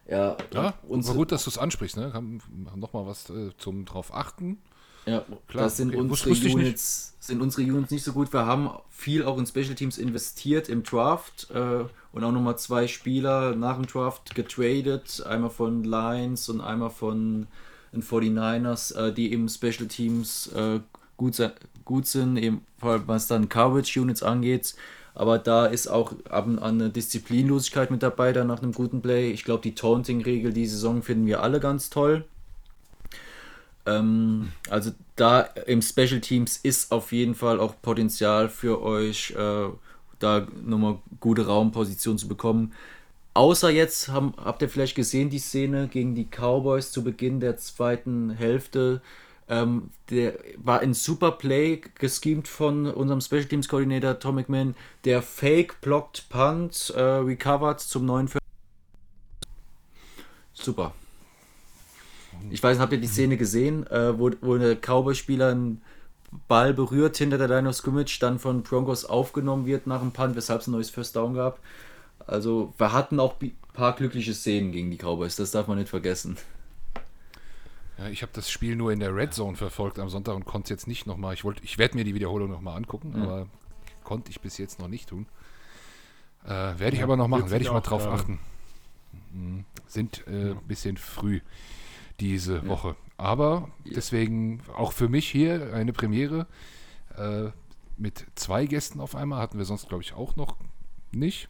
ja, 0.07 0.37
ja, 0.53 0.63
war 0.63 0.73
unsere- 0.87 1.17
gut, 1.17 1.31
dass 1.31 1.43
du 1.43 1.49
es 1.49 1.57
ansprichst. 1.57 1.97
Ne? 1.97 2.39
Nochmal 2.75 3.05
was 3.07 3.29
äh, 3.29 3.49
zum 3.57 3.85
drauf 3.85 4.13
achten. 4.13 4.57
Ja, 5.05 5.23
Klar, 5.47 5.63
das 5.65 5.77
sind 5.77 5.89
okay. 5.89 5.99
Unsere. 5.99 6.53
Units, 6.53 7.15
sind 7.19 7.41
unsere 7.41 7.61
Units 7.63 7.91
nicht 7.91 8.03
so 8.03 8.11
gut. 8.13 8.31
Wir 8.33 8.45
haben 8.45 8.69
viel 8.89 9.23
auch 9.23 9.37
in 9.37 9.45
Special 9.47 9.73
Teams 9.73 9.97
investiert 9.97 10.67
im 10.69 10.83
Draft 10.83 11.49
äh, 11.51 11.85
und 12.11 12.23
auch 12.23 12.31
nochmal 12.31 12.57
zwei 12.57 12.87
Spieler 12.87 13.55
nach 13.55 13.75
dem 13.77 13.87
Draft 13.87 14.35
getradet. 14.35 15.23
Einmal 15.25 15.49
von 15.49 15.83
Lions 15.83 16.49
und 16.49 16.59
einmal 16.61 16.89
von 16.89 17.47
den 17.93 18.03
49ers, 18.03 18.95
äh, 18.95 19.13
die 19.13 19.31
eben 19.31 19.47
Special 19.47 19.87
Teams 19.87 20.47
äh, 20.47 20.81
gut, 21.15 21.39
gut 21.87 22.05
sind, 22.05 22.37
eben 22.37 22.61
vor 22.77 22.91
allem 22.91 23.03
was 23.07 23.25
dann 23.27 23.49
Coverage 23.49 23.99
Units 23.99 24.21
angeht. 24.21 24.75
Aber 25.15 25.39
da 25.39 25.65
ist 25.65 25.87
auch 25.87 26.13
ab 26.29 26.45
und 26.45 26.59
an 26.59 26.79
eine 26.79 26.91
Disziplinlosigkeit 26.91 27.89
mit 27.89 28.03
dabei, 28.03 28.33
dann 28.33 28.45
nach 28.45 28.61
einem 28.61 28.73
guten 28.73 29.01
Play. 29.01 29.31
Ich 29.31 29.43
glaube, 29.43 29.63
die 29.63 29.73
Taunting-Regel 29.73 30.53
die 30.53 30.67
Saison 30.67 31.01
finden 31.01 31.25
wir 31.25 31.41
alle 31.41 31.59
ganz 31.59 31.89
toll. 31.89 32.25
Ähm, 33.87 34.51
also 34.69 34.91
da 35.15 35.41
im 35.41 35.81
Special 35.81 36.21
Teams 36.21 36.57
ist 36.57 36.91
auf 36.91 37.11
jeden 37.11 37.33
Fall 37.33 37.59
auch 37.59 37.81
Potenzial 37.81 38.49
für 38.49 38.81
euch, 38.83 39.31
äh, 39.31 39.69
da 40.19 40.47
nochmal 40.63 40.99
gute 41.19 41.47
Raumposition 41.47 42.19
zu 42.19 42.27
bekommen. 42.27 42.73
Außer 43.33 43.69
jetzt 43.69 44.09
haben, 44.09 44.33
habt 44.43 44.61
ihr 44.61 44.69
vielleicht 44.69 44.95
gesehen 44.95 45.29
die 45.29 45.39
Szene 45.39 45.87
gegen 45.87 46.15
die 46.15 46.25
Cowboys 46.25 46.91
zu 46.91 47.03
Beginn 47.03 47.39
der 47.39 47.57
zweiten 47.57 48.31
Hälfte. 48.31 49.01
Ähm, 49.49 49.91
der 50.09 50.37
war 50.57 50.81
ein 50.81 50.93
super 50.93 51.31
Play 51.31 51.81
geschemt 51.95 52.47
von 52.47 52.85
unserem 52.87 53.21
Special 53.21 53.45
Teams 53.45 53.67
Koordinator 53.69 54.19
Tom 54.19 54.35
McMahon, 54.35 54.75
der 55.05 55.21
Fake 55.21 55.79
blockt 55.81 56.27
Punt, 56.29 56.93
äh, 56.95 57.01
recovered 57.01 57.79
zum 57.79 58.05
49. 58.05 58.41
Super. 60.53 60.93
Ich 62.49 62.61
weiß 62.61 62.77
nicht, 62.77 62.81
habt 62.81 62.93
ihr 62.93 62.99
die 62.99 63.07
Szene 63.07 63.37
gesehen, 63.37 63.87
äh, 63.87 64.17
wo, 64.17 64.31
wo 64.41 64.57
der 64.57 64.75
Cowboy-Spieler 64.75 65.51
einen 65.51 65.81
Ball 66.47 66.73
berührt 66.73 67.17
hinter 67.17 67.37
der 67.37 67.47
Line 67.47 67.69
of 67.69 67.75
Scrimmage, 67.75 68.19
dann 68.19 68.39
von 68.39 68.63
Broncos 68.63 69.05
aufgenommen 69.05 69.65
wird 69.65 69.87
nach 69.87 70.01
dem 70.01 70.11
Punt, 70.11 70.35
weshalb 70.35 70.61
es 70.61 70.67
ein 70.67 70.71
neues 70.71 70.89
First 70.89 71.15
Down 71.15 71.33
gab. 71.33 71.59
Also 72.25 72.73
wir 72.77 72.91
hatten 72.91 73.19
auch 73.19 73.35
ein 73.41 73.55
paar 73.73 73.95
glückliche 73.95 74.33
Szenen 74.33 74.71
gegen 74.71 74.91
die 74.91 74.97
Cowboys, 74.97 75.37
das 75.37 75.51
darf 75.51 75.67
man 75.67 75.77
nicht 75.77 75.89
vergessen. 75.89 76.37
Ja, 77.97 78.07
ich 78.09 78.21
habe 78.21 78.31
das 78.33 78.49
Spiel 78.51 78.75
nur 78.75 78.91
in 78.91 78.99
der 78.99 79.15
Red 79.15 79.33
Zone 79.33 79.57
verfolgt 79.57 79.97
am 79.99 80.09
Sonntag 80.09 80.35
und 80.35 80.45
konnte 80.45 80.65
es 80.65 80.69
jetzt 80.69 80.87
nicht 80.87 81.07
nochmal. 81.07 81.33
Ich, 81.33 81.43
wollt- 81.43 81.63
ich 81.63 81.77
werde 81.77 81.95
mir 81.97 82.03
die 82.03 82.13
Wiederholung 82.13 82.49
nochmal 82.51 82.77
angucken, 82.77 83.13
Ja. 83.15 83.23
aber 83.23 83.47
konnte 84.03 84.29
ich 84.31 84.39
bis 84.39 84.57
jetzt 84.57 84.79
noch 84.79 84.87
nicht 84.87 85.09
tun. 85.09 85.25
Äh, 86.45 86.49
werde 86.49 86.91
ich 86.93 86.99
Ja, 86.99 87.03
aber 87.05 87.17
noch 87.17 87.27
machen, 87.27 87.49
werde 87.49 87.65
ich 87.65 87.71
mal 87.71 87.81
drauf 87.81 88.03
gerade. 88.03 88.15
achten. 88.21 88.39
Mhm. 89.33 89.65
Sind 89.87 90.23
ein 90.27 90.51
äh, 90.51 90.55
bisschen 90.67 90.97
früh 90.97 91.41
diese 92.19 92.57
Ja. 92.57 92.67
Woche. 92.67 92.95
Aber 93.17 93.69
deswegen 93.83 94.61
auch 94.75 94.91
für 94.91 95.09
mich 95.09 95.27
hier 95.29 95.73
eine 95.73 95.91
Premiere 95.91 96.45
äh, 97.17 97.49
mit 97.97 98.27
zwei 98.35 98.67
Gästen 98.67 98.99
auf 99.01 99.15
einmal. 99.15 99.41
Hatten 99.41 99.57
wir 99.57 99.65
sonst, 99.65 99.89
glaube 99.89 100.03
ich, 100.03 100.13
auch 100.13 100.35
noch 100.35 100.55
nicht. 101.11 101.49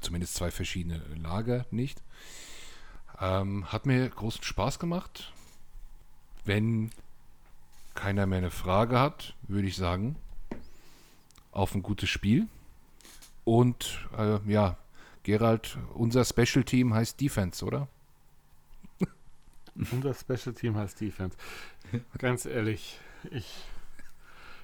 Zumindest 0.00 0.34
zwei 0.36 0.50
verschiedene 0.52 1.02
Lager 1.20 1.66
nicht. 1.72 2.00
Ähm, 3.20 3.66
hat 3.72 3.86
mir 3.86 4.08
großen 4.08 4.42
Spaß 4.44 4.78
gemacht. 4.78 5.32
Wenn 6.44 6.90
keiner 7.94 8.26
mehr 8.26 8.38
eine 8.38 8.50
Frage 8.50 8.98
hat, 8.98 9.34
würde 9.48 9.68
ich 9.68 9.76
sagen, 9.76 10.16
auf 11.52 11.74
ein 11.74 11.82
gutes 11.82 12.08
Spiel. 12.08 12.48
Und 13.44 14.06
äh, 14.18 14.38
ja, 14.50 14.76
Gerald, 15.22 15.78
unser 15.94 16.24
Special 16.24 16.64
Team 16.64 16.94
heißt 16.94 17.20
Defense, 17.20 17.64
oder? 17.64 17.88
Unser 19.90 20.14
Special 20.14 20.54
Team 20.54 20.76
heißt 20.76 21.00
Defense. 21.00 21.36
Ganz 22.18 22.46
ehrlich, 22.46 22.98
ich, 23.30 23.46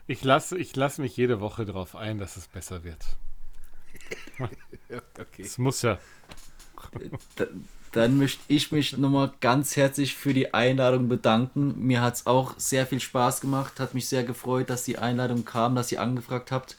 ich 0.06 0.22
lasse 0.22 0.56
ich 0.58 0.76
lass 0.76 0.98
mich 0.98 1.16
jede 1.16 1.40
Woche 1.40 1.64
darauf 1.64 1.96
ein, 1.96 2.18
dass 2.18 2.36
es 2.36 2.46
besser 2.46 2.84
wird. 2.84 3.04
Okay. 5.18 5.42
Es 5.42 5.58
muss 5.58 5.82
ja. 5.82 5.98
Da, 7.92 8.02
dann 8.02 8.18
möchte 8.18 8.42
ich 8.48 8.72
mich 8.72 8.96
nochmal 8.96 9.32
ganz 9.40 9.76
herzlich 9.76 10.14
für 10.14 10.34
die 10.34 10.54
Einladung 10.54 11.08
bedanken. 11.08 11.74
Mir 11.78 12.02
hat 12.02 12.14
es 12.14 12.26
auch 12.26 12.54
sehr 12.58 12.86
viel 12.86 13.00
Spaß 13.00 13.40
gemacht, 13.40 13.80
hat 13.80 13.94
mich 13.94 14.08
sehr 14.08 14.24
gefreut, 14.24 14.70
dass 14.70 14.84
die 14.84 14.98
Einladung 14.98 15.44
kam, 15.44 15.74
dass 15.74 15.92
ihr 15.92 16.00
angefragt 16.00 16.52
habt. 16.52 16.76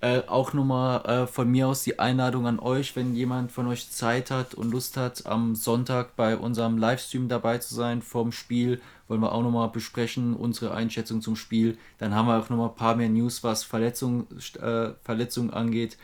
Äh, 0.00 0.22
auch 0.26 0.52
nochmal 0.52 1.02
äh, 1.06 1.26
von 1.26 1.50
mir 1.50 1.66
aus 1.68 1.82
die 1.82 1.98
Einladung 1.98 2.46
an 2.46 2.58
euch, 2.58 2.94
wenn 2.94 3.14
jemand 3.14 3.52
von 3.52 3.66
euch 3.68 3.90
Zeit 3.90 4.30
hat 4.30 4.54
und 4.54 4.70
Lust 4.70 4.98
hat, 4.98 5.24
am 5.24 5.54
Sonntag 5.54 6.14
bei 6.16 6.36
unserem 6.36 6.76
Livestream 6.76 7.28
dabei 7.28 7.56
zu 7.58 7.74
sein 7.74 8.02
vom 8.02 8.30
Spiel, 8.30 8.82
wollen 9.08 9.22
wir 9.22 9.32
auch 9.32 9.42
nochmal 9.42 9.70
besprechen, 9.70 10.34
unsere 10.34 10.74
Einschätzung 10.74 11.22
zum 11.22 11.36
Spiel. 11.36 11.78
Dann 11.98 12.14
haben 12.14 12.26
wir 12.26 12.38
auch 12.38 12.50
nochmal 12.50 12.68
ein 12.68 12.74
paar 12.74 12.96
mehr 12.96 13.08
News, 13.08 13.42
was 13.44 13.64
Verletzung, 13.64 14.26
äh, 14.60 14.90
Verletzungen 15.02 15.50
angeht. 15.54 15.96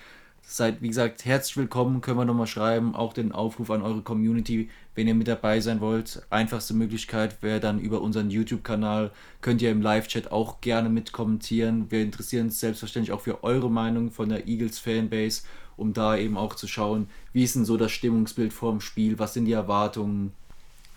Seid, 0.43 0.83
wie 0.83 0.89
gesagt, 0.89 1.25
herzlich 1.25 1.57
willkommen, 1.57 2.01
können 2.01 2.19
wir 2.19 2.25
nochmal 2.25 2.47
schreiben. 2.47 2.95
Auch 2.95 3.13
den 3.13 3.33
Aufruf 3.33 3.71
an 3.71 3.83
eure 3.83 4.03
Community, 4.03 4.69
wenn 4.95 5.07
ihr 5.07 5.15
mit 5.15 5.29
dabei 5.29 5.61
sein 5.61 5.81
wollt. 5.81 6.23
Einfachste 6.31 6.75
Möglichkeit 6.75 7.43
wäre 7.43 7.61
dann 7.61 7.79
über 7.79 8.01
unseren 8.01 8.31
YouTube-Kanal. 8.31 9.13
Könnt 9.43 9.63
ihr 9.63 9.71
im 9.71 9.81
Live-Chat 9.81 10.33
auch 10.33 10.61
gerne 10.61 10.89
mit 10.89 11.13
kommentieren. 11.13 11.87
Wir 11.91 12.03
interessieren 12.03 12.47
uns 12.47 12.59
selbstverständlich 12.59 13.13
auch 13.13 13.21
für 13.21 13.45
eure 13.45 13.71
Meinung 13.71 14.11
von 14.11 14.29
der 14.29 14.49
Eagles-Fanbase 14.49 15.43
um 15.81 15.95
da 15.95 16.17
eben 16.17 16.37
auch 16.37 16.55
zu 16.55 16.69
schauen, 16.69 17.09
wie 17.33 17.43
ist 17.43 17.57
denn 17.57 17.65
so 17.65 17.79
das 17.79 17.91
Stimmungsbild 17.91 18.53
vorm 18.53 18.83
Spiel, 18.83 19.19
was 19.19 19.33
sind 19.33 19.47
die 19.47 19.53
Erwartungen. 19.53 20.35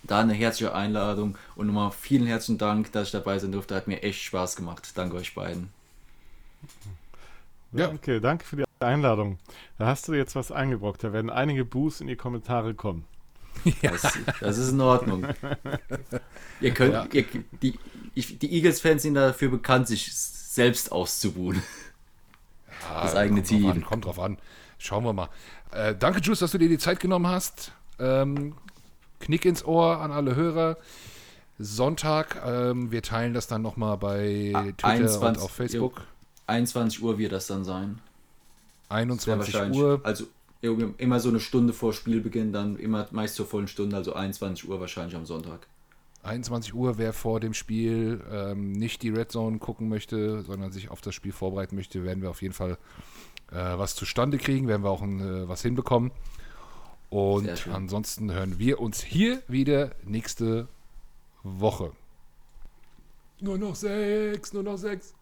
Da 0.04 0.20
eine 0.20 0.34
herzliche 0.34 0.76
Einladung 0.76 1.38
und 1.56 1.68
nochmal 1.68 1.92
vielen 1.92 2.28
herzlichen 2.28 2.58
Dank, 2.58 2.92
dass 2.92 3.08
ich 3.08 3.12
dabei 3.14 3.40
sein 3.40 3.54
durfte. 3.54 3.76
Hat 3.76 3.88
mir 3.88 4.04
echt 4.04 4.22
Spaß 4.22 4.58
gemacht. 4.58 4.92
Danke 4.96 5.16
euch 5.16 5.34
beiden. 5.34 5.70
Ja. 7.72 7.88
Danke, 7.88 8.20
danke 8.20 8.46
für 8.46 8.58
die 8.58 8.64
Einladung. 8.84 9.40
Da 9.78 9.88
hast 9.88 10.08
du 10.08 10.14
jetzt 10.14 10.36
was 10.36 10.52
eingebrockt. 10.52 11.04
Da 11.04 11.14
werden 11.14 11.30
einige 11.30 11.66
Boos 11.66 12.02
in 12.02 12.08
die 12.08 12.16
Kommentare 12.16 12.74
kommen. 12.74 13.06
Ja. 13.82 13.92
Das, 13.92 14.18
das, 14.40 14.58
ist 14.58 14.72
in 14.72 14.82
Ordnung. 14.82 15.28
ihr 16.60 16.72
könnt, 16.72 16.94
ja. 16.94 17.08
ihr, 17.12 17.26
die, 17.62 17.78
die 18.16 18.54
Eagles-Fans 18.56 19.04
sind 19.04 19.14
dafür 19.14 19.50
bekannt, 19.50 19.88
sich 19.88 20.14
selbst 20.14 20.92
auszubuhen. 20.92 21.62
Ja, 22.90 23.04
das 23.04 23.16
eigene 23.16 23.42
kommt 23.42 23.48
Team. 23.48 23.64
Drauf 23.64 23.76
an, 23.76 23.86
kommt 23.86 24.06
drauf 24.06 24.20
an. 24.20 24.38
Schauen 24.78 25.06
wir 25.06 25.14
mal. 25.14 25.30
Äh, 25.72 25.96
danke, 25.96 26.20
Juice, 26.20 26.40
dass 26.40 26.52
du 26.52 26.58
dir 26.58 26.68
die 26.68 26.78
Zeit 26.78 27.00
genommen 27.00 27.28
hast. 27.28 27.72
Ähm, 28.00 28.56
Knick 29.20 29.46
ins 29.46 29.64
Ohr 29.64 30.02
an 30.02 30.12
alle 30.12 30.36
Hörer. 30.36 30.78
Sonntag, 31.60 32.42
ähm, 32.46 32.92
wir 32.92 33.02
teilen 33.02 33.34
das 33.34 33.48
dann 33.48 33.62
nochmal 33.62 33.98
bei 33.98 34.52
Twitter 34.78 34.88
21, 34.88 35.22
und 35.22 35.40
auf 35.40 35.52
Facebook. 35.52 36.02
21 36.48 37.02
Uhr 37.02 37.18
wird 37.18 37.32
das 37.32 37.48
dann 37.48 37.64
sein. 37.64 38.02
21 38.94 39.56
Uhr. 39.76 40.02
Also 40.04 40.26
immer 40.62 41.20
so 41.20 41.30
eine 41.30 41.40
Stunde 41.40 41.74
vor 41.74 41.94
Spielbeginn, 41.94 42.54
dann 42.54 42.78
immer 42.78 43.08
meist 43.12 43.36
zur 43.36 43.46
vollen 43.46 43.68
Stunde, 43.68 43.98
also 43.98 44.14
21 44.14 44.70
Uhr 44.70 44.80
wahrscheinlich 44.80 45.16
am 45.16 45.26
Sonntag. 45.26 45.68
21 46.24 46.74
Uhr, 46.74 46.98
wer 46.98 47.12
vor 47.12 47.42
dem 47.42 47.54
Spiel 47.54 48.22
ähm, 48.32 48.72
nicht 48.72 49.02
die 49.02 49.10
Red 49.10 49.32
Zone 49.32 49.58
gucken 49.58 49.90
möchte, 49.90 50.42
sondern 50.44 50.72
sich 50.72 50.90
auf 50.90 51.02
das 51.02 51.14
Spiel 51.14 51.34
vorbereiten 51.34 51.76
möchte, 51.76 52.06
werden 52.06 52.22
wir 52.22 52.30
auf 52.30 52.42
jeden 52.42 52.54
Fall 52.54 52.78
äh, 53.52 53.56
was 53.56 53.96
zustande 53.96 54.38
kriegen, 54.38 54.70
werden 54.70 54.84
wir 54.84 54.90
auch 54.90 55.02
ein, 55.02 55.20
äh, 55.20 55.48
was 55.50 55.62
hinbekommen. 55.62 56.12
Und 57.10 57.68
ansonsten 57.68 58.32
hören 58.32 58.58
wir 58.58 58.80
uns 58.80 59.04
hier 59.04 59.44
wieder 59.48 59.92
nächste 60.04 60.68
Woche. 61.44 61.92
Nur 63.40 63.58
noch 63.58 63.76
sechs, 63.76 64.54
nur 64.54 64.64
noch 64.64 64.78
sechs. 64.78 65.14